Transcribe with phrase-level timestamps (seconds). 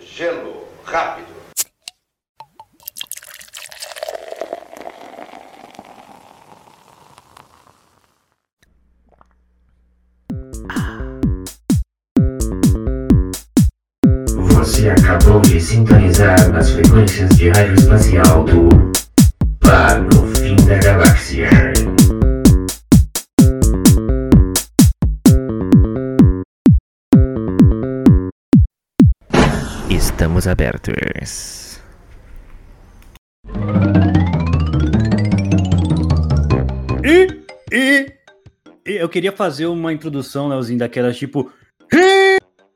[0.00, 1.26] Gelo rápido.
[14.54, 18.89] Você acabou de sintonizar nas frequências de rádio espacial do
[37.04, 38.12] E, e,
[38.86, 41.52] e eu queria fazer uma introdução, Leozinho, daquelas tipo.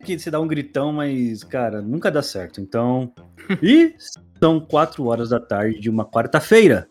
[0.05, 2.61] Que você dá um gritão, mas, cara, nunca dá certo.
[2.61, 3.13] Então.
[3.63, 3.95] E
[4.41, 6.89] são quatro horas da tarde de uma quarta-feira.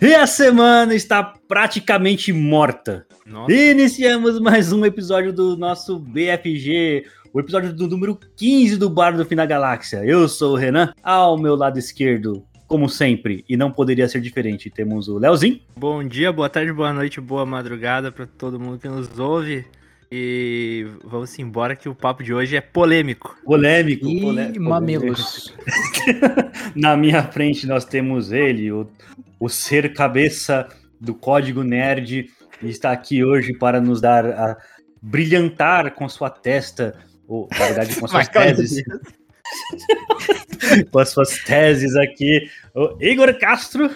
[0.00, 3.06] E a semana está praticamente morta.
[3.26, 3.52] Nossa.
[3.52, 9.24] Iniciamos mais um episódio do nosso BFG, o episódio do número 15 do Bar do
[9.24, 10.04] Fim da Galáxia.
[10.04, 14.70] Eu sou o Renan, ao meu lado esquerdo, como sempre, e não poderia ser diferente,
[14.70, 15.60] temos o Leozinho.
[15.76, 19.64] Bom dia, boa tarde, boa noite, boa madrugada pra todo mundo que nos ouve.
[20.12, 23.36] E vamos embora que o papo de hoje é polêmico.
[23.44, 25.54] Polêmico, Ih, polé- mamelos.
[26.74, 28.88] Na minha frente nós temos ele, o,
[29.38, 30.66] o ser cabeça
[31.00, 32.28] do Código Nerd,
[32.60, 34.56] e está aqui hoje para nos dar a
[35.00, 36.98] brilhantar com sua testa,
[37.30, 38.82] ou na verdade com as suas teses,
[40.90, 43.88] com as suas teses aqui, o Igor Castro.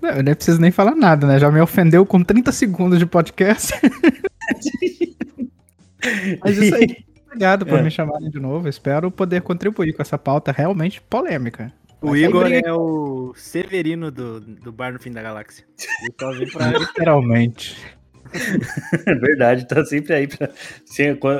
[0.00, 1.40] Não, eu nem preciso nem falar nada, né?
[1.40, 3.72] Já me ofendeu com 30 segundos de podcast.
[6.42, 7.04] Mas isso aí.
[7.26, 7.82] Obrigado por É.
[7.82, 8.68] me chamarem de novo.
[8.68, 11.72] Espero poder contribuir com essa pauta realmente polêmica.
[12.00, 15.64] O Mas Igor é o Severino do, do Bar no Fim da Galáxia.
[16.78, 17.76] Literalmente.
[19.06, 20.50] É verdade, tá sempre aí pra.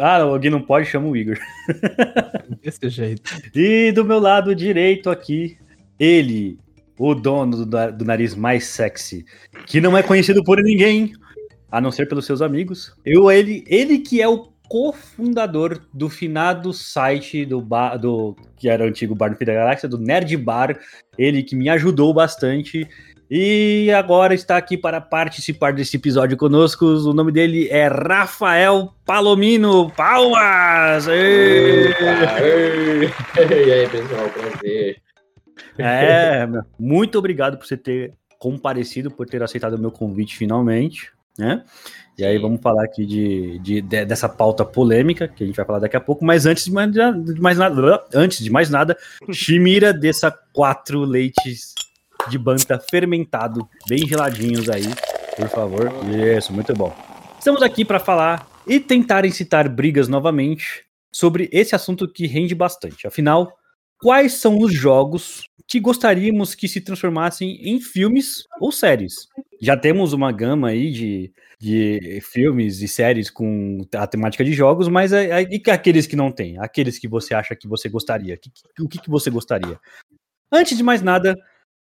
[0.00, 1.38] Ah, alguém não pode, chama o Igor.
[2.62, 3.22] Desse jeito.
[3.54, 5.58] E do meu lado direito aqui,
[5.98, 6.58] ele,
[6.98, 9.24] o dono do, do nariz mais sexy,
[9.66, 11.12] que não é conhecido por ninguém,
[11.70, 12.94] a não ser pelos seus amigos.
[13.04, 18.84] Eu, ele, ele que é o cofundador do finado site do, bar, do que era
[18.84, 20.78] o antigo Bar no Fim da Galáxia, do Nerd Bar,
[21.16, 22.86] ele que me ajudou bastante.
[23.30, 26.86] E agora está aqui para participar desse episódio conosco.
[26.86, 29.90] O nome dele é Rafael Palomino.
[29.90, 31.06] Palmas!
[31.08, 31.90] Ê!
[31.90, 34.96] e aí, pessoal, prazer.
[35.78, 41.62] É, muito obrigado por você ter comparecido, por ter aceitado o meu convite finalmente, né?
[42.16, 45.64] E aí vamos falar aqui de, de- de- dessa pauta polêmica, que a gente vai
[45.66, 48.96] falar daqui a pouco, mas antes de mais, de mais nada, antes de mais nada,
[49.30, 51.74] Chimira desça quatro leites
[52.28, 54.84] de banta fermentado, bem geladinhos aí,
[55.36, 55.90] por favor.
[56.36, 56.94] Isso, muito bom.
[57.38, 63.06] Estamos aqui para falar e tentar incitar brigas novamente sobre esse assunto que rende bastante.
[63.06, 63.56] Afinal,
[64.00, 69.28] quais são os jogos que gostaríamos que se transformassem em filmes ou séries?
[69.60, 74.88] Já temos uma gama aí de, de filmes e séries com a temática de jogos,
[74.88, 76.58] mas é- é- e aqueles que não tem?
[76.58, 78.36] Aqueles que você acha que você gostaria?
[78.36, 79.78] Que- que- o que, que você gostaria?
[80.50, 81.36] Antes de mais nada,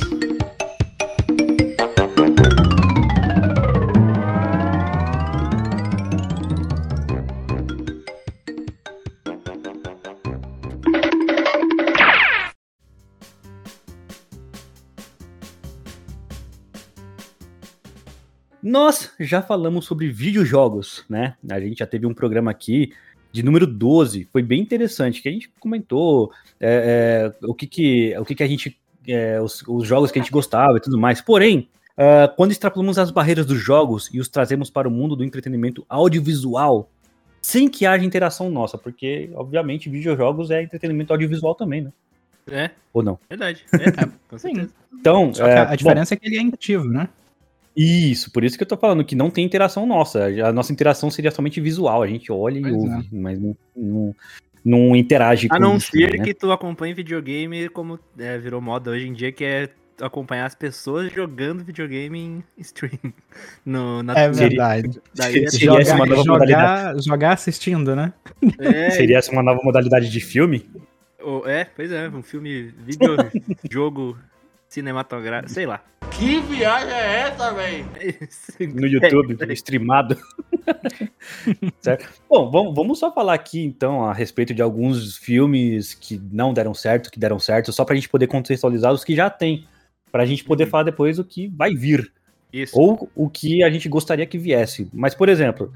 [18.62, 21.34] Nós já falamos sobre videojogos, né?
[21.50, 22.92] A gente já teve um programa aqui
[23.32, 28.16] de número 12, foi bem interessante, que a gente comentou é, é, o, que, que,
[28.18, 28.78] o que, que a gente.
[29.06, 31.20] é, os, os jogos que a gente gostava e tudo mais.
[31.20, 31.68] Porém,
[32.02, 35.84] ah, quando extrapolamos as barreiras dos jogos e os trazemos para o mundo do entretenimento
[35.86, 36.90] audiovisual,
[37.42, 41.92] sem que haja interação nossa, porque, obviamente, videojogos é entretenimento audiovisual também, né?
[42.50, 43.18] É, Ou não?
[43.28, 43.66] verdade.
[43.74, 44.54] É, com Sim.
[44.54, 44.74] certeza.
[44.98, 47.06] Então, Só que é, a bom, diferença é que ele é ativo, né?
[47.76, 50.26] Isso, por isso que eu tô falando que não tem interação nossa.
[50.26, 54.14] A nossa interação seria somente visual, a gente olha e Pois ouve, mas não, não,
[54.64, 56.24] não interage A não isso, ser né?
[56.24, 59.68] que tu acompanhe videogame como é, virou moda hoje em dia, que é
[60.00, 62.98] acompanhar as pessoas jogando videogame em stream.
[63.64, 65.00] No, na É verdade.
[65.14, 67.04] Daí é Seria essa uma Jogar, modalidade.
[67.04, 68.12] jogar, assistindo, né?
[68.58, 70.68] É, Seria essa uma nova modalidade de filme?
[71.46, 73.16] é, pois é, um filme, vídeo,
[73.70, 74.16] jogo
[74.70, 75.82] cinematográfico, sei lá.
[76.12, 77.86] Que viagem é essa, velho?
[78.74, 80.16] no YouTube, streamado.
[81.80, 82.08] certo?
[82.28, 86.72] Bom, vamos, vamos só falar aqui então a respeito de alguns filmes que não deram
[86.72, 89.66] certo, que deram certo, só pra gente poder contextualizar os que já tem,
[90.12, 92.12] pra gente poder falar depois o que vai vir,
[92.52, 92.78] Isso.
[92.78, 94.88] ou o que a gente gostaria que viesse.
[94.92, 95.72] Mas, por exemplo,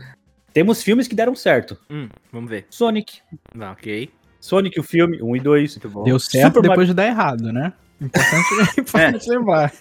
[0.53, 1.77] temos filmes que deram certo.
[1.91, 2.67] Hum, vamos ver.
[2.71, 3.21] Sonic,
[3.53, 4.09] Não, ok.
[4.41, 5.73] Sonic, o filme, 1 e 2.
[5.77, 6.05] Muito bom.
[6.05, 7.73] Deu certo Super depois de dar errado, né?
[8.01, 9.73] Importante, importante lembrar.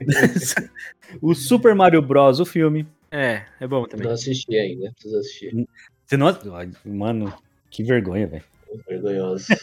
[1.20, 2.86] o Super Mario Bros, o filme.
[3.10, 4.06] É, é bom também.
[4.06, 5.66] Não assisti ainda, preciso assistir.
[6.06, 6.36] Você não...
[6.86, 7.32] Mano,
[7.70, 8.44] que vergonha, velho.
[8.88, 9.46] Vergonhoso.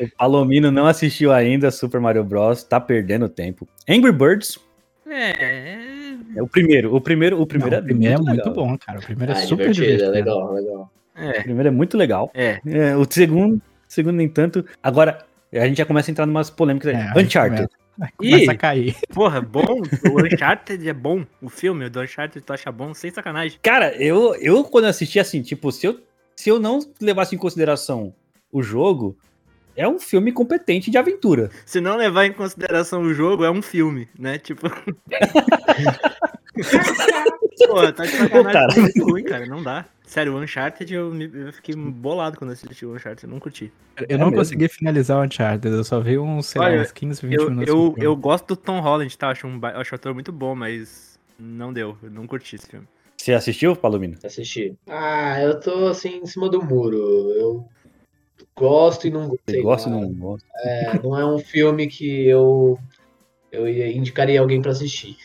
[0.00, 3.66] O Palomino não assistiu ainda Super Mario Bros, tá perdendo tempo.
[3.88, 4.56] Angry Birds
[5.04, 8.54] É, é o primeiro, o primeiro, o primeiro Não, é o primeiro é muito legal.
[8.54, 9.00] bom, cara.
[9.00, 10.04] O primeiro é Ah, super divertido, divertido.
[10.04, 10.92] é legal, legal.
[11.16, 12.30] O é, primeiro é muito legal.
[12.32, 12.60] é.
[12.64, 13.60] É, o segundo,
[13.92, 14.64] segundo nem tanto.
[14.82, 16.94] Agora a gente já começa a entrar em umas polêmicas.
[16.94, 17.24] É, aí.
[17.24, 17.68] Uncharted.
[18.00, 18.50] Aí Começa Ih!
[18.50, 18.96] a cair.
[19.12, 19.82] Porra, bom.
[20.10, 21.26] O Uncharted é bom.
[21.42, 23.58] O filme do Uncharted tu acha bom, sem sacanagem.
[23.62, 26.00] Cara, eu, eu quando assisti assim, tipo, se eu,
[26.34, 28.14] se eu não levasse em consideração
[28.50, 29.16] o jogo,
[29.76, 31.50] é um filme competente de aventura.
[31.66, 34.38] Se não levar em consideração o jogo, é um filme, né?
[34.38, 34.70] Tipo.
[37.66, 38.52] Pô, tá de sacanagem.
[38.52, 38.72] Cara.
[38.74, 39.46] é muito ruim, cara.
[39.46, 39.86] Não dá.
[40.12, 43.24] Sério, o Uncharted eu, me- eu fiquei bolado quando assisti o Uncharted.
[43.24, 43.72] Eu não curti.
[44.06, 44.36] Eu não mesmo?
[44.42, 47.48] consegui finalizar o Uncharted, eu só vi uns, sei lá, Olha, uns 15, 20 Eu,
[47.48, 47.68] minutos.
[47.74, 49.30] eu, eu gosto do Tom Holland, tá?
[49.30, 51.96] Acho um, acho um ator muito bom, mas não deu.
[52.02, 52.86] Eu não curti esse filme.
[53.16, 54.18] Você assistiu, Palomino?
[54.22, 54.74] Assisti.
[54.86, 56.98] Ah, eu tô assim em cima do muro.
[57.30, 57.64] Eu
[58.54, 59.96] gosto e não sei gosta lá.
[59.96, 60.46] ou não gosta?
[60.62, 62.78] É, não é um filme que eu
[63.50, 65.16] eu ia- indicaria alguém pra assistir.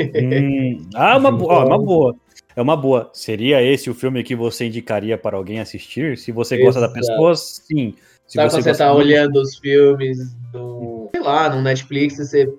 [0.00, 2.16] Hum, ah, uma, bo- ó, uma boa.
[2.56, 3.10] É uma boa.
[3.12, 6.16] Seria esse o filme que você indicaria para alguém assistir?
[6.18, 7.00] Se você gosta da Exato.
[7.00, 7.94] pessoa, sim.
[8.26, 12.16] Se Sabe quando você gosta tá muito- olhando os filmes do, sei lá, no Netflix,
[12.16, 12.52] você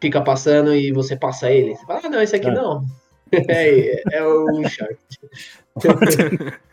[0.00, 1.74] fica passando e você passa ele.
[1.74, 2.52] Você fala, ah, não, esse aqui É.
[2.54, 2.84] não.
[3.48, 4.96] É, é o Shark.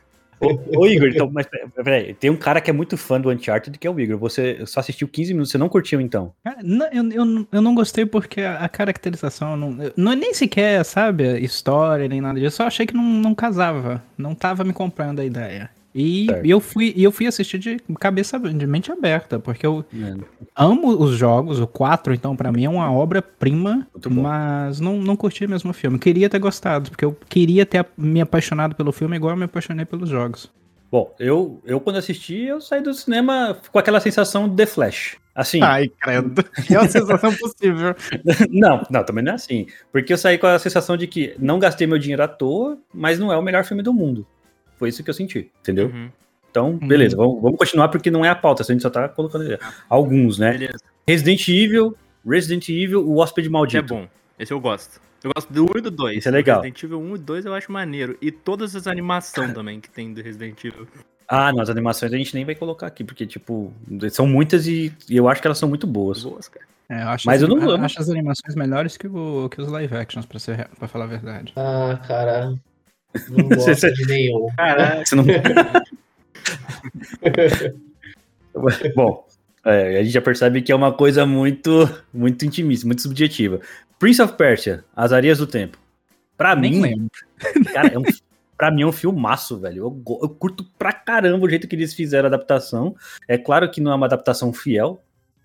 [0.76, 3.78] Ô, Igor, então, mas pera- peraí, tem um cara que é muito fã do Uncharted,
[3.78, 4.18] que é o Igor.
[4.18, 6.34] Você só assistiu 15 minutos, você não curtiu então?
[6.64, 11.40] Não, eu, eu, eu não gostei porque a, caracterização não, não é nem sequer, sabe,
[11.40, 12.46] história nem nada disso.
[12.48, 14.04] Eu só achei que não, não casava.
[14.18, 15.70] Não tava me comprando a ideia.
[15.98, 16.46] E, Certo.
[16.46, 20.14] eu fui eu fui assistir de cabeça de mente aberta, porque eu É.
[20.54, 25.48] amo os jogos, o 4, então pra mim é uma obra-prima, mas não, não curti
[25.48, 25.98] mesmo o filme.
[25.98, 29.86] Queria ter gostado, porque eu queria ter me apaixonado pelo filme igual eu me apaixonei
[29.86, 30.52] pelos jogos.
[30.92, 35.18] Bom, eu, eu quando assisti, eu saí do cinema com aquela sensação de The Flash.
[35.34, 36.44] Assim, Ai, credo.
[36.68, 37.96] Pior sensação possível.
[38.52, 39.66] não, não, também não é assim.
[39.92, 43.20] Porque eu saí com a sensação de que não gastei meu dinheiro à toa, mas
[43.20, 44.26] não é o melhor filme do mundo.
[44.78, 45.88] Foi isso que eu senti, entendeu?
[45.88, 46.10] Uhum,
[46.52, 49.58] Então, beleza, vamos, vamos continuar porque não é a pauta, a gente só tá colocando
[49.90, 50.52] alguns, né?
[50.52, 50.80] beleza.
[51.08, 51.96] Resident Evil,
[52.28, 53.94] Resident Evil, o Hóspede Esse é Maldito.
[53.94, 54.08] bom.
[54.40, 55.00] Esse eu gosto.
[55.24, 56.18] Eu gosto do 1 e do 2.
[56.18, 56.58] Esse é legal.
[56.62, 58.18] Resident Evil 1 e 2 eu acho maneiro.
[58.22, 60.88] E todas as animações também que tem do Resident Evil.
[61.28, 63.74] Ah, não, as animações a gente nem vai colocar aqui, porque, tipo,
[64.12, 66.22] são muitas e, e eu acho que elas são muito boas.
[66.24, 66.66] Boas, cara.
[66.88, 67.84] É, eu acho Mas as, eu não amo.
[67.84, 71.08] acho as animações melhores que, o, que os live actions, pra, ser, pra falar a
[71.08, 71.52] verdade.
[71.56, 72.54] Ah, cara.
[73.30, 74.48] Não gosto de nenhum.
[74.56, 75.06] Caraca.
[75.06, 75.26] Você não...
[78.96, 79.28] Bom,
[79.66, 83.60] é, a gente já percebe que é uma coisa muito, muito intimista, muito subjetiva.
[84.00, 85.78] Prince of Persia, As Areias do Tempo.
[86.38, 87.10] Pra Nem mim, lembro.
[87.74, 88.04] cara, é um,
[88.58, 89.84] pra mim é um filmaço, velho.
[89.84, 92.96] Eu, go- eu curto pra caramba o jeito que eles fizeram a adaptação.
[93.28, 95.02] É claro que não é uma adaptação fiel,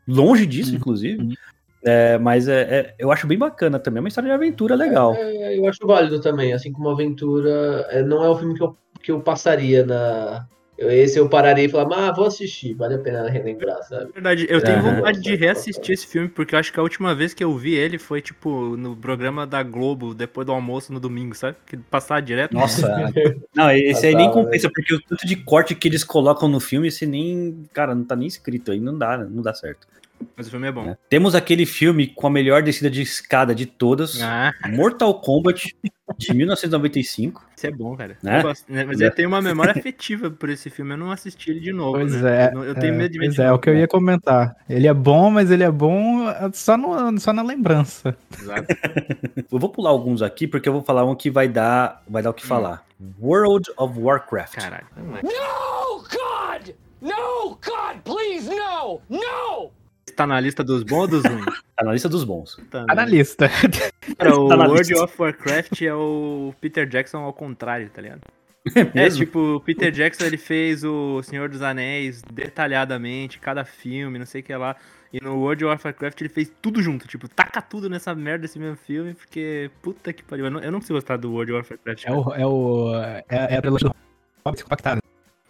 [0.06, 0.76] longe disso, Uhum.
[0.76, 1.36] inclusive.
[1.82, 3.98] É, mas é, é- eu acho bem bacana também.
[3.98, 5.14] É uma história de aventura legal.
[5.14, 7.86] É, eu acho válido também, assim como Aventura.
[7.90, 10.46] é, não é o filme que eu, que eu passaria na.
[10.76, 14.10] eu- Esse eu pararia e falaria, ah, vou assistir, vale a pena relembrar, sabe?
[14.12, 17.32] verdade, eu tenho vontade de reassistir esse filme, porque eu acho que a última vez
[17.32, 21.34] que eu vi ele foi, tipo, no programa da Globo, depois do almoço no domingo,
[21.34, 21.56] sabe?
[21.66, 22.52] Que passava direto.
[22.54, 22.88] Nossa,
[23.54, 26.88] não, esse aí nem compensa, porque o tanto de corte que eles colocam no filme,
[26.88, 29.86] esse nem, cara, não tá nem escrito aí, não dá, não dá certo.
[30.36, 30.84] Mas o filme é bom.
[30.84, 30.96] né?
[31.08, 35.74] Temos aquele filme com a melhor descida de escada de todas, Ah, Mortal Kombat,
[36.18, 37.44] de 1995.
[37.56, 38.16] isso é bom, cara.
[38.22, 38.38] Né?
[38.38, 38.84] Eu gosto, né?
[38.84, 40.92] Mas eu tenho uma memória afetiva por esse filme.
[40.92, 41.92] Eu não assisti ele de novo.
[41.92, 42.46] Pois né?
[42.46, 42.48] é.
[42.48, 43.88] Eu, não- tenho é, medo de ver Pois de é, é o que eu ia
[43.88, 44.56] comentar.
[44.68, 48.16] Ele é bom, mas ele é bom ah, só, no, só na lembrança.
[48.38, 48.66] Exato.
[49.50, 52.30] Eu vou pular alguns aqui porque eu vou falar um que vai dar, vai dar
[52.30, 52.84] o que falar.
[53.20, 54.56] World of Warcraft.
[54.56, 54.86] Caralho.
[54.96, 56.74] No, God!
[57.00, 59.00] No, God, please, no!
[59.08, 59.70] No!
[60.10, 61.44] Tá na lista dos bons ou dos ruins?
[61.76, 62.56] Tá na lista dos bons.
[62.70, 63.10] Tá, Tá na né?
[63.10, 63.48] lista.
[64.18, 65.04] Cara, o Tá na World lista.
[65.04, 68.20] of Warcraft é o Peter Jackson ao contrário, tá ligado?
[68.94, 74.18] É É, tipo, o Peter Jackson ele fez o Senhor dos Anéis detalhadamente, cada filme,
[74.18, 74.76] não sei o que lá.
[75.12, 78.58] E no World of Warcraft ele fez tudo junto, tipo, taca tudo nessa merda desse
[78.58, 80.44] mesmo filme, porque puta que pariu.
[80.44, 82.04] Eu não, eu não consigo gostar do World of Warcraft.
[82.04, 82.34] É o.
[82.34, 83.96] É, o, é, é a trilogia do
[84.44, 85.00] Hobbit compactada.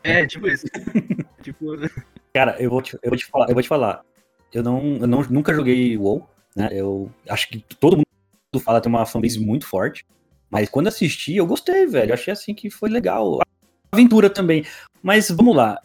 [0.05, 0.67] É, tipo isso.
[1.43, 1.76] tipo,
[2.33, 4.02] Cara, eu vou te, eu vou te falar, eu vou te falar.
[4.52, 6.26] Eu não, eu não nunca joguei WoW,
[6.57, 6.69] né?
[6.73, 10.04] Eu acho que todo mundo fala tem uma fanbase muito forte.
[10.50, 12.11] Mas quando assisti, eu gostei, velho.
[12.11, 13.40] Eu achei assim que foi legal.
[13.92, 14.64] Aventura também.
[15.02, 15.80] Mas vamos lá.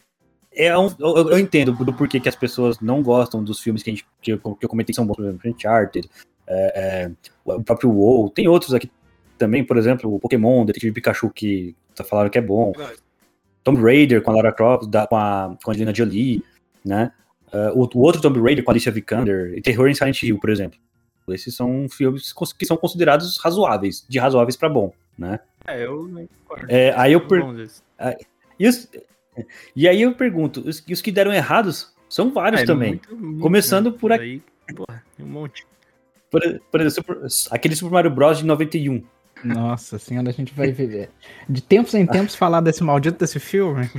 [0.51, 3.89] É um, eu, eu entendo do porquê que as pessoas não gostam dos filmes que,
[3.89, 6.09] a gente, que, eu, que eu comentei que são bons, por exemplo, Uncharted,
[6.47, 7.11] é, é,
[7.43, 8.29] o próprio WoW.
[8.29, 8.89] Tem outros aqui
[9.37, 12.73] também, por exemplo, o Pokémon, Detetive Pikachu, que tá falando que é bom.
[13.63, 16.43] Tomb Raider com a Lara Croft, da, com, a, com a Angelina Jolie,
[16.83, 17.11] né?
[17.55, 20.39] Uh, o, o outro Tomb Raider com a Alicia Vikander, e Terror em Silent Hill,
[20.39, 20.77] por exemplo.
[21.29, 25.39] Esses são filmes que são considerados razoáveis, de razoáveis pra bom, né?
[25.65, 26.07] é, eu
[26.43, 26.65] concordo.
[26.69, 27.41] É, aí eu per...
[27.41, 27.81] Bom, esse.
[28.59, 28.89] e, os-
[29.75, 32.89] e aí eu pergunto, os, e os que deram errados são vários É, também.
[32.91, 33.97] muito, muito, Começando né?
[33.99, 34.43] por aqui.
[34.67, 35.65] Aí, porra, tem um monte.
[36.29, 38.39] Por, por exemplo, Super- aquele Super Mario Bros.
[38.39, 39.03] de 91.
[39.43, 41.09] Nossa senhora, a gente vai viver.
[41.47, 43.89] De tempos em tempos falar desse maldito desse filme.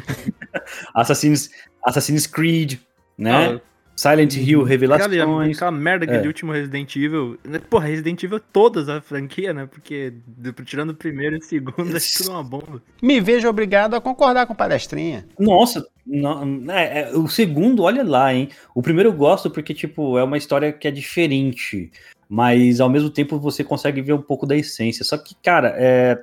[0.94, 1.50] Assassin's,
[1.84, 2.78] Assassin's Creed,
[3.16, 3.32] né?
[3.56, 3.60] Ah,
[3.98, 5.56] Silent Hill, Aquela, Revelações.
[5.56, 6.26] aquela merda, É.
[6.26, 7.38] último Resident Evil.
[7.42, 9.64] né, Porra, Resident Evil todas a franquia, né?
[9.64, 12.82] Porque de- tirando o primeiro e o segundo, é tudo uma bomba.
[13.02, 15.26] Me vejo obrigado a concordar com o palestrinha.
[15.38, 18.50] Nossa, não, é, é, o segundo, olha lá, hein?
[18.74, 21.90] O primeiro eu gosto porque, tipo, é uma história que é diferente,
[22.28, 25.06] mas ao mesmo tempo você consegue ver um pouco da essência.
[25.06, 26.22] Só que, cara, é.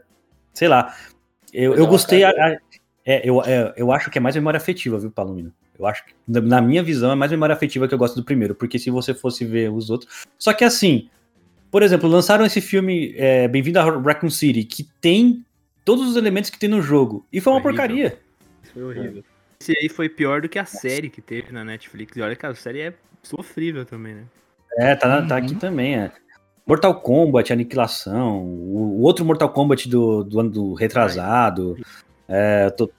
[0.53, 0.93] Sei lá.
[1.51, 2.23] Eu, eu gostei.
[2.23, 2.57] a- a-
[3.03, 5.51] é, eu, é, eu acho que é mais memória afetiva, viu, Palomino?
[5.77, 8.53] Eu acho que, na- minha visão, é mais memória afetiva que eu gosto do primeiro,
[8.55, 10.25] porque se você fosse ver os outros.
[10.37, 11.09] Só que assim,
[11.71, 15.43] por exemplo, lançaram esse filme é, Bem-vindo a Raccoon City, que tem
[15.83, 17.71] todos os elementos que tem no jogo, e foi uma Horrível.
[17.75, 18.19] porcaria.
[18.63, 19.23] Isso foi horrível.
[19.59, 22.15] Esse aí foi pior do que a série que teve na Netflix.
[22.17, 24.23] E olha que a série é sofrível também, né?
[24.77, 25.41] É, tá, tá Uhum.
[25.43, 26.11] aqui também, é.
[26.67, 31.77] Mortal Kombat, Aniquilação, o, o outro Mortal Kombat do, do ano do retrasado.
[32.27, 32.89] É, tô-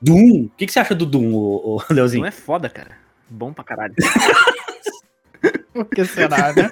[0.00, 2.20] Doom, o que, que você acha do Doom, ô, ô, Leozinho?
[2.22, 2.92] Não é foda, cara.
[3.28, 3.94] Bom pra caralho.
[5.72, 6.70] Por que será, né?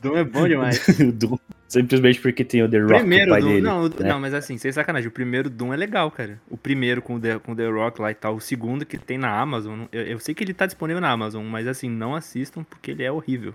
[0.00, 0.86] Doom é bom demais.
[1.00, 1.36] O Doom,
[1.68, 3.48] simplesmente porque tem o The Rock, primeiro o pai Doom.
[3.50, 3.60] dele.
[3.60, 4.08] não, o- né?
[4.08, 5.08] não, mas assim, sem sacanagem.
[5.08, 6.40] O primeiro Doom é legal, cara.
[6.48, 8.36] O primeiro com o The, com o The Rock lá e tal.
[8.36, 9.82] O segundo que tem na Amazon.
[9.92, 13.02] Eu, eu sei que ele tá disponível na Amazon, mas assim, não assistam porque ele
[13.02, 13.54] é horrível.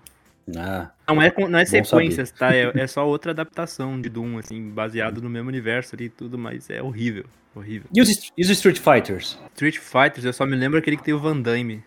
[0.55, 2.53] Ah, Não é, não é sequências, tá?
[2.55, 6.37] É, é só outra adaptação de Doom, assim, baseado no mesmo universo ali e tudo,
[6.37, 7.25] mas é horrível.
[7.55, 7.89] Horrível.
[7.93, 9.39] E os, e os Street Fighters?
[9.53, 11.83] Street Fighters, eu só me lembro aquele que tem o Van Damme.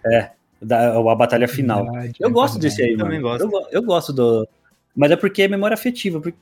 [0.61, 1.85] Da, a batalha final.
[1.85, 2.75] Verdade, Eu é gosto verdade.
[2.75, 3.43] desse aí, Eu também gosto.
[3.45, 4.49] Eu, eu gosto do.
[4.97, 6.21] Mas é porque é memória afetiva.
[6.21, 6.38] Porque,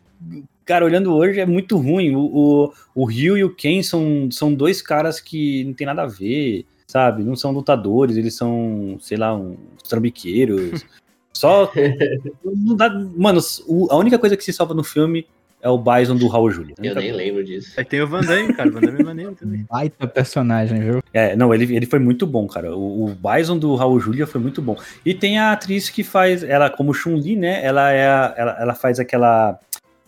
[0.64, 2.14] cara, olhando hoje é muito ruim.
[2.14, 6.02] O, o, o Ryu e o Ken são, são dois caras que não tem nada
[6.04, 7.23] a ver, sabe?
[7.23, 10.87] Não são lutadores, eles são, sei lá, uns trambiqueiros.
[11.36, 11.70] Só.
[12.44, 15.26] não dá- mano, o- a única coisa que se salva no filme
[15.62, 16.74] é o Bison do Raul Júlia.
[16.80, 17.72] Eu nem lembro disso.
[17.76, 18.68] Aí tem o Van Damme, cara.
[18.68, 19.66] O Van Damme é maneiro também.
[19.70, 21.02] Baita personagem, viu?
[21.12, 22.76] É, não, ele, ele foi muito bom, cara.
[22.76, 24.76] O, o Bison do Raul Júlia foi muito bom.
[25.04, 27.64] E tem a atriz que faz, ela como Chun-Li, né?
[27.64, 29.58] Ela é a- ela, ela faz aquela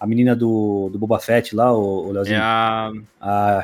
[0.00, 2.40] a menina do, do Boba Fett lá, o, o É Leozinho.
[2.40, 2.92] a.
[3.20, 3.62] A, a.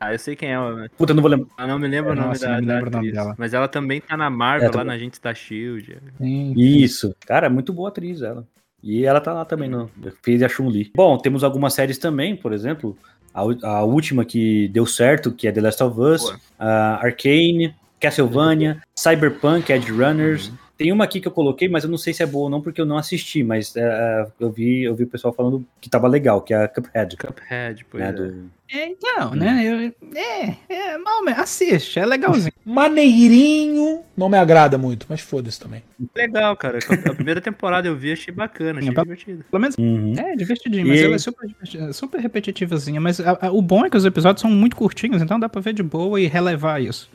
[0.00, 0.58] Ah, eu sei quem é.
[0.58, 1.48] mas- Puta, eu não vou lembrar.
[1.56, 3.12] Ah, não me lembro É, o nome nossa, da, não me da lembro atriz.
[3.12, 3.34] dela.
[3.38, 4.86] Mas ela também tá na Marvel, É, lá também.
[4.86, 5.98] na Agentes da Shield.
[6.18, 6.54] Sim.
[6.56, 7.14] Isso.
[7.26, 8.46] Cara, é muito boa atriz ela.
[8.82, 9.90] E ela tá lá também, no,
[10.22, 10.92] fez a Chun-Li.
[10.94, 12.96] Bom, temos algumas séries também, por exemplo.
[13.34, 18.80] A, a última que deu certo, que é The Last of Us, a Arcane, Castlevania,
[18.96, 20.52] Cyberpunk, Edge Runners.
[20.78, 22.62] Tem uma aqui que eu coloquei, mas eu não sei se é boa ou não,
[22.62, 26.06] porque eu não assisti, mas é, eu, vi, eu vi o pessoal falando que tava
[26.06, 27.16] legal, que é a Cuphead.
[27.16, 28.12] Cuphead, pois Né, é.
[28.12, 29.64] do- É, então, né?
[29.64, 31.40] Eu, é, é, mal, mesmo.
[31.40, 32.52] assiste, é legalzinho.
[32.64, 35.82] Maneirinho não me agrada muito, mas foda-se também.
[36.14, 36.78] Legal, cara.
[37.06, 39.44] A primeira temporada eu vi, achei bacana, achei É, divertido.
[39.50, 40.14] Pelo menos Uhum.
[40.16, 41.48] é divertidinho, mas E- ela é super,
[41.92, 43.00] super repetitivazinha.
[43.00, 45.60] Mas a- a- o bom é que os episódios são muito curtinhos, então dá pra
[45.60, 47.10] ver de boa e relevar isso.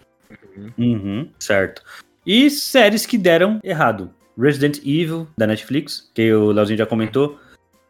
[0.78, 1.82] Uhum, certo.
[2.26, 4.12] E séries que deram errado.
[4.38, 7.40] Resident Evil, da Netflix, que o Leozinho já comentou.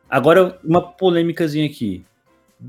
[0.10, 2.04] Agora, uma polêmicazinha aqui.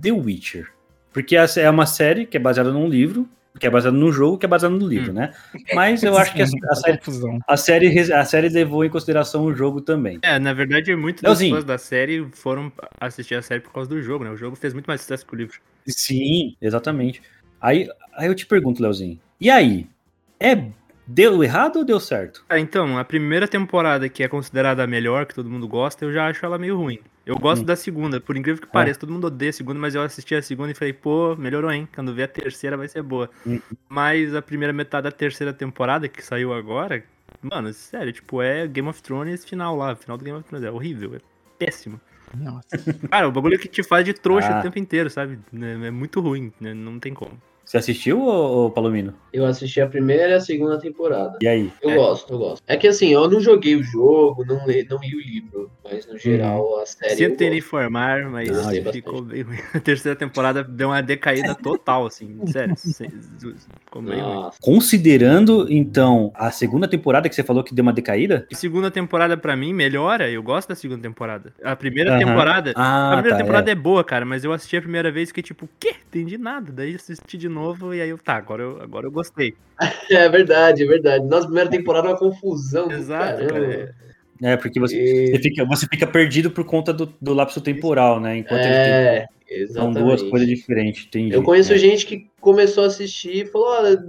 [0.01, 0.71] The Witcher.
[1.13, 3.29] Porque essa é uma série que é baseada num livro,
[3.59, 5.33] que é baseada num jogo, que é baseada no livro, né?
[5.75, 7.01] Mas eu acho que a, a série,
[7.47, 10.19] a, série, a série levou em consideração o jogo também.
[10.23, 14.03] É, na verdade, muitos dos fãs da série foram assistir a série por causa do
[14.03, 14.31] jogo, né?
[14.31, 15.61] O jogo fez muito mais sucesso que o livro.
[15.87, 17.23] Sim, exatamente.
[17.61, 19.19] Aí, aí eu te pergunto, Leozinho.
[19.41, 19.87] E aí?
[20.41, 20.57] É
[21.07, 22.45] deu errado ou deu certo?
[22.49, 26.13] Ah, então, a primeira temporada, que é considerada a melhor, que todo mundo gosta, eu
[26.13, 26.99] já acho ela meio ruim.
[27.27, 27.67] Eu gosto Hum.
[27.67, 30.43] da segunda, por incrível que pareça, todo mundo odeia a segunda, mas eu assisti a
[30.43, 31.89] segunda e falei, pô, melhorou, hein?
[31.95, 33.31] Quando ver a terceira vai ser boa.
[33.47, 33.61] Hum.
[33.89, 37.03] Mas a primeira metade da terceira temporada, que saiu agora,
[37.43, 40.71] mano, sério, tipo, é Game of Thrones final lá, final do Game of Thrones, é
[40.71, 41.19] horrível, é
[41.59, 41.99] péssimo.
[42.37, 42.69] Nossa.
[43.11, 44.59] Cara, o bagulho que te faz de trouxa Ah.
[44.59, 45.39] o tempo inteiro, sabe?
[45.55, 46.75] É é muito ruim, né?
[46.75, 47.41] não tem como.
[47.65, 49.15] Você assistiu, ô, ô Palomino?
[49.33, 51.39] Eu assisti a primeira e a segunda temporada.
[51.43, 51.73] E aí?
[51.83, 51.97] Eu É.
[51.97, 52.63] gosto, eu gosto.
[52.67, 56.07] É que assim, eu não joguei o jogo, não li, não li o livro, mas
[56.07, 57.13] no geral a série.
[57.13, 57.55] eu Sinto gosto.
[57.57, 59.59] informar, mas gostei ficou bem ruim.
[59.75, 62.75] A terceira temporada deu uma decaída total, assim, sério.
[62.77, 64.51] Ficou bem ruim.
[64.61, 68.47] Considerando, então, a segunda temporada que você falou que deu uma decaída?
[68.51, 70.31] E segunda temporada, pra mim, melhora.
[70.31, 71.53] Eu gosto da segunda temporada.
[71.63, 72.19] A primeira Aham.
[72.19, 72.73] temporada.
[72.77, 73.73] Ah, a primeira tá, temporada é.
[73.73, 73.75] é.
[73.75, 75.95] boa, cara, mas eu assisti a primeira vez e fiquei tipo, o quê?
[76.09, 76.71] Entendi nada.
[76.71, 79.55] Daí assisti de novo e aí eu, tá, agora eu, agora eu gostei.
[80.11, 81.27] é verdade, é verdade.
[81.27, 82.91] Nossa primeira temporada é uma confusão.
[82.91, 83.95] Exato, cara.
[84.43, 88.21] É, porque você, E- você, fica, você fica perdido por conta do, do lapso temporal,
[88.21, 88.37] né?
[88.39, 90.05] Enquanto ele É, tem, são exatamente.
[90.05, 91.35] duas coisas diferentes, entendi.
[91.35, 91.79] Eu conheço É.
[91.79, 94.03] gente que começou a assistir e falou: olha,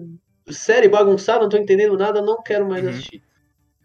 [0.49, 2.89] série bagunçada, não tô entendendo nada, não quero mais Uhum.
[2.89, 3.21] assistir.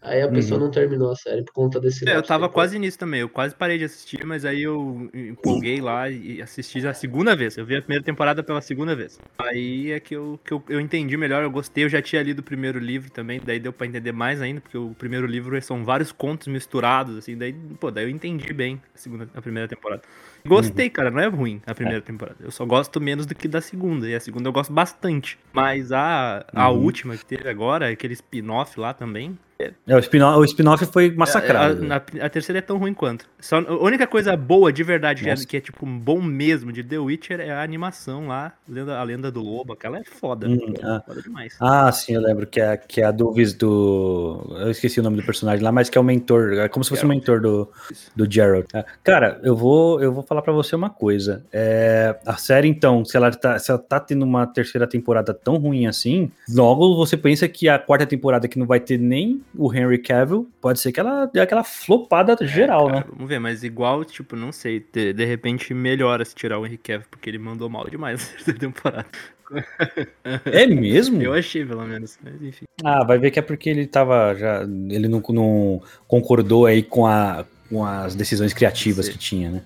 [0.02, 0.66] Aí a pessoa Uhum.
[0.66, 2.50] não terminou a série por conta desse É, eu tava temporal.
[2.50, 3.20] quase nisso também.
[3.20, 7.58] Eu quase parei de assistir, mas aí eu empolguei lá e assisti a segunda vez.
[7.58, 9.18] Eu vi a primeira temporada pela segunda vez.
[9.38, 11.84] Aí é que eu, que eu, eu entendi melhor, eu gostei.
[11.84, 14.78] Eu já tinha lido o primeiro livro também, daí deu pra entender mais ainda, porque
[14.78, 17.36] o primeiro livro são vários contos misturados, assim.
[17.36, 20.02] Daí, pô, daí eu entendi bem a, segunda, a primeira temporada.
[20.46, 22.38] Gostei, cara, não é ruim a primeira temporada.
[22.40, 24.08] Eu só gosto menos do que da segunda.
[24.08, 25.38] E a segunda eu gosto bastante.
[25.52, 26.78] Mas a, a Uhum.
[26.78, 29.38] última que teve agora, aquele spin-off lá também,
[29.86, 31.82] É, o spin-off o spin-off foi massacrado.
[31.82, 33.26] a, na- a terceira é tão ruim quanto.
[33.40, 36.82] Só, a única coisa boa de verdade, que é, que é, tipo bom mesmo de
[36.84, 39.72] The Witcher é a animação lá, lenda- a lenda do lobo.
[39.72, 40.48] Aquela é foda.
[40.48, 41.02] Hum, ah.
[41.06, 41.56] Foda demais.
[41.60, 44.56] Ah, sim, eu lembro que é, que é a Dulvis do.
[44.60, 46.52] Eu esqueci o nome do personagem lá, mas que é o mentor.
[46.54, 47.68] É como se fosse o mentor do,
[48.14, 48.66] do Gerald.
[48.74, 51.44] É, Cara, eu vou, eu vou falar pra você uma coisa.
[51.52, 55.56] É, a série, então, se ela, tá, se ela tá tendo uma terceira temporada tão
[55.56, 59.72] ruim assim, logo você pensa que a quarta temporada que não vai ter nem o
[59.72, 63.04] Henry Cavill, pode ser que ela dê aquela flopada geral, Cara, né?
[63.12, 64.84] Vamos ver, mas igual, tipo, não sei.
[64.92, 68.36] De, de repente melhora se tirar o Henry Cavill, porque ele mandou mal demais na
[68.36, 69.06] terceira temporada.
[70.44, 71.20] É mesmo?
[71.20, 72.16] Eu achei, pelo menos.
[72.22, 72.66] Mas enfim.
[72.84, 74.62] Ah, vai ver que é porque ele tava já.
[74.62, 79.62] Ele não, não concordou aí com, a, com as decisões criativas que tinha, né?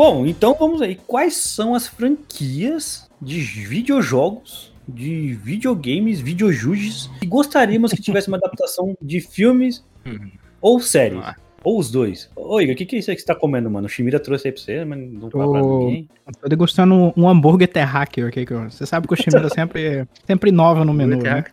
[0.00, 0.94] Bom, então vamos aí.
[1.06, 8.96] Quais são as franquias de videojogos, de videogames, videojuges que gostaríamos que tivesse uma adaptação
[9.02, 10.30] de filmes Uhum.
[10.58, 11.20] ou séries?
[11.62, 12.30] Ou os dois.
[12.34, 13.84] Ô, Igor, o que, que é isso aí que você tá comendo, mano?
[13.86, 16.08] O Shimira trouxe aí pra você, mas não tá pra Tô- ninguém.
[16.40, 18.46] Tô degustando um, hambúrguer terráqueo aqui.
[18.46, 21.44] que eu- Você sabe que o Shimira sempre, sempre inova no menu, né?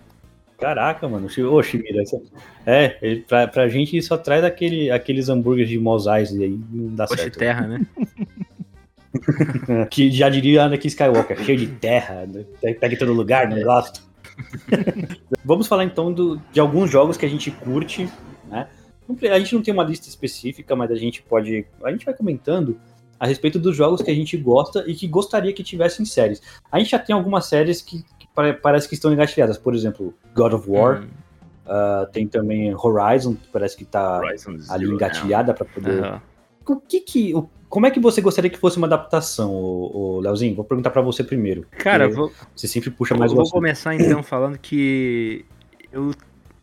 [0.58, 1.28] Caraca, mano.
[1.52, 2.02] Ô, Shimira.
[2.04, 2.22] isso-
[2.66, 6.96] É, ele, pra, pra gente só traz aquele, aqueles hambúrgueres de Mos Eisley aí, não
[6.96, 7.38] dá Poxa, certo.
[7.40, 7.86] terra, né?
[9.90, 12.46] Que já diria Anakin Skywalker, cheio de terra, né?
[12.74, 14.02] pega em todo lugar, não gosto.
[15.44, 18.08] Vamos falar então do- de alguns jogos que a gente curte,
[18.48, 18.68] né?
[19.32, 21.66] A gente não tem uma lista específica, mas a gente pode.
[21.84, 22.78] A gente vai comentando
[23.20, 26.42] a respeito dos jogos que a gente gosta e que gostaria que tivessem séries.
[26.72, 28.04] A gente já tem algumas séries que,
[28.62, 31.08] parece que estão engatilhadas, por exemplo, God of War, Hum,
[31.66, 36.22] ah, tem também Horizon, que parece que tá Horizon ali Zero engatilhada para poder Aham.
[36.68, 40.56] o que que, o- como é que você gostaria que fosse uma adaptação, o, Leozinho?
[40.56, 41.66] Vou perguntar pra você primeiro.
[41.72, 43.54] Cara, vou, você sempre puxa Eu mais o vou assunto.
[43.56, 45.44] começar então falando que
[45.92, 46.12] eu,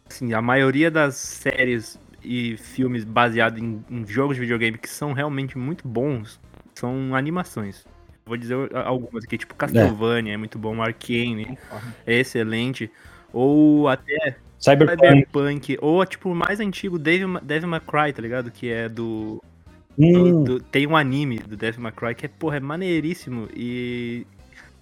[0.08, 5.12] assim, a maioria das séries e filmes baseados em, em jogos de videogame que são
[5.12, 6.40] realmente muito bons
[6.74, 7.84] são animações.
[8.26, 11.58] Vou dizer algumas aqui, tipo Castlevania é, muito bom, Arcane
[12.06, 12.90] é excelente,
[13.32, 15.06] ou até Cyberpunk.
[15.06, 18.50] Cyberpunk, ou tipo o mais antigo Devil, Devil May Cry, tá ligado?
[18.50, 19.42] Que é do,
[19.98, 23.46] do- Hum, do- tem um anime do Devil May Cry que é, porra, é maneiríssimo
[23.54, 24.26] e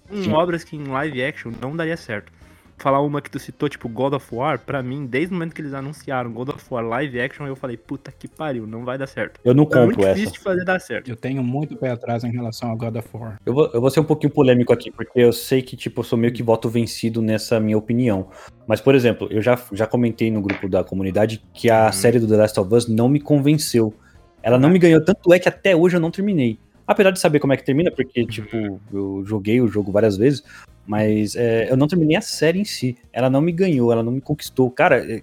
[0.07, 0.31] com Sim.
[0.31, 2.31] obras que em live action não daria certo.
[2.77, 5.61] Falar uma que tu citou, tipo God of War, pra mim, desde o momento que
[5.61, 9.07] eles anunciaram God of War live action, eu falei, puta que pariu, não vai dar
[9.07, 9.39] certo.
[9.43, 10.13] Eu não É muito compro essa.
[10.15, 11.09] difícil de fazer dar certo.
[11.09, 13.39] Eu tenho muito pé atrás em relação ao God of War.
[13.45, 16.03] Eu vou, eu vou ser um pouquinho polêmico aqui, porque eu sei que, tipo, eu
[16.03, 18.29] sou meio que voto vencido nessa minha opinião.
[18.67, 22.27] Mas, por exemplo, eu já, já comentei no grupo da comunidade que a série do
[22.27, 23.93] The Last of Us não me convenceu.
[24.41, 26.59] Ela não me ganhou, tanto é que até hoje eu não terminei.
[26.85, 30.43] Apesar de saber como é que termina, porque, tipo, eu joguei o jogo várias vezes,
[30.85, 32.97] mas é, eu não terminei a série em si.
[33.11, 34.69] Ela não me ganhou, ela não me conquistou.
[34.69, 35.21] Cara, é,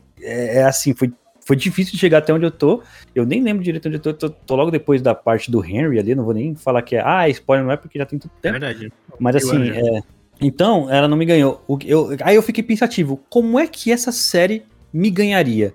[0.59, 1.13] é assim, foi,
[1.45, 2.83] foi difícil chegar até onde eu tô.
[3.15, 4.15] Eu nem lembro direito onde eu tô.
[4.15, 7.03] Tô, tô logo depois da parte do Henry ali, não vou nem falar que é.
[7.05, 8.59] Ah, spoiler não é porque já tem tanto É tempo.
[8.59, 8.93] verdade.
[9.19, 10.01] Mas assim, é,
[10.41, 11.63] então, ela não me ganhou.
[11.85, 15.75] Eu, aí eu fiquei pensativo, como é que essa série me ganharia?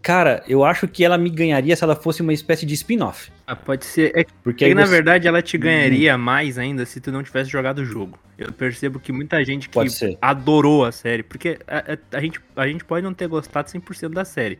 [0.00, 3.32] Cara, eu acho que ela me ganharia se ela fosse uma espécie de spin-off.
[3.46, 4.12] Ah, pode ser.
[4.16, 7.50] É Porque que aí na verdade ela te ganharia mais ainda se tu não tivesse
[7.50, 8.18] jogado o jogo.
[8.38, 9.78] Eu percebo que muita gente que
[10.20, 14.14] adorou a série, porque a, a- a gente, a gente pode não ter gostado 100%
[14.14, 14.58] da série.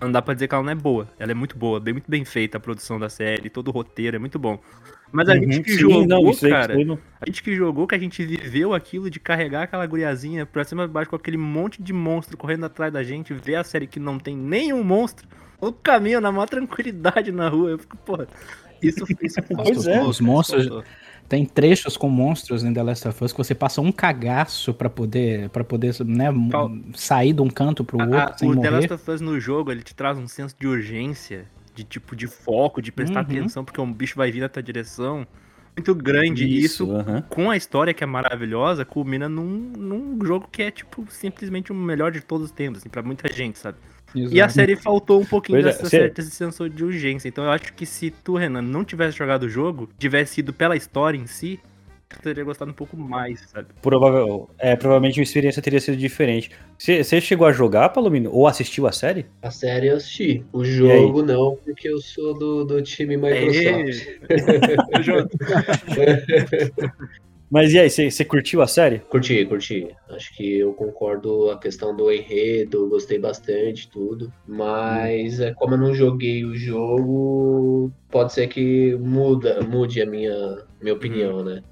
[0.00, 1.08] Não dá pra dizer que ela não é boa.
[1.18, 4.16] Ela é muito boa, bem, muito bem feita a produção da série, todo o roteiro
[4.16, 4.58] é muito bom.
[5.12, 7.94] Mas a Uhum, gente que sim, jogou, não, cara, no- a gente que jogou, que
[7.94, 11.80] a gente viveu aquilo de carregar aquela guriazinha pra cima e baixo com aquele monte
[11.80, 15.28] de monstro correndo atrás da gente, ver a série que não tem nenhum monstro,
[15.64, 17.70] no caminho, na maior tranquilidade na rua.
[17.70, 18.26] Eu fico, porra,
[18.82, 20.02] isso, isso Pois é.
[20.02, 20.84] Os monstros-.
[21.26, 24.90] Tem trechos com monstros em The Last of Us que você passa um cagaço pra
[24.90, 26.26] poder, pra poder né,
[26.94, 28.70] sair de um canto pro outro A- a- sem o The morrer.
[28.88, 32.26] Last of Us no jogo, ele te traz um senso de urgência, de tipo, de
[32.26, 33.30] foco, de prestar Uhum.
[33.38, 35.26] atenção, porque um bicho vai vir na tua direção.
[35.76, 36.44] Muito grande.
[36.44, 37.22] E isso, aham.
[37.22, 41.74] com a história que é maravilhosa, culmina num, num jogo que é, tipo, simplesmente o
[41.74, 43.78] melhor de todos os tempos, assim, pra muita gente, sabe?
[44.14, 44.52] E a Exato.
[44.52, 47.28] série faltou um pouquinho Pois é, dessa senso de urgência.
[47.28, 50.76] Então eu acho que se tu, Renan, não tivesse jogado o jogo, tivesse ido pela
[50.76, 51.58] história em si,
[52.08, 53.68] tu teria gostado um pouco mais, sabe?
[53.82, 56.50] Provável, é, provavelmente a experiência teria sido diferente.
[56.78, 58.30] Você chegou a jogar, Palomino?
[58.32, 59.26] Ou assistiu a série?
[59.42, 60.44] A série eu assisti.
[60.52, 64.06] O jogo não, porque eu sou do, do time Microsoft.
[64.30, 65.02] Aê!
[65.02, 65.36] Junto.
[67.50, 68.98] Mas e aí, você curtiu a série?
[68.98, 69.88] Curti, curti.
[70.10, 74.32] Acho que eu concordo a questão do enredo, gostei bastante, tudo.
[74.46, 80.64] Mas é, como eu não joguei o jogo, pode ser que muda, mude a minha,
[80.80, 81.62] minha opinião, né?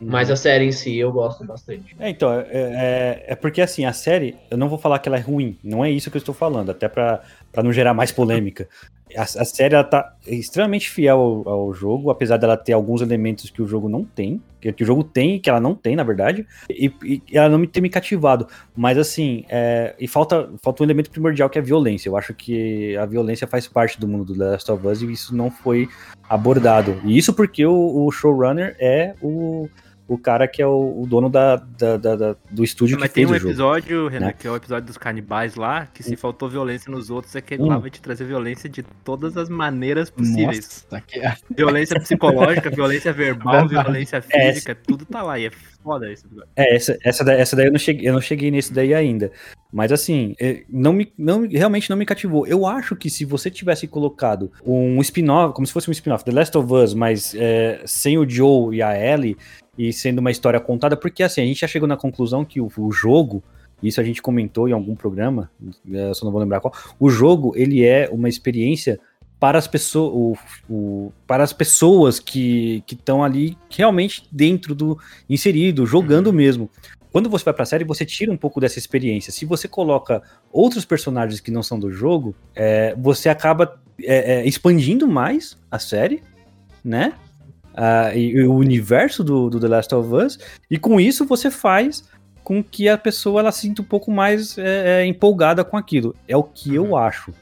[0.00, 1.96] Mas a série em si eu gosto bastante.
[1.98, 5.16] É, então, é, é, é porque assim, a série, eu não vou falar que ela
[5.16, 7.22] é ruim, não é isso que eu estou falando, até pra
[7.62, 8.68] não gerar mais polêmica.
[9.14, 13.50] A, a série, ela tá extremamente fiel ao, ao jogo, apesar dela ter alguns elementos
[13.50, 15.94] que o jogo não tem, que, que o jogo tem e que ela não tem,
[15.94, 18.48] na verdade, e, e ela não me tem me cativado.
[18.74, 22.08] Mas assim, é, e falta, falta um elemento primordial que é a violência.
[22.08, 25.12] Eu acho que a violência faz parte do mundo do The Last of Us e
[25.12, 25.88] isso não foi
[26.28, 27.00] abordado.
[27.04, 29.68] E isso porque o, o showrunner é o,
[30.08, 33.14] o cara que é o, o dono da, da- da- da- do estúdio Mas que
[33.16, 33.50] tem fez um o jogo.
[33.50, 34.32] episódio, Renan, né?
[34.38, 37.56] que é o episódio dos canibais lá, que se faltou violência nos outros, é que
[37.56, 37.66] Hum.
[37.66, 40.86] lá vai te trazer violência de todas as maneiras possíveis.
[40.90, 41.20] Nossa, que...
[41.54, 45.38] Violência psicológica, violência verbal, violência É, física, tudo tá lá.
[45.38, 45.50] E é
[45.82, 46.48] foda esse episódio.
[46.56, 49.32] É, essa, essa, daí, essa daí eu não cheguei, eu não cheguei nesse daí ainda.
[49.72, 52.46] Mas assim, é, não me, não, realmente não me cativou.
[52.46, 56.32] Eu acho que se você tivesse colocado um spin-off, como se fosse um spin-off, The
[56.32, 59.36] Last of Us, mas é, sem o Joe e a Ellie,
[59.78, 62.70] e sendo uma história contada, porque assim, a gente já chegou na conclusão que o,
[62.78, 63.42] o jogo,
[63.82, 65.50] isso a gente comentou em algum programa,
[65.92, 68.98] é, só não vou lembrar qual, o jogo, ele é uma experiência
[69.38, 70.36] para as pessoas, o,
[70.72, 76.70] o- para as pessoas que estão ali realmente dentro do inserido, jogando mesmo.
[77.12, 79.32] Quando você vai pra série, você tira um pouco dessa experiência.
[79.32, 84.46] Se você coloca outros personagens que não são do jogo, é, você acaba é, é,
[84.46, 86.22] expandindo mais a série,
[86.84, 87.12] né?
[87.76, 90.38] Ah, e, e o universo do, do The Last of Us,
[90.70, 92.04] e com isso você faz
[92.42, 96.14] com que a pessoa ela sinta um pouco mais é, é, empolgada com aquilo.
[96.26, 97.32] É o que eu acho.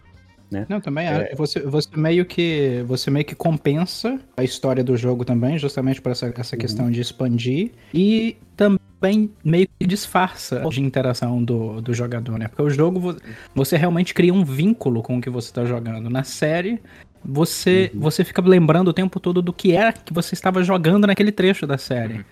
[0.69, 1.31] Não, também É.
[1.33, 1.35] é.
[1.35, 6.13] Você, você meio que você meio que compensa a história do jogo também, justamente por
[6.13, 12.39] essa, essa questão de expandir e também meio que disfarça de interação do, do jogador,
[12.39, 12.47] né?
[12.47, 13.17] Porque o jogo vo-
[13.53, 16.09] você realmente cria um vínculo com o que você está jogando.
[16.09, 16.81] Na série
[17.25, 21.33] você você fica lembrando o tempo todo do que era que você estava jogando naquele
[21.33, 22.25] trecho da série.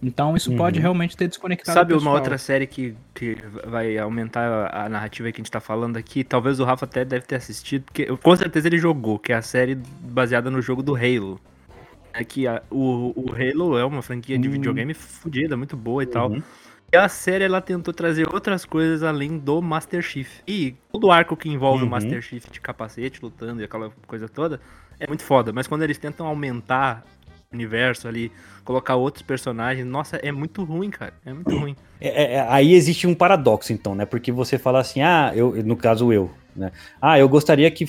[0.00, 0.82] Então isso pode Uhum.
[0.82, 5.42] realmente ter desconectado Sabe uma outra série que, que vai aumentar a narrativa que a
[5.42, 6.22] gente tá falando aqui?
[6.22, 9.42] Talvez o Rafa até deve ter assistido, porque com certeza ele jogou, que é a
[9.42, 11.40] série baseada no jogo do Halo.
[12.14, 14.52] É que a- o, o Halo é uma franquia de Hum.
[14.52, 16.32] videogame fodida, muito boa e tal.
[16.90, 20.40] E a série ela tentou trazer outras coisas além do Master Chief.
[20.46, 21.88] E todo o arco que envolve Uhum.
[21.88, 24.58] o Master Chief de capacete lutando e aquela coisa toda
[24.98, 25.52] é muito foda.
[25.52, 27.04] Mas quando eles tentam aumentar
[27.52, 28.30] universo ali,
[28.64, 29.86] colocar outros personagens.
[29.86, 31.14] Nossa, é muito ruim, cara.
[31.24, 31.74] É muito ruim.
[32.00, 34.04] É, é, aí existe um paradoxo, então, né?
[34.04, 36.70] Porque você fala assim, ah, eu, no caso eu, né?
[37.00, 37.86] Ah, eu gostaria que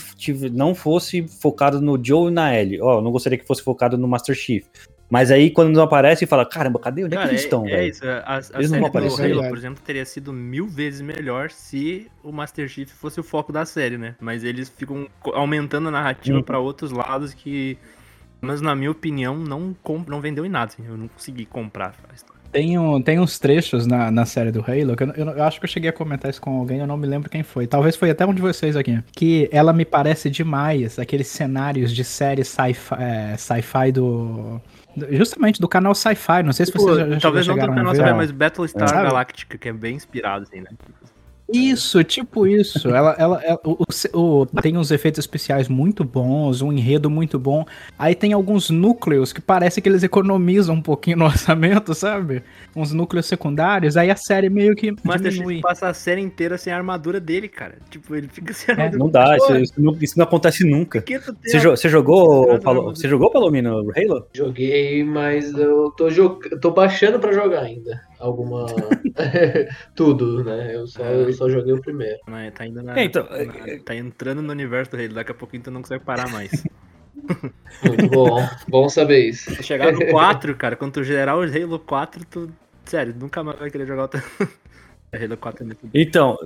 [0.52, 2.82] não fosse focado no Joe e na Ellie.
[2.82, 4.66] Ó, oh, não gostaria que fosse focado no Master Chief.
[5.10, 7.04] Mas aí, quando não aparece, fala, caramba, cadê?
[7.04, 7.84] Onde Cara, é que eles estão, é, velho?
[7.84, 8.06] é isso.
[8.08, 9.16] A, a Eles série não do.
[9.16, 13.52] Halo, por exemplo, teria sido mil vezes melhor se o Master Chief fosse o foco
[13.52, 14.16] da série, né?
[14.20, 16.44] Mas eles ficam aumentando a narrativa Uhum.
[16.44, 17.78] pra outros lados que,
[18.42, 19.76] mas na minha opinião, não,
[20.08, 20.72] não vendeu em nada.
[20.74, 22.40] Assim, eu não consegui comprar a história.
[22.52, 25.60] Tem, um, tem uns trechos na, na série do Halo que eu, eu, eu acho
[25.60, 27.68] que eu cheguei a comentar isso com alguém, eu não me lembro quem foi.
[27.68, 29.04] Talvez foi até um de vocês aqui.
[29.12, 34.60] Que ela me parece demais aqueles cenários de série sci-fi é, sci-fi do.
[35.12, 36.44] Justamente do canal Sci-Fi.
[36.44, 37.96] Não sei se vocês já, já Tipo, Talvez não do canal.
[37.96, 38.92] Sci-Fi, mas Battlestar?
[38.92, 40.70] Galactica, que é bem inspirado, assim, né?
[41.52, 42.88] Isso, tipo isso.
[42.90, 43.78] Ela, ela, ela- o,
[44.14, 47.66] o- tem uns efeitos especiais muito bons, um enredo muito bom.
[47.98, 52.44] Aí tem alguns núcleos que parece que eles economizam um pouquinho no orçamento, sabe?
[52.76, 53.98] Uns núcleos secundários.
[53.98, 55.54] Aí a série meio que Master diminui.
[55.56, 57.78] Chief passa a série inteira sem a armadura dele, cara.
[57.90, 59.04] Tipo, ele fica sem a É, armadura.
[59.04, 61.04] Não dá, isso, isso não, isso não acontece nunca.
[61.44, 62.62] Você, a- jo- você jogou, nada.
[62.82, 64.28] você jogou Palomino Halo?
[64.34, 66.08] Joguei, mas eu tô,
[66.62, 68.02] tô baixando pra jogar ainda.
[68.20, 68.66] Alguma.
[69.96, 70.76] Tudo, né?
[70.76, 72.18] Eu só, eu só joguei o primeiro.
[72.28, 75.14] Né, Tá indo na, É, então, na- Tá entrando no universo do Halo.
[75.14, 76.64] Daqui a pouquinho tu não consegue parar mais.
[77.84, 78.48] Muito bom.
[78.68, 79.54] bom saber isso.
[79.56, 82.52] Se chegar no 4, cara, quando tu gerar o Halo 4, tu.
[82.86, 84.24] Sério, nunca mais vai querer jogar outra.
[85.14, 85.90] Halo 4 é muito bom.
[85.94, 86.38] Então,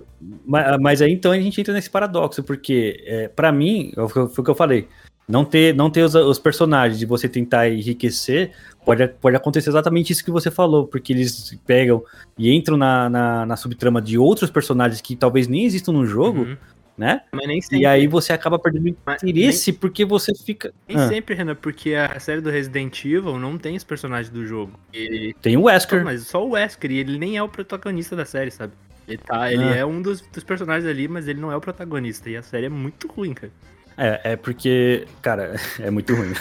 [0.46, 4.44] ma- mas aí então a gente entra nesse paradoxo, porque é, para mim, foi o
[4.44, 4.88] que eu falei,
[5.28, 8.52] não ter, não ter os, os personagens e você tentar enriquecer,
[8.86, 12.04] pode, pode acontecer exatamente isso que você falou, porque eles pegam
[12.38, 16.42] e entram na, na, na subtrama de outros personagens que talvez nem existam no jogo,
[16.42, 16.58] Uhum.
[16.98, 17.22] né?
[17.32, 17.80] Mas nem sempre.
[17.80, 20.74] E aí você acaba perdendo Mas interesse porque você fica.
[20.88, 24.46] Nem Ah, sempre, Renan, porque a série do Resident Evil não tem os personagens do
[24.46, 24.74] jogo.
[24.94, 25.34] E...
[25.42, 26.04] tem o Wesker.
[26.04, 28.74] Mas só o Wesker, e ele nem é o protagonista da série, sabe?
[29.08, 29.76] Ele, tá, ele Ah.
[29.78, 32.30] é um dos, dos personagens ali, mas ele não é o protagonista.
[32.30, 33.52] E a série é muito ruim, cara.
[33.98, 36.34] É, é porque, cara, é muito ruim.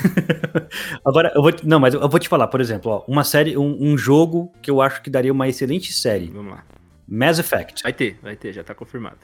[1.05, 1.53] Agora, eu vou.
[1.65, 4.71] Não, mas eu vou te falar, por exemplo, ó, uma série, um, um jogo que
[4.71, 6.27] eu acho que daria uma excelente série.
[6.29, 6.65] Vamos lá.
[7.07, 7.83] Mass Effect.
[7.83, 9.19] Vai ter, vai ter, já tá confirmado.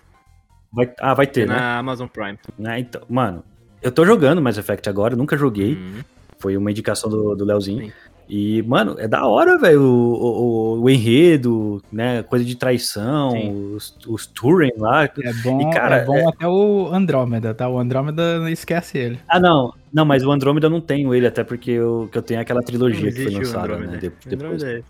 [0.73, 1.61] Vai- ah, vai ter, na né?
[1.79, 2.39] Amazon Prime.
[2.59, 3.43] Né, Então, mano,
[3.81, 5.75] eu tô jogando Mass Effect agora, nunca joguei.
[5.75, 6.03] Uhum.
[6.39, 7.87] Foi uma indicação do, do Leozinho.
[7.87, 7.93] Sim.
[8.29, 12.23] E, mano, é da hora, velho, o, o, o enredo, né?
[12.23, 13.75] Coisa de traição, Sim.
[13.75, 15.05] os, os Turing lá.
[15.05, 17.67] É bom, E, cara, é bom até o Andrômeda, tá?
[17.69, 19.19] O Andrômeda esquece ele.
[19.27, 19.73] Ah, não.
[19.91, 22.63] Não, mas o Andrômeda eu não tenho ele, até porque eu, que eu tenho aquela
[22.63, 23.97] trilogia que foi lançada, né?
[23.97, 24.63] de- depois.
[24.63, 24.83] É-.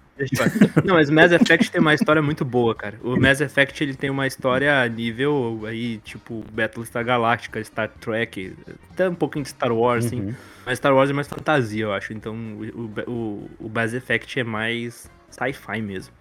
[0.85, 2.96] Não, mas Mass Effect tem uma história muito boa, cara.
[3.05, 8.53] O Mass Effect ele tem uma história a nível aí, tipo, Battlestar Galactica, Star Trek,
[8.92, 10.35] até um pouquinho de Star Wars, assim.
[10.68, 12.12] Mas Star Wars é mais fantasia, eu acho.
[12.12, 16.12] Então o, o, o Mass Effect é mais sci-fi mesmo.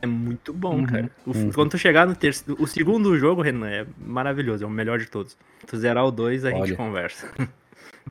[0.00, 0.86] É muito bom, Uhum.
[0.86, 1.10] cara.
[1.26, 1.50] O- Uhum.
[1.52, 2.56] Quando tu chegar no terceiro.
[2.62, 5.36] O segundo jogo, Renan, é maravilhoso, é o melhor de todos.
[5.66, 6.76] Tu zerar o 2, a gente Olha.
[6.76, 7.26] conversa.
[7.38, 7.48] Não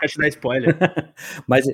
[0.01, 0.77] quero te dar spoiler.
[1.47, 1.65] Mas.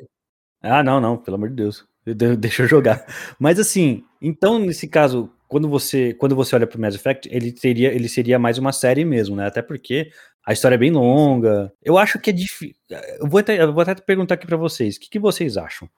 [0.61, 1.85] Ah, não, não, pelo amor de Deus.
[2.05, 3.03] De- Deixa eu jogar.
[3.39, 7.91] Mas assim, então, nesse caso, quando você, quando você olha pro Mass Effect, ele teria,
[7.93, 9.47] ele seria mais uma série mesmo, né?
[9.47, 10.09] Até porque
[10.45, 11.71] a história é bem longa.
[11.81, 12.75] Eu acho que é difícil.
[13.19, 15.89] Eu vou até, eu vou até perguntar aqui pra vocês: o que, que vocês acham?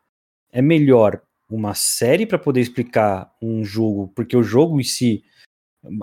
[0.51, 5.23] É melhor uma série pra poder explicar um jogo, porque o jogo em si,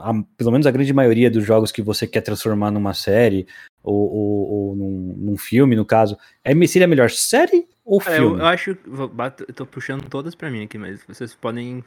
[0.01, 3.47] a- pelo menos a grande maioria dos jogos que você quer transformar numa série
[3.83, 8.13] ou, ou- ou num, num filme, no caso, é, seria melhor série ou É, eu,
[8.15, 8.41] filme?
[8.41, 8.77] eu acho.
[8.87, 11.83] vou- bato- Eu tô puxando todas pra mim aqui, mas vocês podem.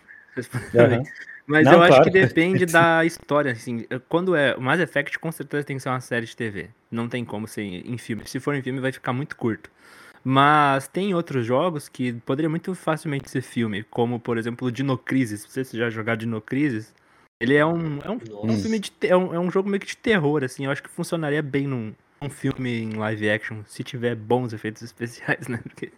[0.71, 1.03] Também.
[1.47, 2.05] Mas Não, eu acho claro.
[2.05, 3.85] que depende da história, assim.
[4.09, 4.55] Quando é.
[4.55, 6.69] O Mass Effect com certeza tem que ser uma série de TV.
[6.89, 8.23] Não tem como ser em filme.
[8.25, 9.69] Se for em filme, vai ficar muito curto.
[10.23, 14.97] Mas tem outros jogos que poderia muito facilmente ser filme, como por exemplo o Dino
[14.97, 15.45] Crisis.
[15.47, 16.91] Se você já jogar Dino Crisis,
[17.39, 19.79] ele é um, é um, é um filme de é um, é um jogo meio
[19.79, 20.65] que de terror, assim.
[20.65, 24.81] Eu acho que funcionaria bem num um filme em live action, se tiver bons efeitos
[24.83, 25.59] especiais, né?
[25.61, 25.91] Porque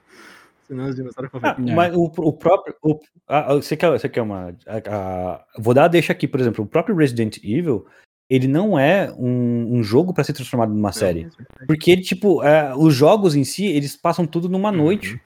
[0.68, 2.76] senão os dinossauros Ah, mas o, o próprio.
[2.84, 4.56] o- ah, ah, você, quer, você quer uma.
[4.68, 7.86] a- a- vou dar a deixa aqui, por exemplo, o próprio Resident Evil,
[8.30, 11.28] ele não é um, um jogo pra ser transformado numa série.
[11.66, 14.78] Porque ele, tipo, é, os jogos em si, eles passam tudo numa Uhum.
[14.78, 15.22] noite,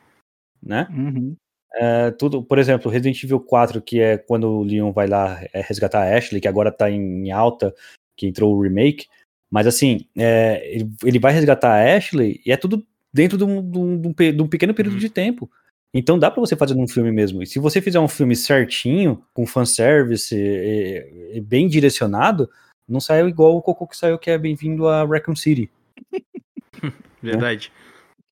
[0.61, 0.87] né?
[0.91, 1.35] Uhum.
[1.73, 5.61] É, tudo, por exemplo, Resident Evil 4, que é quando o Leon vai lá é,
[5.61, 7.73] resgatar a Ashley, que agora tá em, em alta,
[8.17, 9.07] que entrou o remake.
[9.49, 13.61] Mas assim, é, ele, ele vai resgatar a Ashley e é tudo dentro de um,
[13.69, 14.07] de um- de
[14.41, 14.99] um um pequeno período Uhum.
[14.99, 15.49] de tempo.
[15.93, 17.43] Então dá pra você fazer num filme mesmo.
[17.43, 22.49] E se você fizer um filme certinho, com fanservice e, e bem direcionado,
[22.87, 25.69] não saiu igual o Cocô que saiu, que é bem-vindo a Raccoon City.
[27.21, 27.71] Verdade.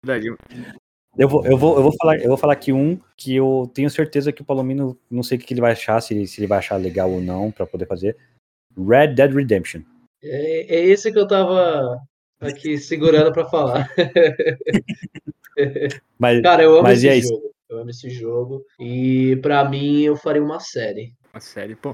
[0.03, 0.35] Verdade.
[1.17, 3.89] Eu vou, eu, vou, eu, vou falar, eu vou falar aqui um que eu tenho
[3.89, 6.47] certeza que o Palomino, não sei o que ele vai achar, se ele, se ele
[6.47, 8.15] vai achar legal ou não pra poder fazer.
[8.77, 9.81] Red Dead Redemption.
[10.23, 12.01] É, é esse que eu tava
[12.39, 13.89] aqui segurando pra falar.
[16.17, 17.52] Mas, Cara, eu amo mas esse jogo.
[17.69, 18.65] Eu amo esse jogo.
[18.80, 21.13] E pra mim, eu faria uma série.
[21.34, 21.93] Uma série, pô.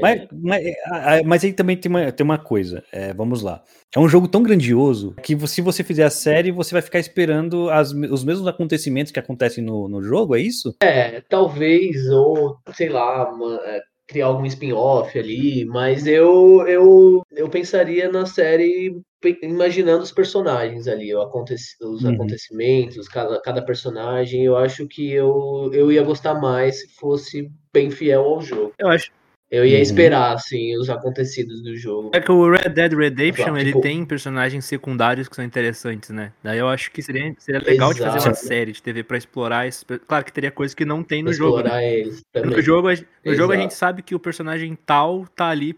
[0.00, 3.62] Mas, mas, a- mas aí também tem uma, tem uma coisa, é, vamos lá.
[3.94, 7.70] É um jogo tão grandioso que se você fizer a série, você vai ficar esperando
[7.70, 10.74] as os mesmos acontecimentos que acontecem no, no jogo, é isso?
[10.82, 13.80] É, talvez, ou sei lá, uma- é,
[14.12, 18.94] criar algum spin-off ali, mas eu, eu, eu pensaria na série
[19.42, 22.10] imaginando os personagens ali, os Uhum.
[22.10, 24.44] acontecimentos, cada, cada personagem.
[24.44, 28.72] Eu acho que eu, eu ia gostar mais se fosse bem fiel ao jogo.
[28.78, 29.10] Eu acho.
[29.52, 29.82] Eu ia Uhum.
[29.82, 32.10] esperar, assim, os acontecidos do jogo.
[32.14, 36.32] É que o Red Dead Redemption, Tipo- ele tem personagens secundários que são interessantes, né?
[36.42, 38.36] Daí eu acho que seria, seria legal de fazer uma Exato.
[38.46, 39.84] série de TV pra explorar isso.
[40.08, 41.64] Claro que teria coisas que não tem no jogo, né?
[41.64, 42.50] explorar eles também.
[42.50, 43.60] No jogo, a- no jogo a Exato.
[43.60, 45.76] gente sabe que o personagem tal tá ali,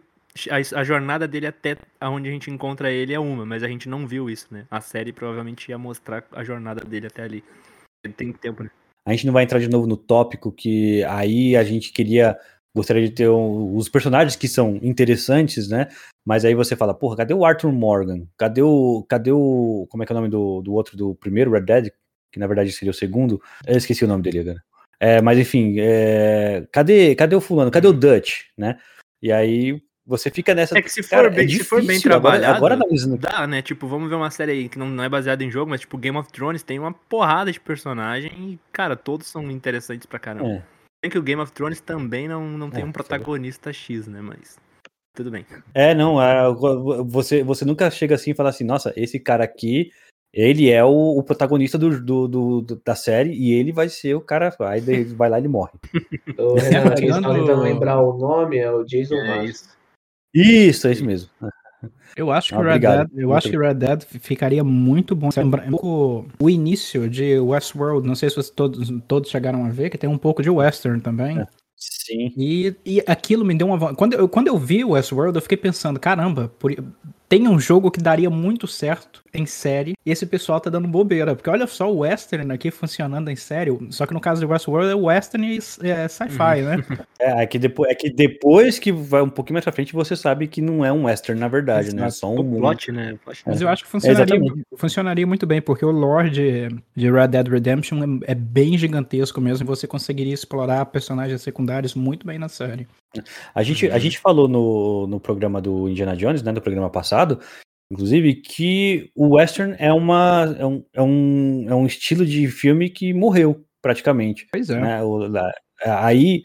[0.49, 3.89] a, a jornada dele até aonde a gente encontra ele é uma, mas a gente
[3.89, 4.67] não viu isso, né?
[4.71, 7.43] A série provavelmente ia mostrar a jornada dele até ali.
[8.05, 8.71] Ele tem tempo, né?
[9.07, 12.39] A gente não vai entrar de novo no tópico que aí a gente queria,
[12.75, 15.89] gostaria de ter um- os personagens que são interessantes, né?
[16.27, 18.27] Mas aí você fala, porra, cadê o Arthur Morgan?
[18.37, 21.51] Cadê o, cadê o, como é que é o nome do, do outro, do primeiro
[21.53, 21.91] Red Dead?
[22.33, 23.41] Que na verdade seria o segundo.
[23.67, 24.63] Eu esqueci o nome dele agora.
[24.99, 27.71] É, mas enfim, é, cadê, cadê o fulano?
[27.71, 28.79] Cadê o Dutch, né?
[29.23, 30.77] E aí você fica nessa...
[30.77, 33.47] É que se for, Cara, é bem, se for bem difícil, agora- trabalhado, agora dá,
[33.47, 33.63] né?
[33.63, 35.97] Tipo, vamos ver uma série aí que não, não é baseada em jogo, mas tipo,
[35.97, 40.49] Game of Thrones tem uma porrada de personagem e, cara, todos são interessantes pra caramba.
[40.49, 40.63] É.
[41.05, 44.23] Bem que o Game of Thrones também não, não tem É, um protagonista X, né?
[44.23, 44.57] Mas
[45.15, 45.45] tudo bem.
[45.75, 46.51] É, não, é,
[47.05, 49.93] você, você nunca chega assim e fala assim, nossa, esse cara aqui,
[50.33, 50.89] ele é o,
[51.19, 54.81] o protagonista do, do- do- da série e ele vai ser o cara, aí
[55.15, 55.73] vai lá e ele morre.
[56.35, 59.45] Pegando- está tentando lembrar o nome é o Jason É.
[60.35, 61.29] Isso, é isso mesmo.
[62.17, 62.79] Eu acho que Ah, o Red.
[62.79, 65.29] Dead, eu acho que Red Dead ficaria muito bom.
[65.37, 69.69] Lembra- um pouco o início de Westworld, não sei se vocês todos, todos chegaram a
[69.71, 71.39] ver, que tem um pouco de western também.
[71.41, 71.47] É.
[71.77, 72.33] Sim.
[72.37, 73.95] E, e aquilo me deu uma.
[73.95, 76.73] Quando eu, quando eu vi o Westworld, eu fiquei pensando: caramba, por-
[77.35, 81.35] tem um jogo que daria muito certo em série e esse pessoal tá dando bobeira.
[81.35, 83.77] Porque olha só o Western aqui funcionando em série.
[83.91, 86.77] Só que no caso do Westworld é Western e é, sci-fi, né?
[87.19, 90.15] É, é que depois, é que depois que vai um pouquinho mais pra frente, você
[90.15, 92.03] sabe que não é um western, na verdade, né?
[92.03, 92.21] É Exato.
[92.21, 93.19] só um plot, né?
[93.47, 94.67] Mas eu acho que funcionaria, exatamente.
[94.77, 99.41] funcionaria muito bem, porque o lore de, de Red Dead Redemption é, é bem gigantesco
[99.41, 99.65] mesmo.
[99.65, 102.87] e Você conseguiria explorar personagens secundários muito bem na série.
[103.55, 107.41] A gente, a gente falou no, no programa do Indiana Jones, né, no programa passado,
[107.91, 112.89] inclusive, que o western é, uma, é, um, é, um, é um estilo de filme
[112.91, 114.47] que morreu, praticamente.
[114.51, 114.81] Pois é.
[114.81, 115.03] né?
[115.03, 115.31] O-
[115.85, 116.43] aí,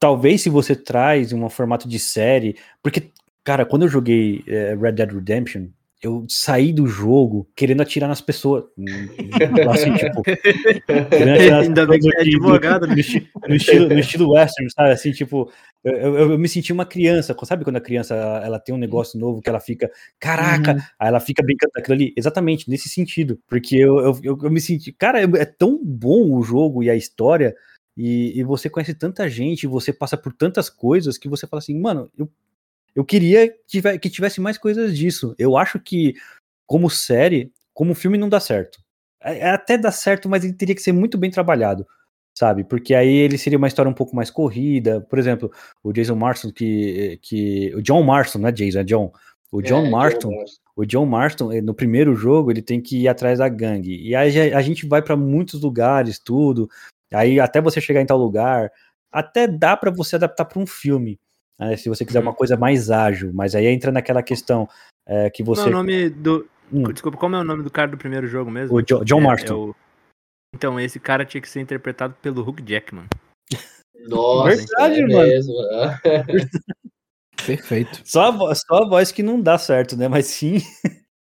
[0.00, 3.10] talvez se você traz um formato de série, porque,
[3.44, 5.66] cara, quando eu joguei eh, Red Dead Redemption,
[6.00, 8.62] eu saí do jogo querendo atirar nas pessoas.
[8.78, 8.84] Hum,
[9.68, 10.22] Assim, tipo,
[11.10, 14.30] querendo atirar nas Ainda bem que pessoas é advogado, no, esti- no estilo, no estilo
[14.32, 14.90] western, sabe?
[14.92, 15.50] Assim, tipo,
[15.84, 17.36] eu, eu- eu me senti uma criança.
[17.44, 21.20] Sabe quando a criança ela, tem um negócio novo que ela fica, caraca, aí ela
[21.20, 22.14] fica brincando daquilo ali?
[22.16, 23.38] Exatamente, nesse sentido.
[23.46, 26.96] Porque eu, eu, eu, me senti, cara, é, é tão bom o jogo e a
[26.96, 27.54] história,
[27.96, 31.78] e, e você conhece tanta gente, você passa por tantas coisas que você fala assim,
[31.78, 32.28] mano, eu,
[32.94, 33.52] eu queria
[34.00, 35.34] que tivesse mais coisas disso.
[35.38, 36.14] Eu acho que,
[36.66, 38.80] como série, como filme, não dá certo.
[39.22, 41.86] É- é Até dá certo, mas ele teria que ser muito bem trabalhado
[42.38, 42.62] sabe?
[42.64, 45.00] Porque aí ele seria uma história um pouco mais corrida.
[45.00, 45.50] Por exemplo,
[45.82, 47.18] o Jason Marston, que.
[47.22, 49.12] que o John Marston, não é Jason, é John.
[49.50, 50.58] O John É, Marston, Marsden.
[50.76, 53.96] o John Marston, eh, no primeiro jogo, ele tem que ir atrás da gangue.
[54.06, 56.68] E aí a gente vai para muitos lugares, tudo.
[57.12, 58.70] Aí até você chegar em tal lugar,
[59.10, 61.18] até dá para você adaptar para um filme.
[61.58, 64.68] né, se você quiser uma coisa mais ágil, mas aí entra naquela questão
[65.08, 65.62] eh, que você.
[65.62, 66.46] é o nome do.
[66.72, 66.82] Hum.
[66.92, 68.76] Desculpa, como é o nome do cara do primeiro jogo mesmo?
[68.76, 69.52] O Jo- John É- Marston.
[69.54, 69.74] é o-
[70.54, 73.06] Então, esse cara tinha que ser interpretado pelo Hugh Jackman.
[74.08, 75.18] Nossa, Verdade, é mano.
[75.28, 75.54] mesmo.
[77.46, 78.02] Perfeito.
[78.04, 80.08] Só a, vo- só a voz que não dá certo, né?
[80.08, 80.58] Mas sim.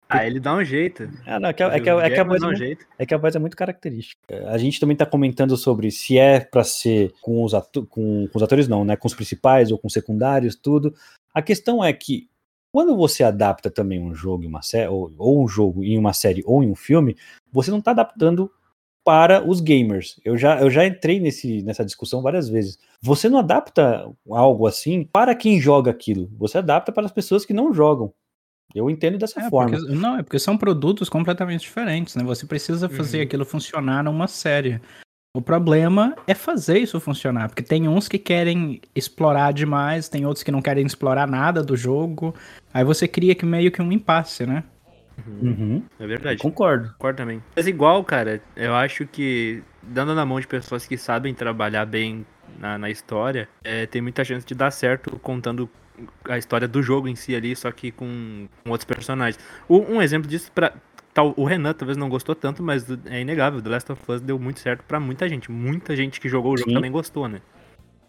[0.09, 1.09] Ah, ele dá um jeito.
[1.25, 2.85] Ah, não, é que, a- é que, a- é que voz um jeito.
[2.97, 4.15] É que a voz é muito característica.
[4.47, 7.51] A gente também tá comentando sobre se é pra ser com os,
[7.89, 8.95] com, com os atores, não, né?
[8.95, 10.93] Com os principais ou com secundários, tudo.
[11.33, 12.27] A questão é que
[12.73, 16.13] quando você adapta também um jogo em uma série, ou, ou um jogo em uma
[16.13, 17.15] série ou em um filme,
[17.51, 18.51] você não tá adaptando
[19.09, 20.19] para os gamers.
[20.23, 22.77] Eu já, eu já entrei nesse, nessa discussão várias vezes.
[23.01, 26.29] Você não adapta algo assim para quem joga aquilo.
[26.37, 28.13] Você adapta para as pessoas que não jogam.
[28.75, 29.75] Eu entendo dessa É, forma.
[29.79, 32.23] porque- não, é porque são produtos completamente diferentes, né?
[32.23, 33.23] Você precisa fazer Uhum.
[33.23, 34.79] aquilo funcionar numa série.
[35.35, 40.43] O problema é fazer isso funcionar, porque tem uns que querem explorar demais, tem outros
[40.43, 42.35] que não querem explorar nada do jogo.
[42.71, 44.63] Aí você cria que meio que um impasse, né?
[45.27, 46.41] Uhum, É verdade.
[46.41, 46.89] concordo.
[46.93, 47.43] Concordo também.
[47.55, 52.25] Mas igual, cara, eu acho que dando na mão de pessoas que sabem trabalhar bem
[52.59, 55.69] na, na história, é, tem muita chance de dar certo contando
[56.29, 59.37] a história do jogo em si ali, só que com, com outros personagens.
[59.67, 60.73] O- um exemplo disso, pra,
[61.35, 64.59] o Renan talvez não gostou tanto, mas é inegável, The Last of Us deu muito
[64.59, 65.51] certo pra muita gente.
[65.51, 66.75] Muita gente que jogou o jogo Sim.
[66.75, 67.41] também gostou, né?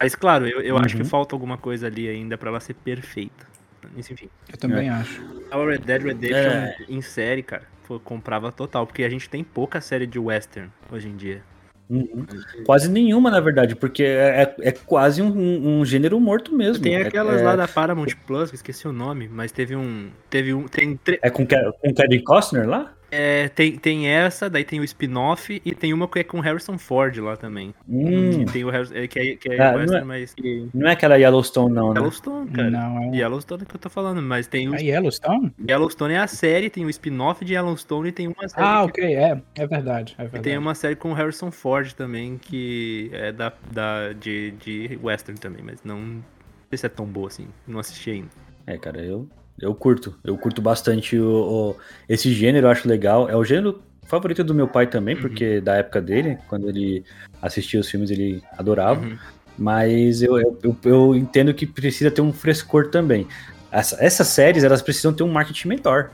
[0.00, 1.08] Mas claro, eu, eu acho que Uhum.
[1.08, 3.46] falta alguma coisa ali ainda pra ela ser perfeita.
[3.94, 4.28] Mas enfim.
[4.50, 5.22] Eu também acho.
[5.50, 6.76] A Red Dead Redemption É.
[6.88, 11.08] em série, cara, pô, comprava total, porque a gente tem pouca série de western hoje
[11.08, 11.42] em dia.
[11.88, 12.24] Uhum.
[12.64, 16.84] Quase nenhuma, na verdade, porque é, é- é quase um, um- gênero morto mesmo.
[16.84, 20.08] Tem É- aquelas é, lá da Paramount Plus, que esqueci o nome, mas teve um,
[20.28, 22.94] teve um, tem, tre- É com, com Kevin Costner lá?
[23.10, 26.78] É, tem, tem essa, daí tem o spin-off e tem uma que é com Harrison
[26.78, 27.74] Ford lá também.
[27.88, 30.34] Hum, Que tem o Harrison- é, que é, que é Ah, não western, é- mas
[30.34, 32.00] que não é aquela Yellowstone, não, né?
[32.00, 32.70] Yellowstone, cara.
[32.70, 33.16] Não, é...
[33.16, 35.52] Yellowstone que eu tô falando, mas tem o é Yellowstone?
[35.68, 39.00] Yellowstone é a série, tem o spin-off de Yellowstone e tem uma série Ah, que
[39.02, 40.44] ok, é, é verdade, é E verdade.
[40.44, 45.38] tem uma série com o Harrison Ford também, que é da, da, de, de western
[45.40, 46.22] também, mas não, não
[46.70, 48.28] sei se é tão boa assim, não assisti ainda.
[48.66, 49.28] É, cara, eu,
[49.60, 50.14] eu curto.
[50.24, 51.26] Eu curto bastante o,
[51.72, 51.76] o-
[52.08, 53.28] esse gênero, eu acho legal.
[53.28, 55.20] É o gênero favorito do meu pai também, Uhum.
[55.22, 57.04] porque da época dele, quando ele
[57.40, 59.00] assistia os filmes, ele adorava.
[59.00, 59.16] Uhum.
[59.58, 63.26] Mas eu, eu, eu- eu entendo que precisa ter um frescor também.
[63.70, 66.10] Essa- essas séries, elas precisam ter um marketing mentor.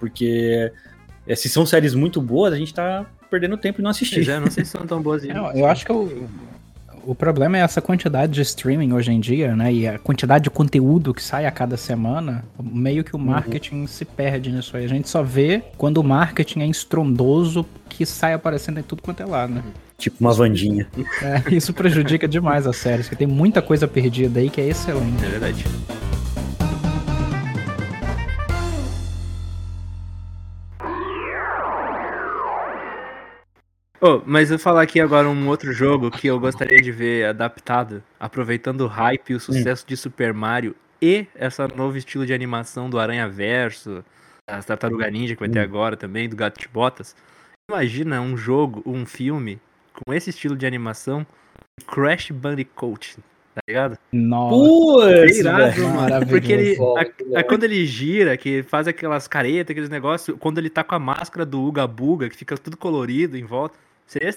[0.00, 0.72] Porque
[1.26, 4.16] eh, se são séries muito boas, a gente tá perdendo tempo e não assistir.
[4.16, 5.30] Pois é, não sei se são tão boas assim.
[5.32, 6.28] Eu, eu acho que o,
[7.06, 9.72] o problema é essa quantidade de streaming hoje em dia, né?
[9.72, 14.04] E a quantidade de conteúdo que sai a cada semana, meio que o marketing se
[14.04, 14.84] perde nisso aí.
[14.84, 19.22] A gente só vê quando o marketing é estrondoso que sai aparecendo em tudo quanto
[19.22, 19.62] é lado, né?
[19.96, 20.86] Tipo uma Vandinha.
[21.22, 25.24] É, isso prejudica demais as séries, porque tem muita coisa perdida aí que é excelente.
[25.24, 25.64] É verdade.
[34.00, 37.26] Oh, mas eu vou falar aqui agora um outro jogo que eu gostaria de ver
[37.26, 42.34] adaptado, aproveitando o hype e o sucesso de Super Mario e essa novo estilo de
[42.34, 44.04] animação do Aranha Verso,
[44.48, 47.16] as Tartaruga Ninja que vai ter agora também, do Gato de Botas.
[47.70, 49.58] Imagina um jogo, um filme
[49.92, 51.26] com esse estilo de animação,
[51.86, 53.16] Crash Bandicoot,
[53.54, 53.98] tá ligado?
[54.12, 54.54] Nossa.
[54.56, 55.94] Putz, Irado, mano.
[56.00, 56.30] Maravilhoso.
[56.30, 56.76] Porque ele.
[56.76, 57.40] Foda, a- né?
[57.40, 60.98] a- quando ele gira, que faz aquelas caretas, aqueles negócios, quando ele tá com a
[60.98, 63.76] máscara do Uga Buga, que fica tudo colorido em volta.
[64.06, 64.34] Seria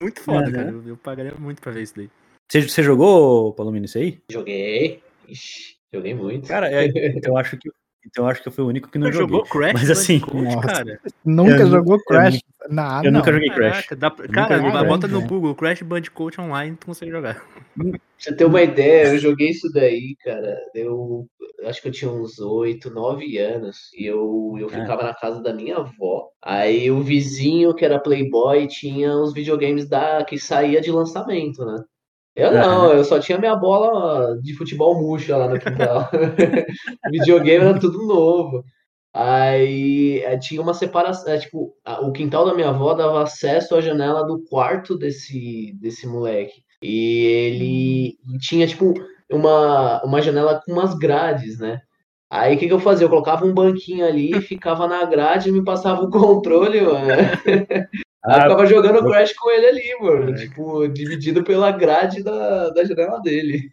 [0.00, 0.52] muito foda, Uhum.
[0.52, 0.70] cara.
[0.70, 2.10] Eu, eu pagaria muito pra ver isso daí.
[2.50, 4.20] Você, você jogou, Palomino, isso aí?
[4.30, 5.02] Joguei.
[5.28, 6.48] Ixi, joguei muito.
[6.48, 6.86] Cara, é,
[7.26, 7.70] eu acho que
[8.06, 9.36] então eu acho que eu fui o único que não Você joguei.
[9.36, 10.66] jogou Crash Mas assim, nossa.
[10.68, 11.00] cara?
[11.24, 12.40] Nunca Eu nu- jogou Crash?
[12.68, 13.06] Nada.
[13.06, 13.72] eu nunca joguei Crash.
[13.72, 15.26] Caraca, dá pra- cara, bota no né?
[15.26, 17.34] Google Crash Bandicoot Online, tu consegue jogar.
[17.76, 20.56] Pra você ter uma ideia, eu joguei isso daí, cara.
[20.74, 21.26] Eu
[21.66, 23.90] acho que eu tinha uns 8, 9 anos.
[23.96, 24.80] E eu, eu É.
[24.80, 26.28] ficava na casa da minha avó.
[26.40, 31.82] Aí o vizinho, que era Playboy, tinha os videogames da, que saía de lançamento, né?
[32.34, 36.08] Eu não, eu só tinha minha bola de futebol murcha lá no quintal.
[37.10, 38.64] Videogame era tudo novo.
[39.14, 43.80] Aí eh, tinha uma separação, é, tipo, o quintal da minha avó dava acesso à
[43.82, 46.62] janela do quarto desse, desse moleque.
[46.82, 48.94] E ele tinha, tipo,
[49.30, 51.82] uma, uma janela com umas grades, né?
[52.30, 53.04] Aí o que, que eu fazia?
[53.04, 57.06] Eu colocava um banquinho ali, ficava na grade e me passava o controle, mano.
[58.24, 60.20] Aí eu Ah, ficava jogando Crash com ele ali, mano.
[60.26, 60.38] Caraca.
[60.38, 63.68] Tipo, dividido pela grade da, da janela dele.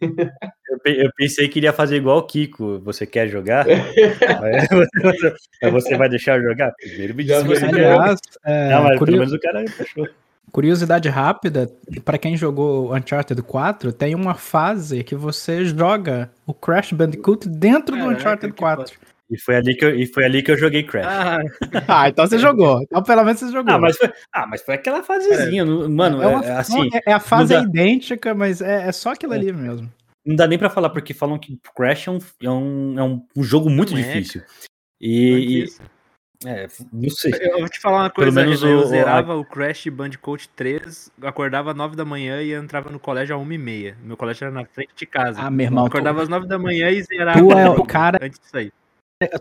[0.68, 2.80] eu, pe- eu pensei que iria fazer igual o Kiko.
[2.80, 3.64] Você quer jogar?
[5.72, 6.72] Você- vai deixar eu jogar?
[6.80, 7.64] Primeiro me diz você.
[7.64, 10.08] Aliás, é, Não, mas curio- pelo menos o cara fechou.
[10.50, 11.70] curiosidade rápida,
[12.04, 17.94] pra quem jogou Uncharted 4, tem uma fase que você joga o Crash Bandicoot dentro
[17.96, 18.98] do Caraca, Uncharted que 4.
[19.30, 21.06] E foi ali que eu, e foi ali que eu joguei Crash.
[21.06, 21.38] Ah,
[22.04, 22.82] Ah, então você jogou.
[22.82, 23.72] Então pelo menos você jogou.
[23.72, 25.64] Ah, mas foi, ah, mas foi aquela fasezinha.
[25.64, 28.92] não- Mano, é, uma- é- assim, é- é a fase dá- idêntica, mas é, é
[28.92, 29.88] só aquilo ali mesmo.
[30.26, 33.24] não dá nem pra falar, porque falam que Crash é um, é um, é um,
[33.36, 34.42] um jogo muito Não é, difícil.
[35.00, 35.80] E, isso.
[36.44, 37.32] é, não sei.
[37.40, 39.86] Eu vou te falar uma Pelo coisa, menos Renan, eu o- o- zerava o Crash
[39.88, 43.96] Bandicoot 3, acordava às 9 da manhã e entrava no colégio às 1 e meia.
[44.02, 45.40] Meu colégio era na frente de casa.
[45.40, 47.84] Ah, meu irmão, Eu tu, acordava às 9 da manhã e zerava Tu é o
[47.84, 48.70] cara- antes disso aí.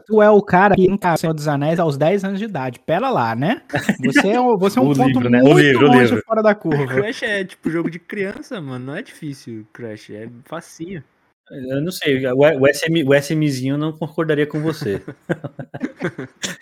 [0.06, 2.80] Tu é o cara que encara Senhor dos Anéis aos 10 anos de idade.
[2.80, 3.62] Pera lá, né?
[4.04, 5.42] Você é, um- você é um O ponto livro, né?
[5.42, 6.24] O muito livro, o longe livro.
[6.26, 6.86] fora da curva.
[6.88, 8.86] Crash é tipo jogo de criança, mano.
[8.88, 10.10] Não é difícil, Crash.
[10.10, 11.04] É facinho.
[11.50, 12.26] Eu não sei.
[12.28, 15.02] O, o, SM, o SMzinho não concordaria com você.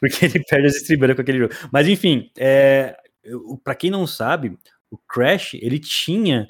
[0.00, 1.54] Porque ele perde as estribeiras com aquele jogo.
[1.72, 2.96] Mas enfim, é,
[3.62, 4.58] pra quem não sabe,
[4.90, 6.46] o Crash, ele tinha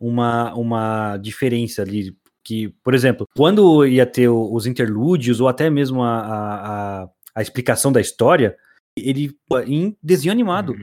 [0.00, 2.16] uma, uma diferença ali.
[2.48, 7.42] Que, por exemplo, quando ia ter os interlúdios ou até mesmo a, a, a, a
[7.42, 8.56] explicação da história,
[8.96, 9.36] ele
[9.66, 10.74] em desenho animado.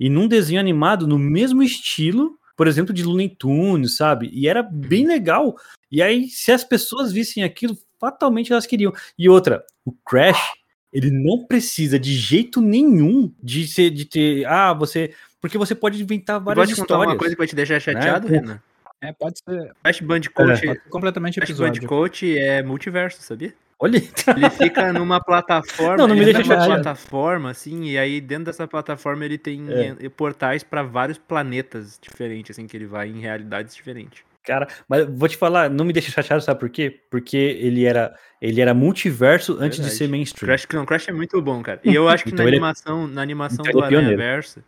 [0.00, 4.28] E num desenho animado, no mesmo estilo, por exemplo, de Looney Tunes, sabe?
[4.32, 5.54] E era bem legal.
[5.92, 8.92] E aí, se as pessoas vissem aquilo, fatalmente elas queriam.
[9.16, 10.54] E outra, o Crash,
[10.92, 16.02] ele não precisa de jeito nenhum de ser, de ter, ah, você, porque você pode
[16.02, 17.12] inventar Vou várias te contar histórias.
[17.12, 18.40] uma coisa que vai te deixar chateado, Né?
[18.40, 18.60] Renan.
[19.02, 20.74] É, pode ser Crash Bandicoot, É.
[20.88, 21.74] completamente Crash episódio.
[21.74, 23.52] Bandicoot é multiverso, sabia?
[23.78, 26.82] Olha, Ele fica numa plataforma, Não, não me ele deixa numa chateado.
[26.82, 29.66] plataforma, assim, e aí dentro dessa plataforma ele tem
[30.00, 30.08] É.
[30.08, 34.24] portais pra vários planetas diferentes, assim, que ele vai em realidades diferentes.
[34.42, 37.00] cara, mas vou te falar, não me deixa chateado, sabe por quê?
[37.10, 39.94] Porque ele era, ele era multiverso antes de Verdade.
[39.98, 40.46] ser mainstream.
[40.46, 41.80] Crash, não, Crash é muito bom, cara.
[41.84, 44.14] E eu acho que Então na ele é- animação, na animação então do é pioneiro.
[44.22, 44.62] Aranha Verso,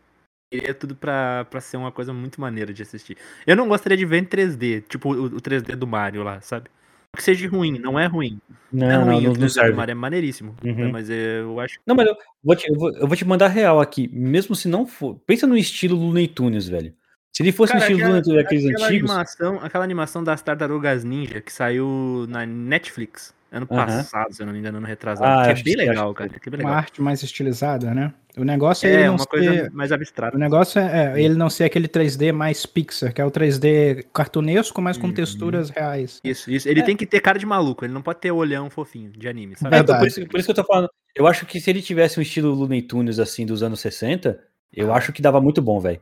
[0.51, 3.17] é tudo pra, pra ser uma coisa muito maneira de assistir.
[3.47, 6.69] Eu não gostaria de ver em 3D, tipo o, o 3D do Mario lá, sabe?
[7.17, 8.39] Que seja ruim, não é ruim.
[8.73, 9.73] Não, é não, ruim, não, o não 3D do serve.
[9.77, 10.55] Mario é maneiríssimo.
[10.65, 10.75] Uhum.
[10.75, 13.49] né, Mas eu acho Não, mas eu vou, te, eu, vou, eu vou te mandar
[13.49, 14.09] real aqui.
[14.13, 15.19] Mesmo se não for.
[15.27, 16.93] Pensa no estilo Looney Tunes, velho.
[17.35, 19.11] Se ele fosse Cara, no estilo aquela- Looney Tunes daqueles aquela antigos.
[19.11, 23.87] Animação, aquela animação das Tartarugas Ninja que saiu na Netflix ano Aham.
[23.87, 25.41] passado, se eu não me engano, ano retrasado.
[25.41, 26.29] Ah, que é acho bem legal, cara.
[26.31, 26.79] Que é bem Uma legal.
[26.79, 28.13] arte mais estilizada, né?
[28.37, 29.71] O negócio é, ele É, não uma coisa ser...
[29.73, 30.37] mais abstrata.
[30.37, 34.05] O negócio é, é ele não ser aquele 3D mais Pixar, que é o 3D
[34.13, 35.15] cartunesco, mas com Uhum.
[35.15, 36.21] texturas reais.
[36.23, 36.69] Isso, isso.
[36.69, 39.57] Ele tem que ter cara de maluco, ele não pode ter olhão fofinho de anime,
[39.57, 39.77] sabe?
[39.77, 40.91] É, então, por, isso, por isso que eu tô falando.
[41.15, 44.39] Eu acho que se ele tivesse um estilo Looney Tunes assim dos anos 60,
[44.73, 46.01] eu acho que dava muito bom, velho.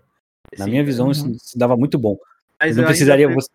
[0.59, 1.13] Na Sim, minha visão, Uhum.
[1.13, 2.17] isso, isso dava muito bom.
[2.61, 3.27] Mas não eu precisaria.
[3.29, 3.49] ainda, você-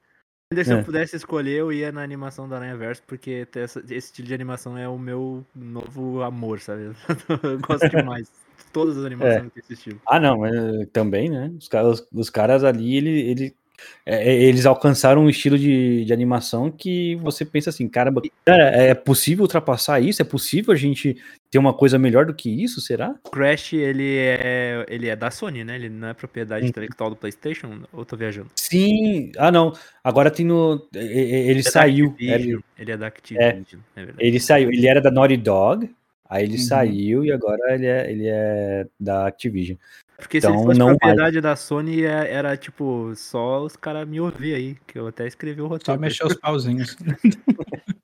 [0.66, 0.84] se eu É.
[0.84, 4.78] pudesse escolher, eu ia na animação do Aranha Verso, porque essa- esse estilo de animação
[4.78, 6.92] é o meu novo amor, sabe?
[7.44, 8.28] Eu gosto demais.
[8.58, 9.52] de Todas as animações É.
[9.56, 10.00] desse estilo.
[10.08, 11.52] Ah, não, é, também, né?
[11.58, 13.56] Os caras, os caras ali, ele, ele,
[14.06, 18.64] é, é, eles alcançaram um estilo de, de animação que você pensa assim, caramba, cara,
[18.70, 20.22] é possível ultrapassar isso?
[20.22, 21.18] É possível a gente
[21.50, 22.82] ter uma coisa melhor do que isso?
[22.82, 23.14] Será?
[23.32, 25.76] Crash, ele é, ele é da Sony, né?
[25.76, 26.70] Ele não é propriedade Uhum.
[26.70, 28.50] intelectual do PlayStation, ou tô viajando?
[28.56, 29.32] Sim.
[29.38, 29.74] Ah, não.
[30.04, 30.88] Agora tem no.
[30.96, 32.08] é, é, Ele é saiu.
[32.08, 34.28] Activision, Ele, Ele é da Activision, é, verdade.
[34.28, 34.70] ele saiu.
[34.72, 35.90] Ele era da Naughty Dog.
[36.30, 36.60] Aí ele Uhum.
[36.60, 39.76] saiu e agora ele é, ele é da Activision.
[40.22, 44.08] Porque se então ele fosse não propriedade da Sony, é- era tipo, só os caras
[44.08, 45.98] me ouvir aí, que eu até escrevi o roteiro.
[45.98, 46.96] Só mexer os pauzinhos.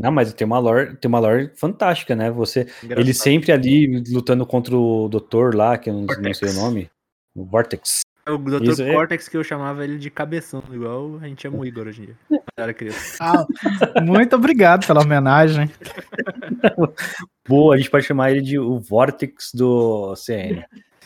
[0.00, 2.30] Não, mas tem uma lore, tem uma lore fantástica, né?
[2.30, 3.00] Você, Engraçado.
[3.00, 6.90] ele sempre ali lutando contra o doutor lá, que eu não, não sei o nome.
[7.36, 8.00] O Vortex.
[8.26, 8.62] O Dr.
[8.62, 11.86] Isso é- Cortex que eu chamava ele de cabeção, igual a gente chama o Igor
[11.86, 12.16] hoje em dia.
[12.28, 13.18] Quando era criança.
[13.20, 15.70] Ah, muito obrigado pela homenagem.
[17.46, 20.64] Boa, a gente pode chamar ele de o Vortex do CN.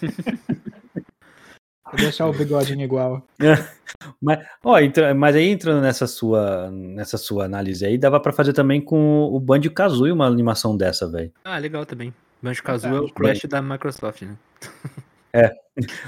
[1.87, 3.25] Vou deixar o bigodinho igual.
[4.21, 8.53] Mas, ó, entra- mas aí entrando nessa sua, nessa sua análise aí, dava pra fazer
[8.53, 11.31] também com o Banjo Kazooie uma animação dessa, velho.
[11.45, 12.13] Ah, legal também.
[12.43, 13.09] Banjo Kazooie é o.
[13.13, 14.37] Crash da Microsoft, né?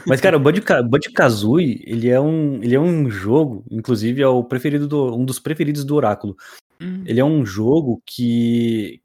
[0.07, 4.29] Mas, cara, o Banjo, Banjo Kazooie, ele é um, ele é um jogo, inclusive é
[4.29, 6.37] o preferido do, um dos preferidos do Oráculo.
[6.81, 7.03] Hum.
[7.07, 9.01] Ele é um jogo que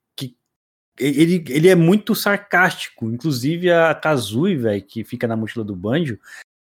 [0.99, 3.05] ele, ele é muito sarcástico.
[3.11, 6.19] Inclusive a Kazooie, velho, que fica na mochila do Banjo,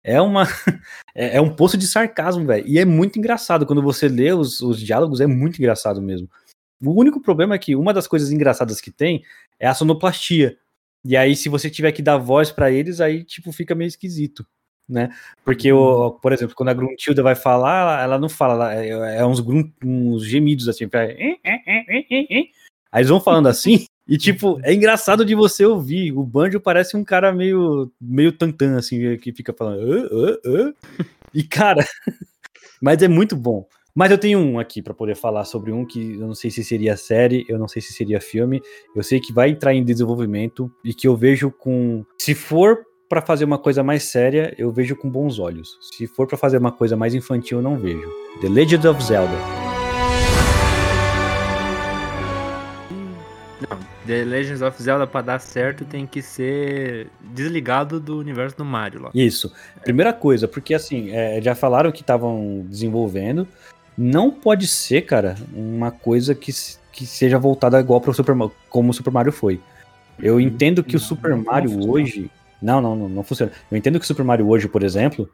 [0.04, 0.44] é uma
[1.16, 2.68] é, é um poço de sarcasmo, velho.
[2.68, 6.30] E é muito engraçado quando você lê os, os diálogos, é muito engraçado mesmo.
[6.84, 9.24] O único problema é que uma das coisas engraçadas que tem
[9.60, 10.58] é a sonoplastia.
[11.06, 14.46] E aí, se você tiver que dar voz pra eles, aí tipo fica meio esquisito,
[14.90, 15.10] né?
[15.44, 19.20] Porque, o, por exemplo, quando a Gruntilda vai falar, ela, ela não fala, ela- é,
[19.20, 22.44] é uns, grun- uns gemidos assim, faz, "Eh, eh, eh, eh, eh, eh".
[22.92, 26.12] aí eles vão falando assim, e tipo, é engraçado de você ouvir.
[26.12, 31.06] O Banjo parece um cara meio, meio tantã, assim, que fica falando, "Ah, ah, ah".
[31.34, 31.86] e cara,
[32.82, 33.68] mas é muito bom.
[33.96, 36.64] Mas eu tenho um aqui pra poder falar sobre um que eu não sei se
[36.66, 38.62] seria série, eu não sei se seria filme,
[38.94, 42.06] eu sei que vai entrar em desenvolvimento e que eu vejo com.
[42.20, 45.78] Se for pra fazer uma coisa mais séria, eu vejo com bons olhos.
[45.98, 48.12] Se for pra fazer uma coisa mais infantil, eu não vejo.
[48.42, 49.75] The Legend of Zelda.
[54.06, 59.04] The Legends of Zelda pra dar certo tem que ser desligado do universo do Mario
[59.04, 59.12] lá.
[59.14, 59.52] Isso.
[59.84, 63.48] Primeira coisa, porque assim, é, já falaram que estavam desenvolvendo.
[63.98, 66.52] Não pode ser, cara, uma coisa que,
[66.92, 69.60] que seja voltada igual para o Super Mario, como o Super Mario foi.
[70.20, 71.94] Eu entendo que o Não, Super não Mario funciona.
[71.94, 72.32] hoje.
[72.62, 73.52] Não, não, não, não funciona.
[73.72, 75.30] Eu entendo que o Super Mario hoje, por exemplo,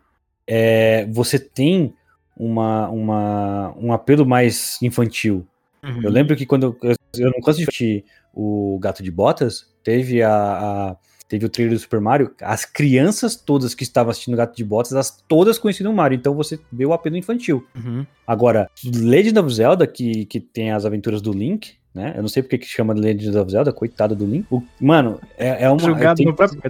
[0.47, 1.93] é, você tem
[2.35, 5.45] uma, uma, um apelo mais infantil.
[5.83, 6.01] Uhum.
[6.03, 10.21] Eu lembro que quando eu, eu não canso de assistir o Gato de Botas, teve
[10.21, 10.95] a, a-
[11.27, 14.91] teve o trailer do Super Mario, as crianças todas que estavam assistindo Gato de Botas,
[14.91, 17.65] elas todas conheciam o Mario, então você vê o apelo infantil.
[17.75, 18.05] Uhum.
[18.27, 22.13] Agora, Legend of Zelda, que, que tem as aventuras do Link, né?
[22.15, 24.45] Eu não sei porque que chama de Legend of Zelda, coitado do Link.
[24.51, 25.79] O- mano, é, é uma.
[25.79, 26.61] Julgado tem- no próprio.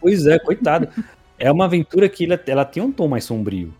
[0.00, 0.88] Pois é, coitado.
[1.38, 3.72] é uma aventura que ela, ela tem um tom mais sombrio.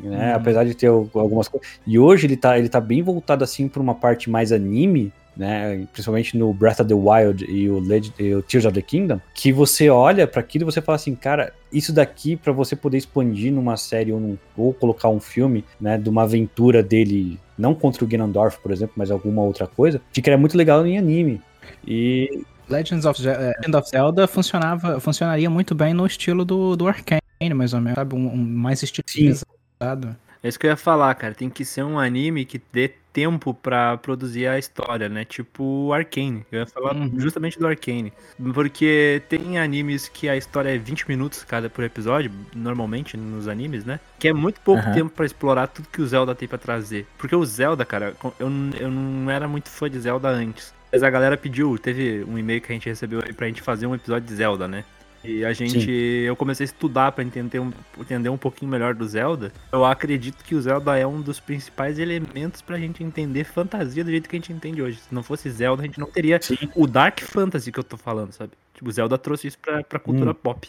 [0.00, 0.30] Né?
[0.30, 0.36] Uhum.
[0.36, 1.68] Apesar de ter al- algumas coisas.
[1.86, 5.86] E hoje ele tá, ele tá bem voltado assim pra uma parte mais anime, né?
[5.92, 9.20] Principalmente no Breath of the Wild e o, Legend, e o Tears of the Kingdom,
[9.34, 12.98] que você olha pra aquilo e você fala assim, cara, isso daqui pra você poder
[12.98, 17.74] expandir numa série ou, num- ou colocar um filme, né, de uma aventura dele, não
[17.74, 21.40] contra o Ganondorf, por exemplo, mas alguma outra coisa, ficaria muito legal em anime.
[21.86, 26.86] E Legends of, eh, Legend of Zelda funcionava, funcionaria muito bem no estilo do, do
[26.88, 27.20] Arcane,
[27.54, 28.14] mais ou menos, sabe?
[28.14, 30.16] Um, um mais estilizado.
[30.42, 31.34] É isso que eu ia falar, cara.
[31.34, 35.24] Tem que ser um anime que dê tempo pra produzir a história, né?
[35.24, 36.44] Tipo o Arcane.
[36.50, 37.12] Eu ia falar Uhum.
[37.20, 38.12] justamente do Arcane.
[38.54, 43.84] Porque tem animes que a história é 20 minutos cada por episódio, normalmente nos animes,
[43.84, 44.00] né?
[44.18, 44.92] Que é muito pouco Aham.
[44.94, 47.06] tempo pra explorar tudo que o Zelda tem pra trazer.
[47.18, 50.72] Porque o Zelda, cara, eu, eu não era muito fã de Zelda antes.
[50.90, 53.86] Mas a galera pediu, teve um e-mail que a gente recebeu aí pra gente fazer
[53.86, 54.84] um episódio de Zelda, né?
[55.24, 59.06] E a gente, eu comecei a estudar pra entender um, entender um pouquinho melhor do
[59.06, 59.52] Zelda.
[59.72, 64.10] Eu acredito que o Zelda é um dos principais elementos pra gente entender fantasia do
[64.10, 64.98] jeito que a gente entende hoje.
[64.98, 66.40] Se não fosse Zelda, a gente não teria
[66.74, 68.52] o Dark Fantasy que eu tô falando, sabe?
[68.74, 70.34] Tipo, o Zelda trouxe isso pra, pra cultura Hum.
[70.34, 70.68] pop.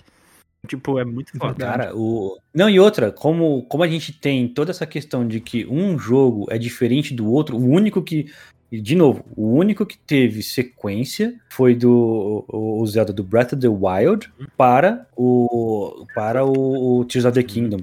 [0.68, 1.56] Tipo, é muito foda.
[1.56, 2.38] Cara, o.
[2.54, 6.48] Não, e outra, como, como a gente tem toda essa questão de que um jogo
[6.50, 8.32] é diferente do outro, o único que.
[8.74, 13.54] E, De novo, o único que teve sequência foi do o, o Zelda do Breath
[13.54, 17.82] of the Wild para o para o, o Tears of the Kingdom,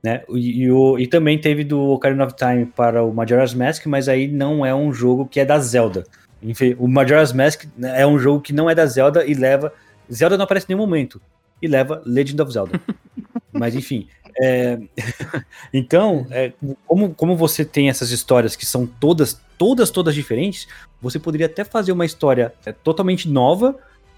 [0.00, 0.22] né?
[0.30, 4.08] E, e o, e também teve do Ocarina of Time para o Majora's Mask, mas
[4.08, 6.04] aí não é um jogo que é da Zelda.
[6.40, 9.72] Enfim, o Majora's Mask né, é um jogo que não é da Zelda e leva
[10.08, 11.20] Zelda não aparece em nenhum momento
[11.60, 12.80] e leva Legend of Zelda.
[13.52, 14.06] Mas enfim,
[14.40, 14.78] é,
[15.72, 16.52] então, é,
[16.86, 20.68] como, como você tem essas histórias que são todas, todas, todas diferentes,
[21.00, 23.76] você poderia até fazer uma história é, totalmente nova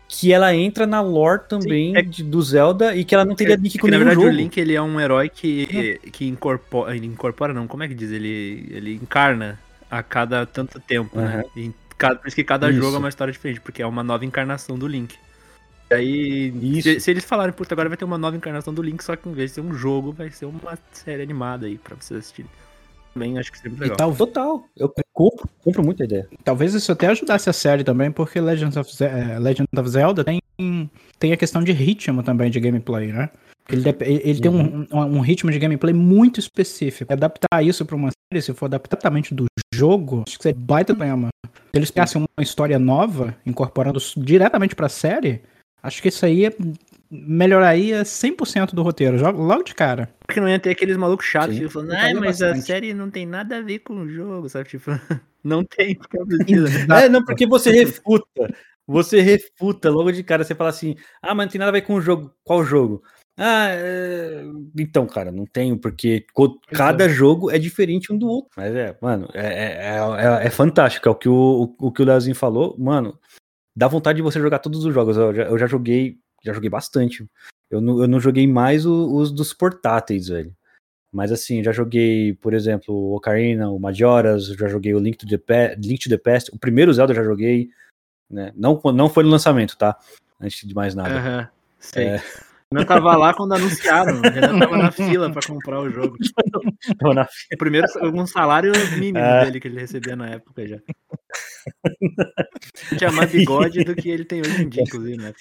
[0.08, 3.54] que ela entra na lore também é- de- do Zelda e que ela não teria
[3.54, 4.36] link com Porque, na nenhum verdade, jogo.
[4.36, 6.96] o Link ele é um herói que, que incorpora.
[6.96, 8.10] Ele incorpora, não, como é que diz?
[8.10, 9.56] Ele, ele encarna
[9.88, 11.44] a cada tanto tempo, né?
[11.56, 12.80] E cada- por isso que cada Isso.
[12.80, 15.14] jogo é uma história diferente, porque é uma nova encarnação do Link.
[15.90, 16.82] E aí, Isso.
[16.82, 19.28] se, se eles falarem, puta, agora vai ter uma nova encarnação do Link, só que
[19.28, 22.50] em vez de ser um jogo, vai ser uma série animada aí pra vocês assistirem.
[23.12, 23.96] Também acho que seria muito E legal.
[23.96, 26.28] tal, Total, eu compro, compro muito a ideia.
[26.44, 30.22] talvez isso até ajudasse a série também, porque Legends of Ze- eh, Legend of Zelda
[30.22, 30.40] tem,
[31.18, 33.28] tem a questão de ritmo também de gameplay, né?
[33.68, 37.12] Ele, ele- tem um, um, um ritmo de gameplay muito específico.
[37.12, 40.94] Adaptar isso pra uma série, se for adaptar diretamente do jogo, acho que seria baita
[40.94, 41.28] problema.
[41.44, 45.42] Se eles pegassem uma história nova, incorporando diretamente pra série,
[45.82, 46.56] acho que isso aí é-
[47.10, 50.08] melhoraria 100% do roteiro, logo de cara.
[50.26, 51.62] Porque não ia ter aqueles malucos chatos Sim.
[51.62, 52.66] que falando, ah, mas a bastante.
[52.66, 54.68] série não tem nada a ver com o jogo, sabe?
[54.68, 54.90] Tipo,
[55.42, 55.98] não tem,
[56.86, 56.96] não.
[56.96, 58.54] É, não, porque você refuta.
[58.86, 60.42] Você refuta logo de cara.
[60.42, 62.32] Você fala assim: ah, mas não tem nada a ver com o jogo.
[62.42, 63.02] Qual jogo?
[63.36, 64.42] Ah, é...
[64.78, 66.26] então, cara, não tenho, porque
[66.72, 68.50] cada jogo é diferente um do outro.
[68.56, 71.08] Mas é, mano, é, é, é, é fantástico.
[71.08, 73.18] É o que o, o, o que o Leozinho falou, mano.
[73.80, 75.16] Dá vontade de você jogar todos os jogos.
[75.16, 77.26] Eu já, eu já joguei, já joguei bastante.
[77.70, 80.54] Eu não, eu não joguei mais o- os dos portáteis, velho.
[81.10, 85.26] Mas assim, já joguei, por exemplo, o Ocarina, o Majora's, já joguei o Link to
[85.26, 86.54] the, Pa- Link to the Past.
[86.54, 87.70] O primeiro Zelda eu já joguei,
[88.30, 88.52] né?
[88.54, 89.96] Não, não foi no lançamento, tá?
[90.38, 91.16] Antes de mais nada.
[91.18, 91.48] Aham,
[91.80, 92.06] sei.
[92.08, 92.22] É.
[92.72, 96.16] Eu tava lá quando anunciaram, eu já tava na fila pra comprar o jogo.
[96.88, 99.44] Então, na- O primeiro, um salário mínimo Ah.
[99.44, 100.78] dele que ele recebia na época já.
[102.96, 105.32] Tinha mais bigode do que ele tem hoje em dia, inclusive, né?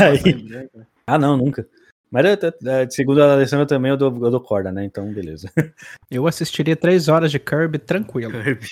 [0.00, 0.68] Aí.
[1.06, 1.66] Ah, não, nunca.
[2.10, 2.50] Mas eu-
[2.82, 4.84] eu- segundo a Alessandra também, eu dou, eu dou corda, né?
[4.84, 5.50] Então, beleza.
[6.10, 8.32] Eu assistiria três horas de Kirby tranquilo.
[8.42, 8.70] Kirby.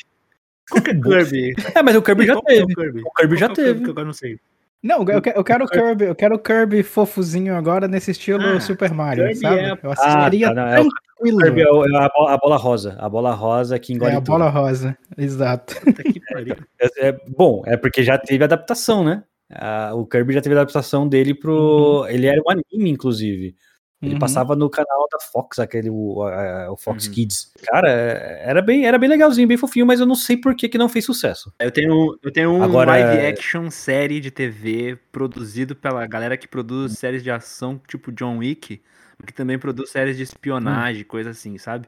[0.71, 1.55] Qual que é Kirby?
[1.75, 2.75] É, mas o Kirby já é teve.
[2.75, 3.03] Kirby?
[3.05, 3.81] O Kirby já é teve.
[3.81, 4.39] que eu agora não sei.
[4.83, 8.43] Não, eu quero, eu quero o Kirby, eu quero o Kirby fofuzinho agora nesse estilo
[8.57, 9.61] Ah, Super Mario, Kirby sabe?
[9.61, 11.39] é Eu assistiria Ah, tá, não, é o tranquilo.
[11.43, 12.97] Kirby é o- é a, bola, a bola rosa.
[12.99, 14.27] A bola rosa que engole É a tudo.
[14.29, 15.75] bola rosa, exato.
[16.81, 19.23] É, é- bom, é porque já teve adaptação, né?
[19.53, 22.07] Ah, o Kirby já teve adaptação dele pro.
[22.09, 23.55] Ele era um anime, inclusive.
[24.03, 24.19] Ele Uhum.
[24.19, 27.13] passava no canal da Fox, aquele o, a- o Fox Uhum.
[27.13, 27.53] Kids.
[27.67, 30.69] Cara, é- era bem, era bem legalzinho, bem fofinho, mas eu não sei por que,
[30.71, 31.53] que não fez sucesso.
[31.61, 36.49] Eu tenho, eu tenho um Agora- live action série de TV produzido pela galera que
[36.49, 38.81] produz séries de ação tipo John Wick,
[39.27, 41.87] que também produz séries de espionagem, coisa assim, sabe?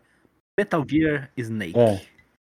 [0.58, 1.78] Metal Gear Snake.
[1.78, 2.02] É.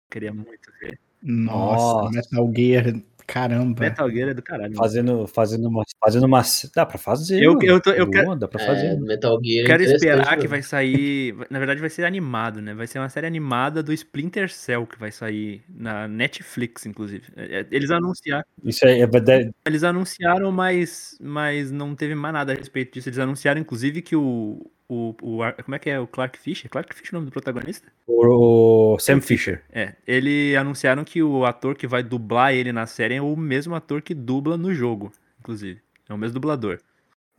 [0.08, 1.00] Queria muito ver.
[1.20, 2.10] Nossa, Nossa.
[2.16, 2.94] Metal Gear,
[3.28, 3.80] caramba.
[3.82, 4.74] Metal Gear é do caralho.
[4.74, 5.84] Fazendo, fazendo uma.
[6.00, 6.42] Fazendo uma.
[6.74, 7.40] Dá pra fazer.
[7.42, 9.00] Eu- eu tô- eu Boa, quero- Dá pra É, fazer.
[9.00, 9.64] Metal Gear.
[9.64, 11.36] é Quero esperar que vai sair.
[11.50, 12.74] Na verdade, vai ser animado, né?
[12.74, 17.24] Vai ser uma série animada do Splinter Cell que vai sair na Netflix, inclusive.
[17.36, 19.50] É, é, Eles anunciaram, Isso aí é.
[19.66, 23.08] eles anunciaram, mas, mas não teve mais nada a respeito disso.
[23.08, 24.70] Eles anunciaram, inclusive, que o.
[24.88, 26.00] o, o como é que é?
[26.00, 26.70] O Clark Fisher?
[26.70, 27.86] Clark Fisher é o nome do protagonista?
[28.06, 29.62] O, o Sam Fisher.
[29.70, 29.94] É.
[30.06, 34.00] Ele anunciaram que o ator que vai dublar ele na série é o mesmo ator
[34.02, 35.80] que dubla no jogo, inclusive.
[36.08, 36.80] É o mesmo dublador.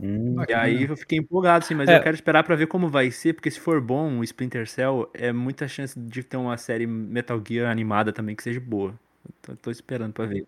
[0.02, 1.98] Hum, E aí eu fiquei empolgado, sim, mas É.
[1.98, 5.10] eu quero esperar pra ver como vai ser, porque se for bom o Splinter Cell,
[5.14, 8.92] é muita chance de ter uma série Metal Gear animada também que seja boa.
[9.28, 10.46] Eu tô, tô esperando pra ver.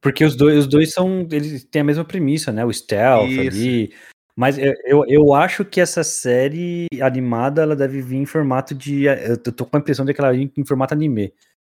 [0.00, 1.26] Porque os dois, os dois são.
[1.30, 2.64] Eles têm a mesma premissa, né?
[2.64, 3.40] O stealth Isso.
[3.40, 3.94] ali.
[4.36, 9.04] Mas eu, eu, eu acho que essa série animada ela deve vir em formato de.
[9.04, 11.32] Eu tô com a impressão de que ela vir em formato anime.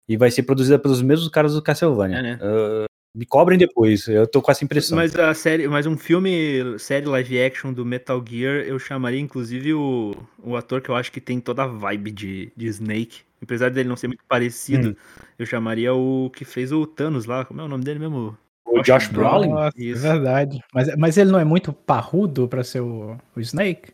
[0.10, 2.18] E vai ser produzida pelos mesmos caras do Castlevania.
[2.18, 2.40] É, né?
[2.42, 4.96] Ah, me cobrem depois, eu tô com essa impressão.
[4.96, 9.74] Mas a série, mas um filme, série live action do Metal Gear, eu chamaria inclusive
[9.74, 13.22] o, o ator que eu acho que tem toda a vibe de, de Snake.
[13.42, 14.96] Apesar dele não ser muito parecido, Hum.
[15.38, 17.44] eu chamaria o que fez o Thanos lá.
[17.44, 18.38] Como é o nome dele mesmo?
[18.68, 19.50] O Josh Brolin?
[19.50, 20.06] Nossa, Isso.
[20.06, 20.60] é verdade.
[20.74, 23.94] Mas, mas ele não é muito parrudo pra ser o, o Snake?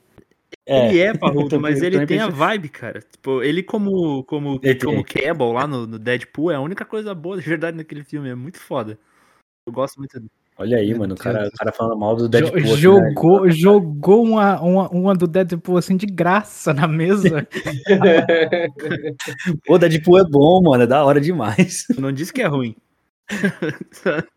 [0.66, 3.02] Ele é parrudo, também- mas ele tem a vibe, cara.
[3.02, 7.14] Tipo, ele como como Ele como Cable lá no, no Deadpool é a única coisa
[7.14, 8.98] boa de verdade naquele filme, é muito foda.
[9.66, 10.32] Eu gosto muito dele.
[10.56, 12.62] Olha aí, Meu mano, o cara, o cara falando mal do Deadpool.
[12.62, 12.68] né?
[12.78, 17.48] jogou jogou uma, uma, uma do Deadpool assim de graça na mesa.
[19.66, 21.86] Pô, Deadpool é bom, mano, é da hora demais.
[21.98, 22.76] Não disse que é ruim.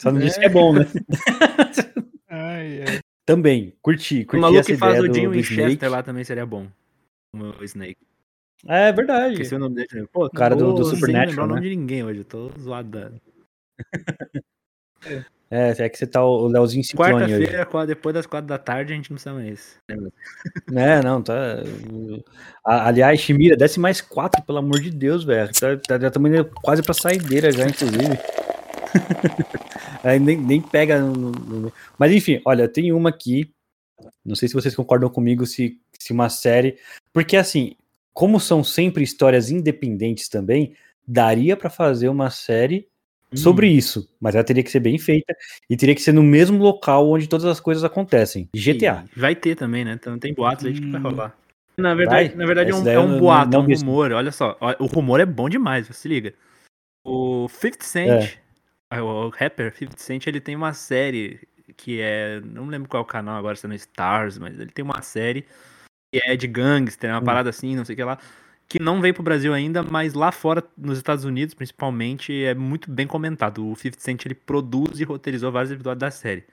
[0.00, 0.86] Só não disse que é bom, né?
[2.28, 2.98] Ai, ai.
[3.24, 5.28] Também, curti, o curti maluco essa que faz o Jim.
[5.28, 6.66] Winchester lá também seria bom.
[7.34, 7.96] O Snake.
[8.66, 9.32] É verdade.
[9.34, 10.06] Esqueci o nome dele.
[10.12, 11.68] Pô, cara do- do Supernatural, lembrar o nome né?
[11.68, 12.88] de ninguém hoje, eu tô zoado.
[12.90, 13.10] da-
[15.48, 17.12] É, é que você tá o Leozinho Ciclone.
[17.12, 19.78] Quarta-feira, qua- depois das quatro da tarde, a gente não sabe mais.
[20.74, 21.34] É, não, tá.
[22.64, 25.48] Aliás, Shimira, desce mais quatro, pelo amor de Deus, velho.
[25.52, 28.18] Tá, tá, já estamos indo quase pra saideira já, inclusive.
[30.02, 31.00] Aí nem, nem pega.
[31.00, 33.50] no- no- no- Mas enfim, olha, tem uma aqui.
[34.24, 36.76] Não sei se vocês concordam comigo se, se uma série.
[37.12, 37.74] Porque assim,
[38.12, 40.74] como são sempre histórias independentes também,
[41.06, 42.88] daria pra fazer uma série
[43.34, 44.08] sobre isso.
[44.20, 45.34] Mas ela teria que ser bem feita
[45.68, 48.48] e teria que ser no mesmo local onde todas as coisas acontecem.
[48.54, 49.04] GTA.
[49.16, 49.92] E vai ter também, né?
[49.94, 51.04] Então tem boatos aí de que vai Hum.
[51.04, 51.36] rolar.
[51.76, 52.36] Na verdade, Vai?
[52.38, 54.12] na verdade é um, é eu um não- boato, não é um rumor.
[54.12, 56.32] Olha só, o rumor é bom demais, se liga.
[57.04, 58.32] O 50 Cent, É.
[58.92, 61.40] o rapper 50 Cent, ele tem uma série
[61.76, 62.40] que é.
[62.44, 65.02] Não lembro qual é o canal agora, se é no Stars, mas ele tem uma
[65.02, 65.42] série
[66.12, 67.24] que é de gangster, uma Hum.
[67.24, 68.18] parada assim, não sei o que lá.
[68.68, 72.90] Que não veio pro Brasil ainda, mas lá fora, nos Estados Unidos, principalmente, é muito
[72.90, 73.68] bem comentado.
[73.70, 76.44] O 50 Cent ele produz e roteirizou vários episódios da série.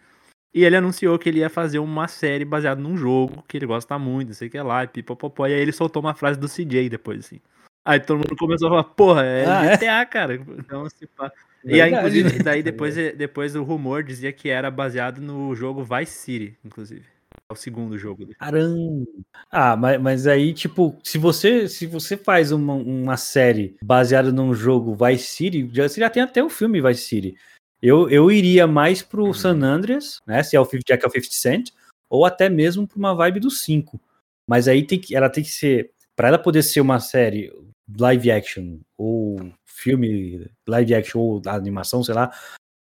[0.54, 3.98] E ele anunciou que ele ia fazer uma série baseada num jogo que ele gosta
[4.00, 5.48] muito, não sei o que lá, e pipopopó.
[5.48, 7.40] E aí ele soltou uma frase do CJ depois, assim.
[7.86, 9.78] Aí todo mundo começou a falar, porra, é Ah, é?
[9.78, 10.36] GTA, cara.
[10.36, 11.32] Então, se pá.
[11.64, 16.14] E aí, inclusive, daí depois, depois o rumor dizia que era baseado no jogo Vice
[16.14, 17.06] City, inclusive.
[17.50, 18.26] É o segundo jogo.
[18.26, 18.38] dele.
[18.40, 19.06] Caramba.
[19.52, 24.54] Ah, mas, mas aí, tipo, se você se você faz uma, uma série baseada num
[24.54, 27.36] jogo Vice City, já, você já tem até o filme Vice City.
[27.82, 30.42] Eu, eu iria mais pro San Andreas, né?
[30.42, 31.70] Se é o 50, já que é o 50 Cent,
[32.10, 34.00] ou até mesmo pra uma vibe do 5.
[34.48, 35.92] Mas aí tem que, ela tem que ser.
[36.16, 37.52] Pra ela poder ser uma série
[38.00, 42.32] live action, ou filme live action, ou animação, sei lá,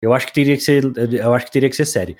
[0.01, 0.83] eu acho que teria que ser.
[1.13, 2.15] Eu acho que teria que ser série.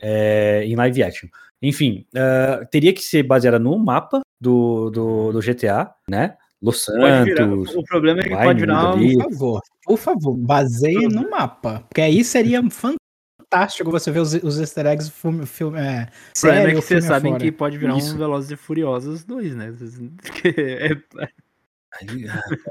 [0.00, 1.28] é, em live action.
[1.62, 6.36] Enfim, ah, teria que ser baseada no mapa do, do, do GTA, né?
[6.60, 7.74] Los virar- Santos.
[7.76, 9.12] o problema é que pode virar um.
[9.14, 11.84] Por favor, por favor, baseie no mapa.
[11.88, 16.68] Porque aí seria fantástico você ver os, os easter eggs filme, filme, é, O problema
[16.68, 17.44] é que vocês sabem afora.
[17.44, 18.14] que pode virar Isso.
[18.14, 19.74] um Velozes e Furiosos 2, né?
[20.22, 20.96] Porque é-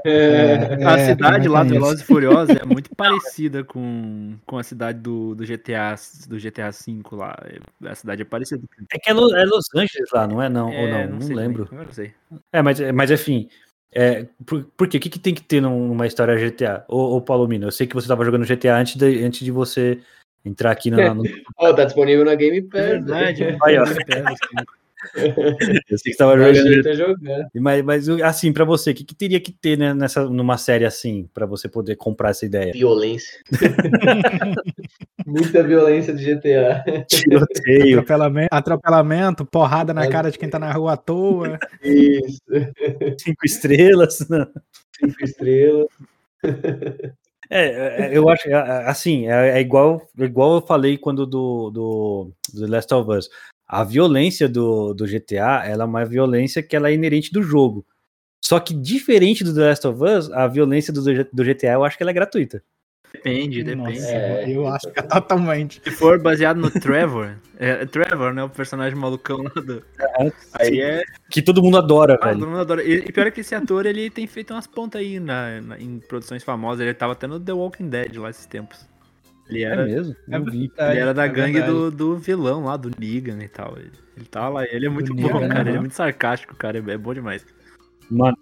[0.04, 4.62] É, a É, cidade lá do Velozes e Furiosos é muito parecida com, com a
[4.62, 5.94] cidade do, do GTA
[6.28, 7.36] do GTA V lá.
[7.44, 8.62] É- A cidade é parecida.
[8.92, 10.48] É que é, Lo- é Los Angeles lá, não é?
[10.48, 11.66] Não, ou É, não, não, sei lembro.
[11.66, 12.14] também, não sei.
[12.52, 13.48] É, mas, mas enfim.
[13.96, 14.96] É, por, por quê?
[14.98, 16.84] O que, que tem que ter num- numa história GTA?
[16.88, 20.00] Ô, ô Palomino, eu sei que você tava jogando GTA antes de, antes de você
[20.44, 21.22] entrar aqui na, no.
[21.56, 22.80] Ó, tá disponível na Game Pass.
[22.80, 23.44] É verdade.
[23.44, 23.58] né?
[23.62, 23.84] Aí, ó.
[25.90, 26.82] Eu sei que você tava Eu jogando.
[26.82, 27.46] tá jogando.
[27.54, 30.84] Mas, mas assim, pra você, o que, que teria que ter né, nessa, numa série
[30.84, 32.72] assim, pra você poder comprar essa ideia?
[32.72, 33.40] Violência.
[35.26, 36.84] Muita violência de GTA.
[37.08, 37.98] Tiroteio.
[38.00, 41.58] Atropelamento, atropelamento, porrada na cara de quem tá na rua à toa.
[41.82, 42.40] Isso.
[43.18, 44.26] cinco estrelas.
[44.28, 44.46] né?
[44.98, 45.86] Cinco estrelas.
[47.50, 52.32] É, é, eu acho, é, assim, é, é igual, igual eu falei quando do, do,
[52.52, 53.28] do The Last of Us.
[53.66, 57.86] A violência do, do GTA, ela é uma violência que ela é inerente do jogo.
[58.44, 61.96] Só que diferente do The Last of Us, a violência do, do GTA eu acho
[61.96, 62.62] que ela é gratuita.
[63.10, 63.98] Depende, depende.
[64.00, 65.80] Nossa, É, eu acho que é totalmente.
[65.84, 68.42] Se for baseado no Trevor, é, Trevor, né?
[68.42, 69.82] O personagem malucão lá do.
[70.52, 71.02] Aí é.
[71.30, 72.46] Que todo mundo adora, Ah, todo velho.
[72.48, 72.82] mundo adora.
[72.82, 75.78] E, e pior é que esse ator, ele tem feito umas pontas aí na, na-
[75.80, 76.80] em produções famosas.
[76.82, 78.86] Ele tava até no The Walking Dead lá esses tempos.
[79.48, 80.16] Ele É era, mesmo?
[80.28, 80.72] É Não vi.
[80.78, 83.76] ele era da é gangue do, do vilão lá, do Negan e tal.
[83.78, 85.68] Ele, ele tá lá, ele é muito bom, Negan, cara.
[85.68, 86.78] Ele é muito sarcástico, cara.
[86.78, 87.44] É, é bom demais.
[88.10, 88.36] Mano,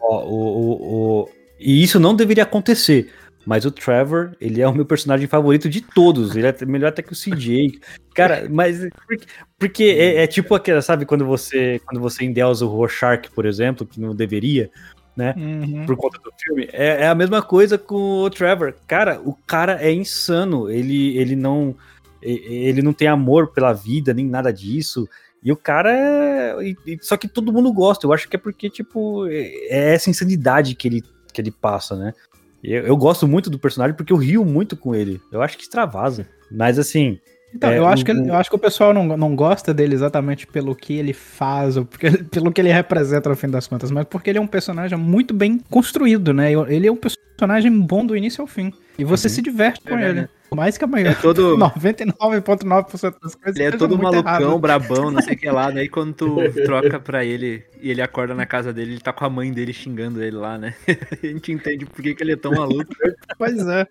[0.00, 1.28] ó, o, o, o-
[1.58, 3.10] E isso não deveria acontecer.
[3.46, 6.34] Mas o Trevor, ele é o meu personagem favorito de todos.
[6.34, 7.78] Ele é melhor até que o CJ.
[8.14, 8.88] Cara, mas.
[9.06, 9.26] Porque,
[9.58, 13.86] porque é, é tipo aquela, sabe, quando você, quando você endeusa o Rorschach, por exemplo,
[13.86, 14.70] que não deveria,
[15.16, 15.86] Uhum.
[15.86, 16.68] por conta do filme.
[16.72, 18.74] É, é a mesma coisa com o Trevor.
[18.86, 20.68] Cara, o cara é insano.
[20.68, 21.74] Ele, ele não.
[22.20, 25.06] Ele não tem amor pela vida, nem nada disso.
[25.42, 26.56] E o cara é.
[27.02, 28.06] Só que todo mundo gosta.
[28.06, 31.94] Eu acho que é porque, tipo, é é essa insanidade que ele, que ele passa,
[31.94, 32.14] né?
[32.62, 35.20] Eu, eu gosto muito do personagem porque eu rio muito com ele.
[35.30, 36.26] Eu acho que extravasa.
[36.50, 37.20] Mas assim.
[37.54, 39.94] Então, É, eu, acho o- que, eu acho que o pessoal não, não gosta dele
[39.94, 43.90] exatamente pelo que ele faz, ou porque, pelo que ele representa no fim das contas,
[43.92, 46.50] mas porque ele é um personagem muito bem construído, né?
[46.68, 48.72] Ele é um personagem bom do início ao fim.
[48.98, 50.20] E você se diverte com Verdade, ele.
[50.22, 50.28] né?
[50.48, 51.12] Por mais que a maioria.
[51.12, 53.56] É todo- 99,9% das coisas.
[53.60, 54.60] Ele é todo malucão, erradas.
[54.60, 55.70] brabão, não sei o que lá.
[55.72, 59.24] Daí quando tu troca pra ele e ele acorda na casa dele, ele tá com
[59.24, 60.74] a mãe dele xingando ele lá, né?
[60.88, 62.92] A gente entende por que, que ele é tão maluco.
[63.38, 63.86] Pois é.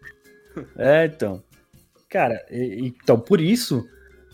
[0.78, 1.42] É, então.
[2.14, 3.90] Cara, e- então, por isso,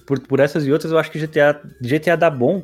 [0.05, 2.61] por, por essas e outras, eu acho que GTA, GTA dá bom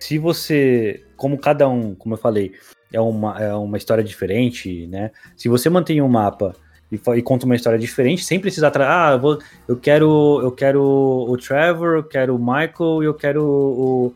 [0.00, 2.52] se você, como cada um, como eu falei,
[2.92, 5.12] é uma, é uma história diferente, né?
[5.36, 6.56] Se você mantém um mapa
[6.90, 8.72] e, e conta uma história diferente, sem precisar.
[8.76, 9.38] Ah, eu, vou,
[9.68, 14.14] eu quero eu quero o Trevor, eu quero o Michael e eu quero o,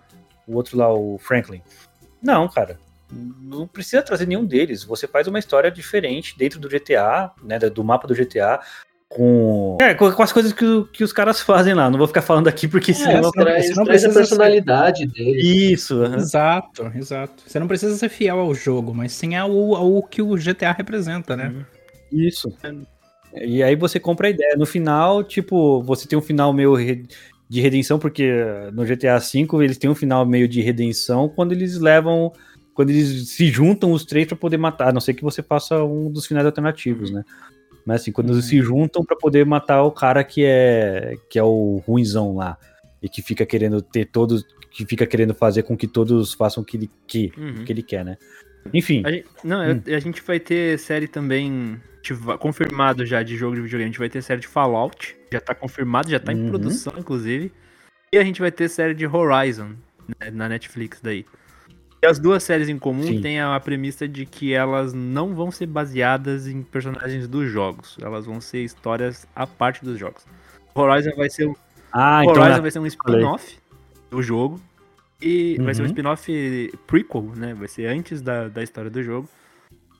[0.48, 1.62] o outro lá, o Franklin.
[2.20, 2.76] Não, cara.
[3.12, 4.82] Não precisa trazer nenhum deles.
[4.82, 7.58] Você faz uma história diferente dentro do GTA, né?
[7.60, 8.60] Do mapa do GTA,
[9.08, 11.88] com, é, com, com as coisas que, o- que os caras fazem lá.
[11.90, 13.30] Não vou ficar falando aqui porque É, senão.
[13.30, 15.72] traz, você não traz a precisa ser- personalidade dele.
[15.72, 16.16] Isso, aham.
[16.16, 17.42] Exato, exato.
[17.46, 21.36] Você não precisa ser fiel ao jogo, mas sim ao, ao que o GTA representa,
[21.36, 21.64] né?
[22.10, 22.52] isso.
[23.42, 24.56] E aí você compra a ideia.
[24.56, 26.76] No final, tipo, você tem um final meio
[27.48, 28.30] de redenção, porque
[28.72, 32.32] no GTA V eles têm um final meio de redenção quando eles levam.
[32.72, 35.84] Quando eles se juntam os três pra poder matar, a não ser que você faça
[35.84, 37.22] um dos finais alternativos, né?
[37.86, 41.42] Mas assim, quando eles se juntam pra poder matar o cara que é que é
[41.42, 42.56] o ruinzão lá
[43.02, 46.66] e que fica querendo ter todos, que fica querendo fazer com que todos façam o
[46.66, 47.64] que ele, que, Uhum.
[47.64, 48.16] que ele quer, né?
[48.72, 51.78] Enfim, A gente, não, eu- a gente vai ter série também
[52.38, 53.84] confirmado já de jogo de videogame.
[53.84, 56.48] A gente vai ter série de Fallout, já tá confirmado, já tá em Uhum.
[56.48, 57.52] produção, inclusive.
[58.12, 59.70] E a gente vai ter série de Horizon
[60.20, 61.24] né, na Netflix daí.
[62.04, 63.22] E as duas séries em comum Sim.
[63.22, 67.96] têm a premissa de que elas não vão ser baseadas em personagens dos jogos.
[68.02, 70.26] Elas vão ser histórias à parte dos jogos.
[70.74, 71.54] Horizon vai ser um
[71.90, 73.58] ah, então Horizon né, vai ser um spin-off
[74.10, 74.60] do jogo.
[75.22, 75.90] E vai ser um Uhum.
[75.92, 77.54] spin-off prequel, né?
[77.54, 79.26] Vai ser antes da, da história do jogo.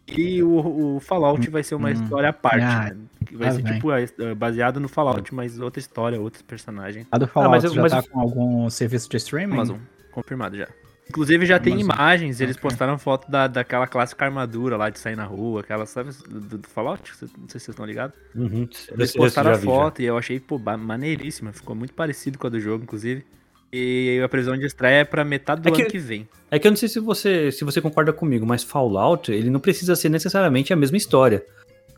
[0.06, 1.92] E o, o Fallout vai ser uma Hum.
[1.92, 2.96] história à parte, Ah, né?
[3.24, 3.72] Que vai ser vem.
[3.76, 7.06] tipo é, baseado no Fallout, mas outra história, outros personagens.
[7.10, 9.54] A do Fallout mas eu- já mas tá com algum serviço de streaming?
[9.54, 9.78] Amazon,
[10.12, 10.68] confirmado já.
[11.08, 12.62] Inclusive já tem imagens, eles Ok.
[12.68, 16.68] postaram foto da, daquela clássica armadura lá de sair na rua, aquela, sabe, do, do
[16.68, 17.02] Fallout?
[17.10, 18.16] Não sei se vocês estão ligados.
[18.34, 18.62] Uhum.
[18.62, 21.52] Eles Esse- esse postaram já a vi, foto e eu achei, pô, maneiríssima.
[21.52, 23.24] Ficou muito parecido com a do jogo, inclusive.
[23.72, 26.28] E a previsão de estreia é pra metade do É que- ano que vem.
[26.50, 29.58] É que eu não sei se você, se você concorda comigo, mas Fallout, ele não
[29.60, 31.44] precisa ser necessariamente a mesma história.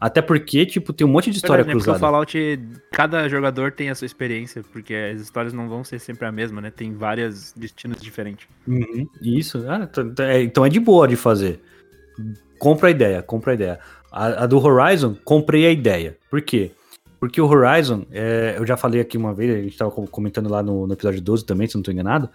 [0.00, 1.80] Até porque, tipo, tem um monte de história Verdade, né?
[1.80, 1.98] Porque o cruzada.
[1.98, 2.60] Fallout,
[2.92, 6.60] cada jogador tem a sua experiência, porque as histórias não vão ser sempre a mesma,
[6.60, 6.70] né?
[6.70, 8.46] Tem vários destinos diferentes.
[8.66, 9.64] Uhum, Isso.
[9.68, 9.88] Ah,
[10.22, 11.60] é, então é de boa de fazer.
[12.58, 13.80] Compra a ideia, compra a ideia.
[14.12, 16.16] A, a do Horizon, comprei a ideia.
[16.30, 16.72] Por quê?
[17.18, 20.62] Porque o Horizon, é, eu já falei aqui uma vez, a gente estava comentando lá
[20.62, 22.28] no, no episódio 12 também, se não estou enganado.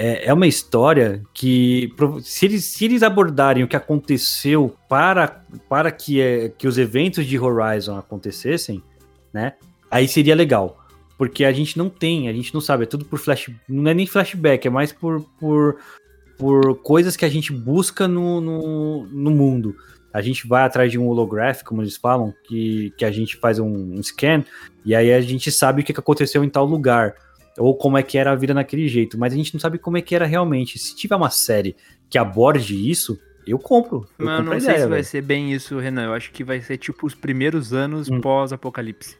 [0.00, 1.92] É, é uma história que,
[2.22, 7.26] se eles, se eles abordarem o que aconteceu para, para que, é, que os eventos
[7.26, 8.80] de Horizon acontecessem,
[9.32, 9.54] né?
[9.90, 10.78] Aí seria legal.
[11.18, 13.50] Porque a gente não tem, a gente não sabe, é tudo por flash.
[13.68, 15.78] Não é nem flashback, é mais por, por,
[16.38, 19.74] por coisas que a gente busca no, no, no mundo.
[20.14, 23.58] A gente vai atrás de um holográfico, como eles falam, que, que a gente faz
[23.58, 24.44] um, um scan,
[24.84, 27.16] e aí a gente sabe o que aconteceu em tal lugar.
[27.58, 29.96] Ou como é que era a vida naquele jeito, mas a gente não sabe como
[29.96, 30.78] é que era realmente.
[30.78, 31.74] Se tiver uma série
[32.08, 34.06] que aborde isso, eu compro.
[34.18, 35.04] Eu Mas eu compro não sei ideia, se vai velho.
[35.04, 36.04] ser bem isso, Renan.
[36.06, 38.20] Eu acho que vai ser tipo os primeiros anos Hum.
[38.20, 39.16] pós-apocalipse.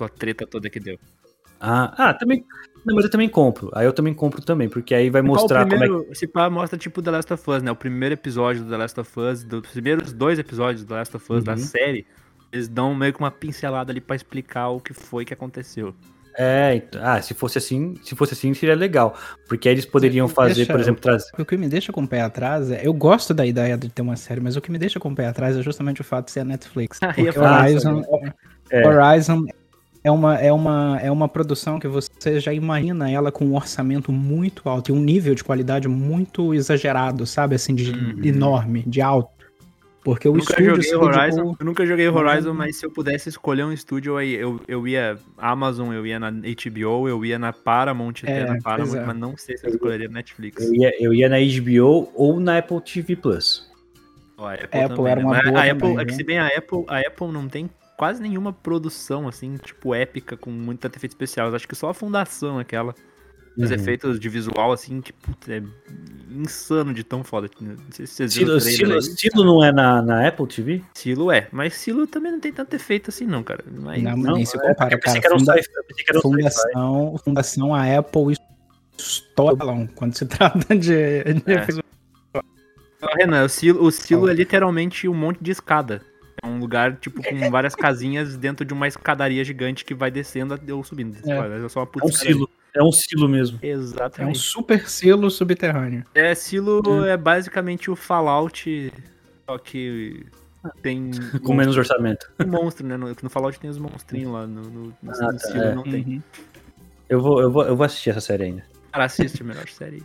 [0.00, 0.98] A treta toda que deu.
[1.60, 2.44] Ah, ah, também.
[2.84, 3.70] Não, mas eu também compro.
[3.74, 5.92] Aí eu também compro também, porque aí vai mostrar o como é que.
[5.92, 7.70] primeiro, Se pá, mostra tipo The Last of Us, né?
[7.70, 11.16] O primeiro episódio do The Last of Us, dos primeiros dois episódios do The Last
[11.16, 11.58] of Us da Uhum.
[11.58, 12.06] série,
[12.50, 15.94] eles dão meio que uma pincelada ali pra explicar o que foi que aconteceu.
[16.38, 19.14] É, então- ah, se fosse assim, se fosse assim seria legal,
[19.48, 21.30] porque aí eles poderiam fazer, Deixa por exemplo, trazer.
[21.38, 22.80] O que me deixa com o pé atrás é.
[22.86, 25.14] Eu gosto da ideia de ter uma série, mas o que me deixa com o
[25.14, 26.98] pé atrás é justamente o fato de ser a Netflix.
[27.02, 28.02] Ah, Porque Horizon,
[28.70, 28.86] É.
[28.86, 29.44] Horizon
[30.04, 34.10] é uma, é, uma, é uma produção que você já imagina ela com um orçamento
[34.10, 37.54] muito alto e um nível de qualidade muito exagerado, sabe?
[37.54, 38.24] Assim, de Uhum.
[38.24, 39.30] enorme, de alto.
[40.04, 42.54] Porque o nunca estúdio joguei Horizon, dedicou- eu nunca joguei Horizon, Uhum.
[42.56, 46.28] mas se eu pudesse escolher um estúdio, aí eu, eu ia Amazon, eu ia na
[46.30, 49.06] HBO, eu ia na Paramount, até É, na Paramount, é.
[49.06, 50.60] mas não sei se eu escolheria Netflix.
[50.64, 53.70] Eu ia, eu ia na HBO ou na Apple TV Plus.
[54.36, 55.26] Ó, a Apple, Apple também, era né?
[55.26, 56.16] uma boa a Apple, também, é que né?
[56.16, 60.50] se bem a Apple, a Apple não tem quase nenhuma produção assim, tipo épica com
[60.50, 61.48] muito efeito especial.
[61.48, 62.92] Eu acho que só a fundação aquela.
[63.56, 63.74] Os Uhum.
[63.76, 65.62] efeitos de visual assim, que putz, é
[66.30, 67.50] insano de tão foda.
[67.60, 70.82] Não sei se vocês viram Silo, Silo, não é na, na Apple TV?
[70.94, 73.62] Silo é, mas Silo também não tem tanto efeito assim não, cara.
[73.70, 75.20] Mas, Não, Não, nem se é compara, pensei cara.
[75.20, 75.70] que era um Funda- sci-fi.
[75.76, 78.36] eu pensei que um fundação, fundação, a Apple
[78.96, 81.66] estoura quando se trata de, de É.
[83.18, 86.00] Renan, o Silo, o Silo é literalmente um monte de escada.
[86.42, 90.58] É um lugar, tipo, com várias casinhas dentro de uma escadaria gigante que vai descendo
[90.74, 91.16] ou subindo.
[91.18, 92.34] É, só uma É puta um escadaria.
[92.34, 92.50] silo.
[92.74, 93.58] É um silo mesmo.
[93.62, 94.38] É um Exatamente.
[94.38, 96.04] super silo subterrâneo.
[96.14, 98.92] É, Silo é basicamente o Fallout,
[99.46, 100.24] só que
[100.82, 101.10] tem
[101.44, 102.28] Com menos orçamento.
[102.40, 102.96] um monstro, né?
[102.96, 105.74] No, no Fallout tem os monstrinhos lá, no, no, no, Ah, no tá, Silo é.
[105.74, 106.02] não tem.
[106.02, 106.22] Uhum.
[107.08, 108.64] Eu vou, eu, vou, eu vou assistir essa série ainda.
[108.90, 110.02] Cara, assiste a melhor série.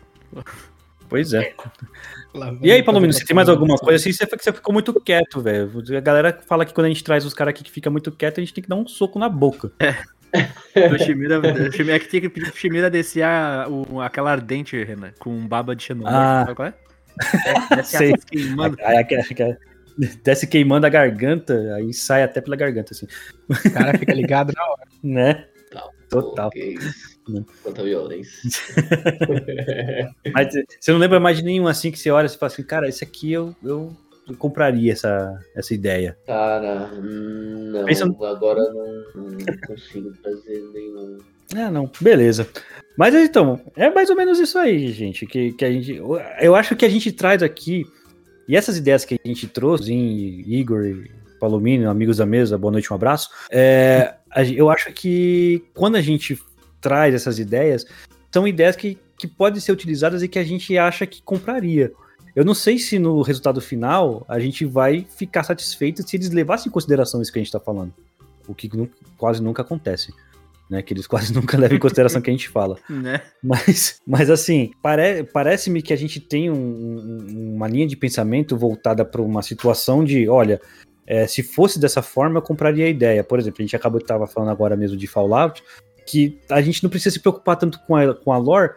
[1.10, 1.54] Pois é.
[2.62, 4.00] E aí, Palomino, você tem mais alguma propaganda.
[4.00, 4.38] coisa assim?
[4.42, 5.72] Você, ficou muito quieto, velho.
[5.96, 8.40] A galera fala que quando a gente traz os caras aqui que fica muito quieto,
[8.40, 9.72] a gente tem que dar um soco na boca.
[10.76, 14.30] O Shimira, o Shimira é que tinha que pedir pro Shimira descer a, o, aquela
[14.30, 16.14] ardente, Renan, com baba de Xenomorph.
[16.14, 16.44] Ah.
[16.44, 16.74] Sabe qual é?
[17.46, 18.14] É, desce Sei.
[18.14, 18.78] a queimando.
[20.24, 23.08] Desce queimando a garganta, aí sai até pela garganta, assim.
[23.50, 24.82] O cara fica ligado na hora.
[25.02, 25.46] Né?
[25.72, 25.94] Tal.
[26.10, 26.50] Total.
[26.50, 26.78] Que
[27.30, 27.44] Hum.
[27.64, 28.54] Quanta violência.
[30.34, 32.88] Mas você não lembra mais de nenhum assim que você olha e fala assim, cara,
[32.88, 33.96] esse aqui eu, eu,
[34.28, 36.18] eu compraria essa, essa ideia.
[36.26, 37.86] Cara, não.
[37.86, 41.18] Pensa Agora não, não consigo fazer nenhum.
[41.56, 42.48] Ah, não, beleza.
[42.98, 45.26] Mas então, é mais ou menos isso aí, gente.
[45.26, 46.02] Que, que a gente.
[46.42, 47.86] Eu acho que a gente traz aqui,
[48.48, 51.10] e essas ideias que a gente trouxe, em Igor e
[51.40, 53.30] Palomino, amigos da mesa, boa noite, um abraço.
[53.50, 54.16] É,
[54.56, 56.38] eu acho que quando a gente
[56.88, 57.86] traz essas ideias,
[58.32, 61.92] são ideias que, que podem ser utilizadas e que a gente acha que compraria.
[62.34, 66.70] Eu não sei se no resultado final a gente vai ficar satisfeito se eles levassem
[66.70, 67.94] em consideração isso que a gente está falando.
[68.48, 70.14] O que nu- quase nunca acontece.
[70.70, 72.78] Né, que eles quase nunca levam em consideração o que a gente fala.
[72.90, 73.22] Né?
[73.44, 78.56] Mas, mas assim, pare, parece-me que a gente tem um- um- uma linha de pensamento
[78.56, 80.62] voltada para uma situação de, olha,
[81.06, 83.24] é, se fosse dessa forma, eu compraria a ideia.
[83.24, 85.64] Por exemplo, a gente acabou de estar falando agora mesmo de Fallout,
[86.08, 88.72] que a gente não precisa se preocupar tanto com a, com a lore,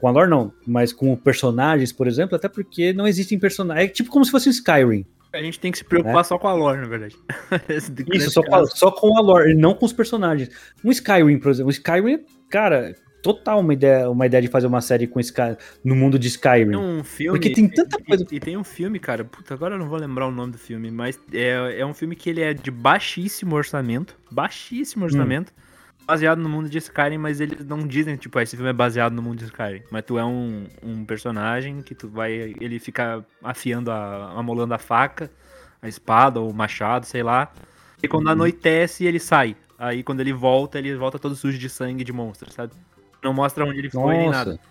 [0.00, 3.88] com a lore não, mas com personagens, por exemplo, até porque não existem personagens.
[3.90, 5.06] É tipo como se fosse um Skyrim.
[5.32, 7.16] A gente tem que se preocupar só com a lore, na verdade.
[8.12, 10.48] Isso, só com, a- só com a lore, e não com os personagens.
[10.84, 11.68] Um Skyrim, por exemplo.
[11.68, 15.96] Um Skyrim, cara, total uma ideia, uma ideia de fazer uma série com Sky, no
[15.96, 16.68] mundo de Skyrim.
[16.70, 17.36] Tem um filme.
[17.36, 19.24] Porque tem tanta e- coisa- E, tem um filme, cara.
[19.24, 22.14] Puta, agora eu não vou lembrar o nome do filme, mas é, é um filme
[22.14, 24.16] que ele é de baixíssimo orçamento.
[24.30, 25.52] Baixíssimo orçamento.
[26.06, 29.14] Baseado no mundo de Skyrim, mas eles não dizem, tipo, ah, esse filme é baseado
[29.14, 29.82] no mundo de Skyrim.
[29.90, 32.32] Mas tu é um, um personagem que tu vai.
[32.60, 34.32] Ele fica afiando a.
[34.38, 35.30] amolando a faca,
[35.80, 37.52] a espada ou o machado, sei lá.
[38.02, 39.56] E quando anoitece, ele sai.
[39.78, 42.74] Aí quando ele volta, ele volta todo sujo de sangue de monstro, sabe?
[43.22, 44.52] Não mostra onde ele foi nem nada.
[44.52, 44.62] Nossa,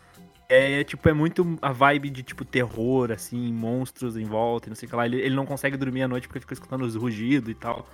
[0.50, 4.70] É, é, tipo, é muito a vibe de, tipo, terror, assim, monstros em volta, e
[4.70, 5.06] não sei o que lá.
[5.06, 7.88] Ele, ele não consegue dormir à noite porque fica escutando os rugidos e tal.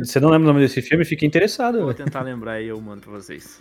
[0.00, 1.04] Você não lembra o nome desse filme?
[1.04, 1.80] Fiquei interessado.
[1.80, 3.58] Vou tentar lembrar aí, eu mando pra vocês.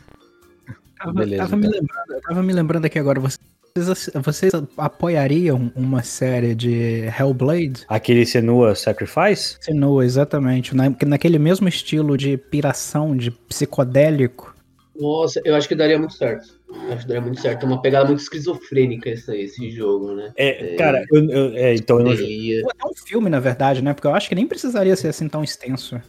[0.97, 1.79] Tava, Beleza, tava me então.
[1.79, 7.83] lembrando, eu tava me lembrando aqui agora, vocês, vocês apoiariam uma série de Hellblade?
[7.87, 9.57] Aquele Senua Sacrifice?
[9.59, 10.73] Senua, exatamente.
[10.75, 14.54] Na, naquele mesmo estilo de piração, de psicodélico.
[14.97, 16.45] Nossa, eu acho que daria muito certo.
[16.69, 17.63] Eu acho que daria muito certo.
[17.63, 20.31] É uma pegada muito esquizofrênica esse, esse jogo, né?
[20.37, 20.75] É, É.
[20.75, 22.11] cara, eu, eu- é, então eu não.
[22.13, 23.93] Até um filme, na verdade, né?
[23.93, 25.99] Porque eu acho que nem precisaria ser assim tão extenso.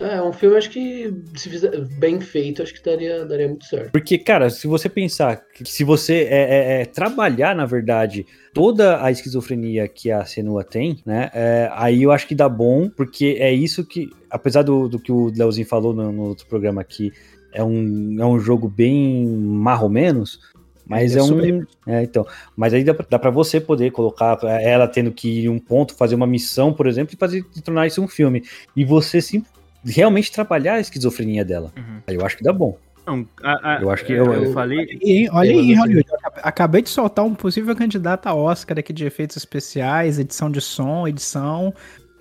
[0.00, 3.92] É, um filme acho que, se fizer bem feito, acho que daria, daria muito certo.
[3.92, 9.02] Porque, cara, se você pensar que se você é, é- é trabalhar, na verdade, toda
[9.04, 11.30] a esquizofrenia que a Senua tem, né?
[11.32, 15.12] é, aí eu acho que dá bom, porque é isso que, apesar do, do que
[15.12, 17.12] o Leozinho falou no, no outro programa aqui,
[17.54, 20.40] é um, é um jogo bem marromenos,
[20.86, 21.66] mas Ele é é um.
[21.86, 22.26] É, então.
[22.54, 25.58] Mas aí dá, pra- dá pra você poder colocar ela tendo que ir em um
[25.58, 28.42] ponto, fazer uma missão, por exemplo, e fazer e tornar isso um filme.
[28.76, 29.42] E você sim,
[29.84, 31.72] realmente trabalhar a esquizofrenia dela.
[31.76, 32.00] Uhum.
[32.06, 32.76] Aí eu acho que dá bom.
[33.06, 34.98] Não, a- a- Eu acho que eu, eu- falei.
[35.02, 36.06] E, olha aí, Hollywood.
[36.08, 40.60] eu acabei- de soltar um possível candidato a Oscar aqui de efeitos especiais, edição de
[40.60, 41.72] som, edição.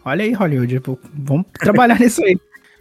[0.05, 0.79] Olha aí, Hollywood.
[0.81, 2.37] pô, Vamos trabalhar nisso aí.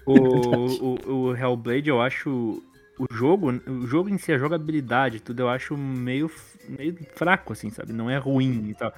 [0.07, 0.14] O,
[1.07, 2.62] o, o Hellblade, eu acho.
[2.98, 6.30] O jogo, o jogo em si, a jogabilidade, tudo, eu acho meio,
[6.68, 7.92] meio fraco, assim, sabe?
[7.92, 8.92] Não é ruim e tal.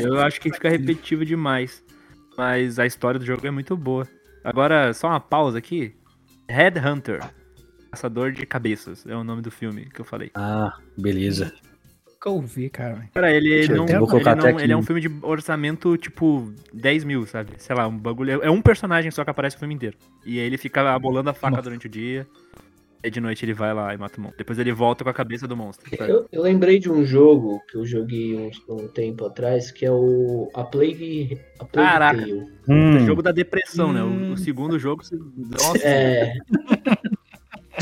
[0.00, 1.82] Eu acho que fica repetitivo demais.
[2.38, 4.06] Mas a história do jogo é muito boa.
[4.42, 5.94] Agora, só uma pausa aqui.
[6.48, 7.20] Headhunter.
[7.90, 9.04] Caçador de cabeças.
[9.06, 10.30] É o nome do filme que eu falei.
[10.34, 11.52] Ah, beleza.
[12.20, 13.08] Que eu ouvi, cara.
[13.14, 14.04] Cara, ele eu não, ele, não
[14.48, 14.62] aqui.
[14.62, 17.52] ele é um filme de orçamento, tipo, 10 mil, sabe?
[17.56, 18.42] Sei lá, um bagulho.
[18.42, 19.96] É um personagem só que aparece o filme inteiro.
[20.26, 21.62] E aí ele fica abolando a faca Nossa.
[21.62, 22.26] durante o dia.
[23.02, 24.36] E de noite ele vai lá e mata o monstro.
[24.36, 25.88] Depois ele volta com a cabeça do monstro.
[26.04, 29.90] Eu, eu lembrei de um jogo que eu joguei uns- um, tempo atrás, que é
[29.90, 32.18] o A Plague, a Plague Caraca.
[32.20, 32.44] Tale.
[32.68, 34.02] Hum, O jogo da depressão, né?
[34.02, 34.32] O, Hum.
[34.32, 35.02] o segundo jogo.
[35.34, 36.34] Nossa, É.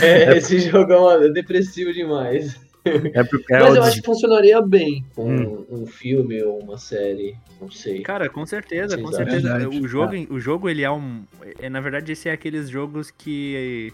[0.01, 2.55] É, esse jogo é é depressivo demais.
[2.84, 5.66] É porque é Mas eu acho que funcionaria bem com Hum.
[5.70, 8.00] um filme ou uma série, não sei.
[8.02, 9.40] Cara, com certeza, com é certeza.
[9.58, 9.80] verdade.
[9.80, 11.24] O jogo, o jogo, ele é um.
[11.60, 13.92] É, na verdade, esse é aqueles jogos que.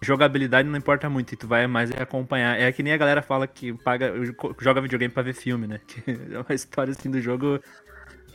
[0.00, 2.58] Jogabilidade não importa muito, e tu vai mais acompanhar.
[2.60, 4.12] É que nem a galera fala que paga,
[4.60, 5.80] joga videogame pra ver filme, né?
[5.88, 6.02] Que
[6.34, 7.58] é uma história assim do jogo.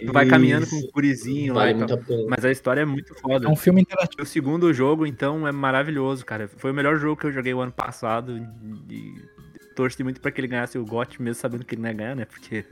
[0.05, 0.89] Tu vai caminhando com um Isso.
[0.91, 1.97] gurizinho lá e tal.
[1.99, 2.25] pena.
[2.27, 3.45] Mas a história é muito foda.
[3.45, 4.23] É um filme interativo.
[4.23, 6.49] O segundo jogo, então, é maravilhoso, cara.
[6.57, 8.35] Foi o melhor jogo que eu joguei o ano passado.
[8.89, 9.13] E
[9.73, 12.15] torci muito pra que ele ganhasse o GOT, mesmo sabendo que ele não ia ganhar,
[12.15, 12.25] né?
[12.25, 12.65] Porque.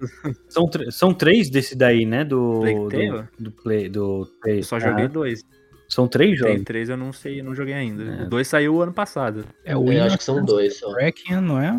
[0.48, 2.24] São, são três desse daí, né?
[2.24, 2.60] Do.
[2.60, 3.88] Do, do Play.
[3.88, 4.58] Do Play.
[4.58, 5.40] Eu só joguei Ah, dois.
[5.88, 6.64] são três Tem jogos.
[6.64, 8.02] três, eu não sei, eu não joguei ainda.
[8.02, 8.22] É.
[8.24, 9.44] O dois saiu o ano passado.
[9.64, 10.92] É o Eu acho que são dois só.
[10.92, 11.76] Requiem, não é?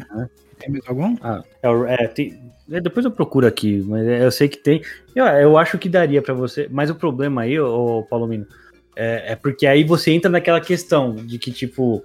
[0.57, 1.15] Tem mais algum?
[1.21, 2.39] Ah, é, o- é, tem-
[2.71, 4.81] é, depois eu procuro aqui, mas é, eu sei que tem.
[5.13, 8.47] Eu, eu acho que daria pra você, mas o problema aí, ô, ô Palomino,
[8.95, 12.03] é, é porque aí você entra naquela questão de que, tipo,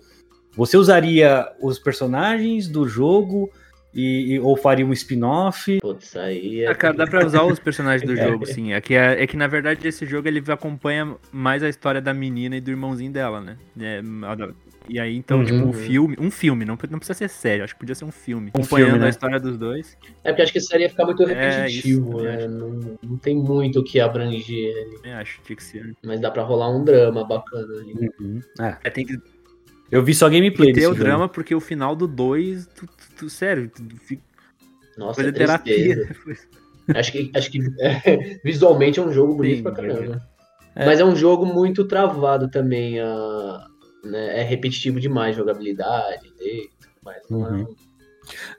[0.56, 3.50] você usaria os personagens do jogo
[3.94, 5.78] e, e- ou faria um spin-off.
[5.80, 6.68] Putz, aí é.
[6.68, 8.72] Ah, cara, dá pra usar os personagens do jogo, sim.
[8.72, 12.14] É que, é, é que na verdade esse jogo ele acompanha mais a história da
[12.14, 13.56] menina e do irmãozinho dela, né?
[13.80, 14.00] É,
[14.88, 15.44] e aí, então, Uhum.
[15.44, 16.16] tipo, o filme.
[16.18, 18.46] Um filme, não, não precisa ser sério, acho que podia ser um filme.
[18.54, 19.06] Um acompanhando filme, né?
[19.06, 19.96] a história dos dois.
[20.24, 22.48] É porque acho que isso aí ia ficar muito É, repetitivo, isso, né?
[22.48, 25.12] Não, não tem muito o que abranger ali.
[25.12, 25.92] Eu acho que tinha que ser.
[26.04, 28.08] Mas dá pra rolar um drama bacana ali.
[28.20, 28.40] Uhum.
[28.60, 29.16] É, É, tem que
[29.90, 31.04] eu vi só gameplay ter desse o jogo.
[31.04, 34.22] drama, porque o final do 2, tu, tu- tu- sério, tu fica
[34.96, 36.08] Nossa, coisa é terapia.
[36.94, 40.20] Acho que, acho que é, visualmente é um jogo bonito Sim, pra caramba.
[40.74, 40.86] é.
[40.86, 42.98] Mas é um jogo muito travado também.
[42.98, 43.66] A,
[44.04, 46.68] né, é repetitivo demais jogabilidade dele.
[47.04, 47.60] Mas não é Uhum.
[47.62, 47.74] um-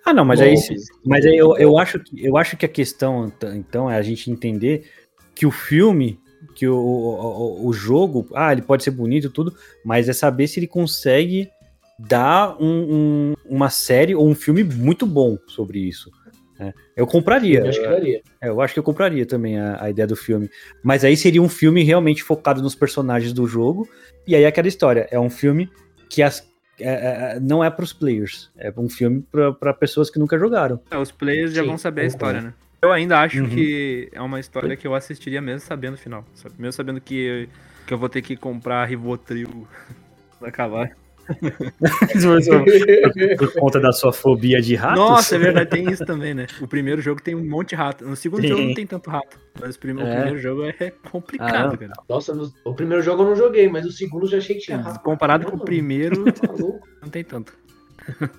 [0.06, 0.88] Ah, não, mas aí, se- golpes.
[1.06, 4.32] mas aí eu, eu, acho que, eu acho que a questão, então, é a gente
[4.32, 4.90] entender
[5.36, 6.18] que o filme,
[6.62, 10.46] que o, o, o jogo, ah, ele pode ser bonito e tudo, mas é saber
[10.48, 11.50] se ele consegue
[11.98, 16.12] dar um- um- uma série ou um filme muito bom sobre isso.
[16.60, 16.72] né?
[16.96, 17.62] Eu compraria.
[17.62, 18.22] Eu acho que.
[18.40, 20.48] É, eu acho que eu compraria também a, a ideia do filme.
[20.84, 23.90] Mas aí seria um filme realmente focado nos personagens do jogo.
[24.28, 25.08] E aí aquela história.
[25.10, 25.68] É um filme
[26.12, 26.48] que as,
[26.80, 28.52] é- é- não é para os players.
[28.56, 29.26] É um filme
[29.60, 30.80] para pessoas que nunca jogaram.
[30.92, 32.54] É, os players já Sim, vão saber a história, né?
[32.84, 33.50] Eu ainda acho Uhum.
[33.50, 36.26] que é uma história que eu assistiria mesmo sabendo o final.
[36.34, 36.56] Sabe?
[36.58, 37.48] Mesmo sabendo que,
[37.86, 39.68] que eu vou ter que comprar Rivotril
[40.40, 40.90] pra acabar.
[43.38, 44.98] Por conta da sua fobia de ratos.
[44.98, 46.48] Nossa, é verdade, tem isso também, né?
[46.60, 48.04] O primeiro jogo tem um monte de rato.
[48.04, 48.48] No segundo Sim.
[48.48, 49.38] jogo não tem tanto rato.
[49.60, 50.16] Mas o primeiro, o É.
[50.16, 51.94] primeiro jogo é complicado, Ah, cara.
[52.10, 54.62] Nossa, no- o primeiro jogo eu não joguei, mas o segundo eu já achei que
[54.64, 55.00] tinha rato.
[55.04, 56.86] Comparado com o Não, primeiro, maluco.
[57.02, 57.54] não tem tanto.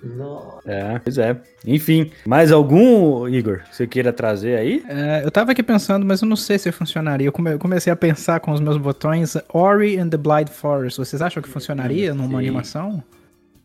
[0.03, 0.61] Nossa.
[0.71, 1.41] É, pois é.
[1.67, 4.85] Enfim, mais algum, Igor, que você queira trazer aí?
[4.89, 7.27] É, eu tava aqui pensando, mas eu não sei se funcionaria.
[7.29, 10.99] Eu come- comecei a pensar com os meus botões Ori and the Blind Forest.
[10.99, 12.37] Vocês acham que funcionaria numa Sim.
[12.47, 13.03] animação?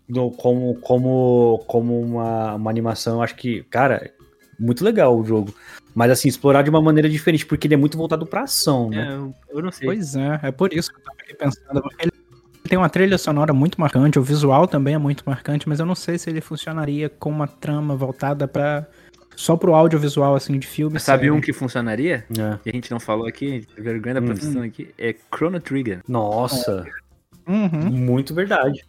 [0.07, 4.11] No- como como, como uma, uma animação, eu acho que, cara,
[4.60, 5.53] muito legal o jogo.
[5.94, 9.07] Mas assim, explorar de uma maneira diferente, porque ele é muito voltado pra ação, né?
[9.52, 9.88] É, eu, não sei.
[9.88, 11.84] Pois é, é por isso que eu tava aqui pensando.
[11.99, 12.11] Ele
[12.68, 15.95] tem uma trilha sonora muito marcante, o visual também é muito marcante, mas eu não
[15.95, 18.85] sei se ele funcionaria com uma trama voltada pra
[19.35, 20.99] só pro audiovisual, assim, de filme.
[20.99, 21.31] Sabe série.
[21.31, 22.26] um que funcionaria?
[22.31, 22.57] É.
[22.64, 24.26] Que a gente não falou aqui, vergonha da Hum.
[24.26, 25.99] profissão aqui, é Chrono Trigger.
[26.07, 26.85] Nossa,
[27.48, 27.89] Uhum.
[27.91, 28.84] muito verdade.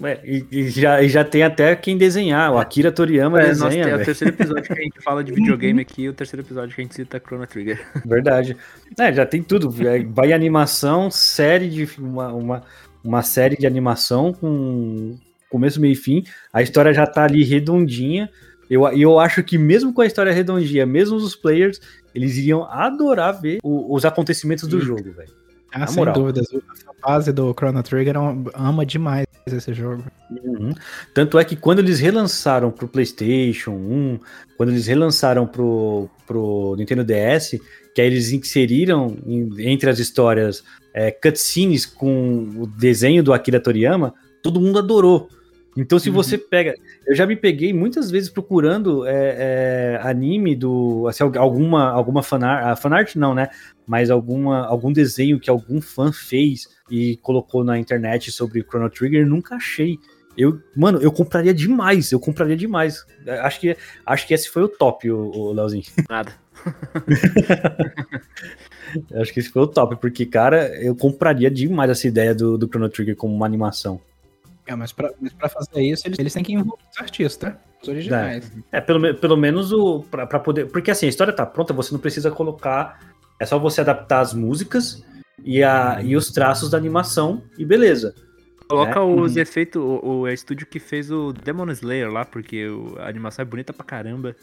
[0.00, 2.52] Ué, e, e já, e já tem até quem desenhar.
[2.52, 5.32] O Akira Toriyama É, nossa, desenha, é o terceiro episódio que a gente fala de
[5.34, 7.84] videogame aqui, o terceiro episódio que a gente cita Chrono Trigger.
[8.06, 8.56] Verdade.
[8.96, 9.74] É, já tem tudo.
[9.84, 11.88] É, Vai animação, série de.
[12.00, 12.62] Uma, uma,
[13.08, 15.16] uma série de animação com
[15.50, 16.22] começo, meio e fim.
[16.52, 18.28] A história já tá ali redondinha.
[18.68, 21.80] Eu, e eu acho que mesmo com a história redondinha, mesmo os players,
[22.14, 25.32] eles iriam adorar ver o- os acontecimentos do jogo, velho.
[25.72, 26.14] Ah, Na sem moral.
[26.14, 26.46] dúvidas.
[26.86, 28.18] A base do Chrono Trigger é
[28.54, 30.04] ama demais esse jogo.
[30.44, 30.72] Uhum.
[31.14, 34.18] Tanto é que quando eles relançaram pro PlayStation 1,
[34.58, 37.58] quando eles relançaram pro, pro Nintendo DS,
[37.94, 40.62] que aí eles inseriram em- entre as histórias
[40.98, 44.12] é, cutscenes com o desenho do Akira Toriyama,
[44.42, 45.28] todo mundo adorou.
[45.76, 46.74] Então, se você pega.
[47.06, 51.06] Eu já me peguei muitas vezes procurando é, é, anime do.
[51.08, 52.66] Assim, al- alguma, alguma fanart.
[52.66, 53.48] ah, Fanart não, né?
[53.86, 59.24] Mas alguma, algum desenho que algum fã fez e colocou na internet sobre Chrono Trigger,
[59.24, 59.98] nunca achei.
[60.36, 63.04] Eu, mano, eu compraria demais, eu compraria demais.
[63.24, 65.84] É, Acho que, acho que esse foi o top, o, o Leozinho.
[66.10, 66.32] Nada.
[69.14, 72.66] Acho que esse foi o top, porque, cara, eu compraria demais essa ideia do, do
[72.66, 74.00] Chrono Trigger como uma animação.
[74.66, 77.88] É, mas pra, mas pra fazer isso, eles, eles têm que envolver os artistas, os
[77.88, 78.50] originais.
[78.70, 80.00] É, pelo, me- pelo menos o.
[80.10, 80.66] Pra, pra poder.
[80.68, 83.00] Porque assim, a história tá pronta, você não precisa colocar.
[83.40, 85.02] É só você adaptar as músicas
[85.44, 88.14] e, a, e os traços da animação e beleza.
[88.68, 89.02] Coloca É.
[89.02, 89.40] os Uhum.
[89.40, 93.46] efeitos, o, o estúdio que fez o Demon Slayer lá, porque o- a animação é
[93.46, 94.36] bonita pra caramba.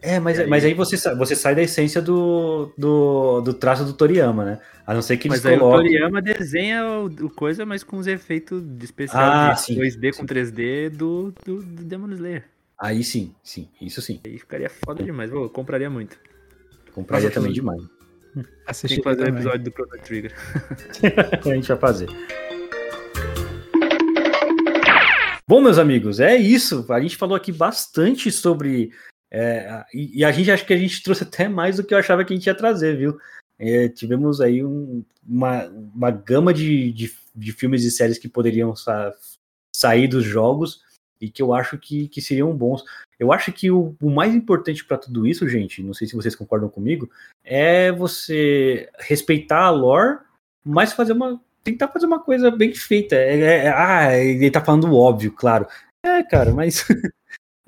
[0.00, 3.92] É, mas, aí- mas aí você, você sai da essência do, do, do traço do
[3.92, 4.60] Toriyama, né?
[4.86, 5.70] A não ser que eles Mas aí o.
[5.70, 10.12] Toriyama desenha o, o coisa, mas com os efeitos de especial Ah, de sim, 2D
[10.12, 10.20] sim.
[10.20, 12.44] com 3D do, do, do Demon Slayer.
[12.80, 14.20] Aí sim, sim, isso sim.
[14.24, 15.30] Aí ficaria foda demais.
[15.30, 16.16] Pô, eu compraria muito.
[16.94, 17.82] Compraria também demais.
[18.34, 19.40] Tem Assistir que fazer um também.
[19.40, 20.32] episódio do Chrono Trigger.
[21.44, 22.08] a gente vai fazer.
[25.46, 26.84] Bom, meus amigos, é isso.
[26.90, 28.92] A gente falou aqui bastante sobre.
[29.30, 31.98] É, e, e a gente acha que a gente trouxe até mais do que eu
[31.98, 33.18] achava que a gente ia trazer, viu?
[33.58, 38.74] É, tivemos aí um- uma, uma gama de, de, de filmes e séries que poderiam
[38.76, 39.12] sa-
[39.74, 40.80] sair dos jogos
[41.20, 42.84] e que eu acho que, que seriam bons.
[43.18, 46.36] Eu acho que o, o mais importante para tudo isso, gente, não sei se vocês
[46.36, 47.10] concordam comigo,
[47.44, 50.20] é você respeitar a lore,
[50.64, 51.40] mas fazer uma.
[51.64, 53.16] tentar fazer uma coisa bem feita.
[53.16, 55.66] É, é- ah, ele tá falando óbvio, claro.
[56.06, 56.86] É, cara, mas.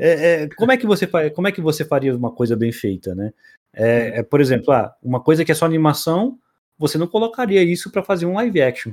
[0.08, 3.14] é- é, como, é que você como é que você faria uma coisa bem feita,
[3.14, 3.32] né?
[3.74, 6.38] É, é, por exemplo, ah, uma coisa que é só animação,
[6.78, 8.92] você não colocaria isso para fazer um live action.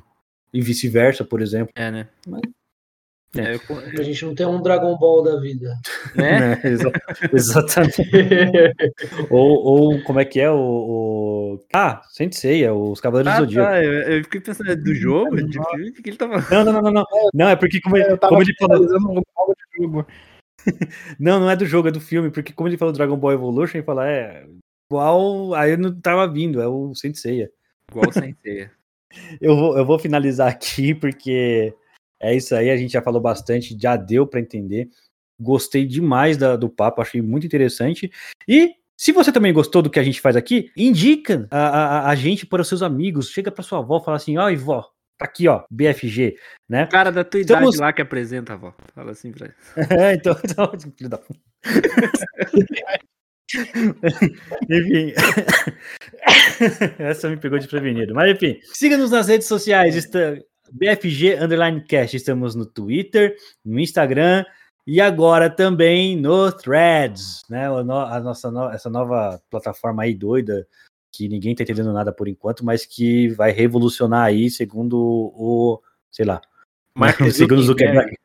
[0.54, 1.72] E vice-versa, por exemplo.
[1.76, 2.08] É, né?
[2.28, 2.58] É.
[3.42, 5.76] É, eu co- A gente não tem um Dragon Ball da vida.
[6.16, 6.40] né?
[6.58, 6.62] né?
[6.64, 6.92] Exa-
[7.34, 8.02] Exatamente.
[9.30, 9.50] ou,
[9.94, 10.56] ou como é que é o.
[10.58, 11.60] o...
[11.74, 13.70] Ah, Sensei, é os Cavaleiros Ah, do Zodíaco.
[13.70, 15.36] tá, eu, eu fiquei pensando, é do jogo?
[15.36, 16.50] De que, de que ele tá falando?
[16.50, 17.06] Não, não, não, não, não.
[17.34, 18.76] Não, é porque como, ele- Eu como ele falou.
[19.36, 20.08] algo de jogo.
[21.20, 23.78] Não, não é do jogo, é do filme, porque como ele falou Dragon Ball Evolution,
[23.78, 24.46] ele fala, é.
[24.90, 25.54] Igual.
[25.54, 27.50] Aí eu não tava vindo, é o Sensei.
[27.92, 28.70] Igual o Sensei.
[29.40, 31.74] Eu vou, eu vou finalizar aqui, porque
[32.20, 34.90] é isso aí, a gente já falou bastante, já deu para entender.
[35.40, 38.12] Gostei demais da- do papo, achei muito interessante.
[38.46, 42.16] E se você também gostou do que a gente faz aqui, indica a, a, a
[42.16, 43.30] gente para os seus amigos.
[43.30, 44.86] Chega para sua avó, fala assim: ó, vó,
[45.18, 46.36] tá aqui, ó, BFG,
[46.70, 46.84] né?
[46.86, 48.74] O cara da tua idade Estamos- lá que apresenta, avó.
[48.94, 49.56] Fala assim pra ele.
[50.02, 51.40] É, então, então filho da puta.
[54.70, 55.14] enfim.
[57.00, 58.14] Essa me pegou desprevenido.
[58.14, 59.96] Mas enfim, siga-nos nas redes sociais.
[59.96, 60.38] Está...
[60.72, 62.16] BFG Underline Cast.
[62.18, 64.44] Estamos no Twitter, no Instagram
[64.86, 67.68] e agora também no Threads, né?
[67.84, 70.68] No- A nossa no- essa nova plataforma aí doida
[71.18, 75.82] que ninguém tá entendendo nada por enquanto, mas que vai revolucionar aí, segundo o,
[76.12, 76.40] sei lá,
[76.96, 78.16] Mark segundo Zuckerberg.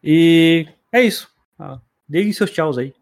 [0.05, 1.35] E é isso.
[1.59, 2.93] Ah, deem seus tchauz aí.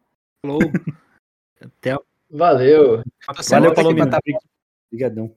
[0.40, 0.60] Falou.
[1.60, 1.96] Até
[2.30, 3.02] Valeu.
[3.48, 3.82] Valeu, tá-
[4.88, 5.34] Obrigadão.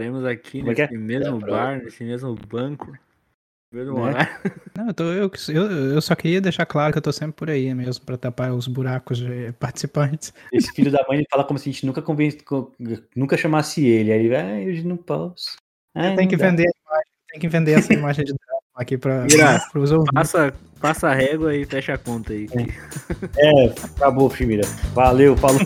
[0.00, 0.86] Estaremos aqui Como é é?
[0.86, 2.96] nesse mesmo Tá bar, nesse mesmo banco.
[3.72, 4.00] Mesmo Né?
[4.00, 4.30] horário.
[4.76, 7.50] Não, eu, tô- eu, eu, eu só queria deixar claro que eu tô sempre por
[7.50, 10.32] aí mesmo, pra tapar os buracos de participantes.
[10.52, 12.72] Esse filho da mãe ele fala como se a gente nunca convence, co-
[13.14, 14.10] nunca chamasse ele.
[14.10, 15.56] Aí ele vai, ah, hoje não posso.
[15.94, 18.96] Ah, Tem que dá." vender a imagem, tem que vender essa imagem de drama aqui
[18.96, 20.12] pra, Mira, pros ouvintes.
[20.14, 22.48] Passa, passa a régua e fecha a conta aí.
[23.36, 24.62] É, acabou, Chimira.
[24.94, 25.60] Valeu, falou.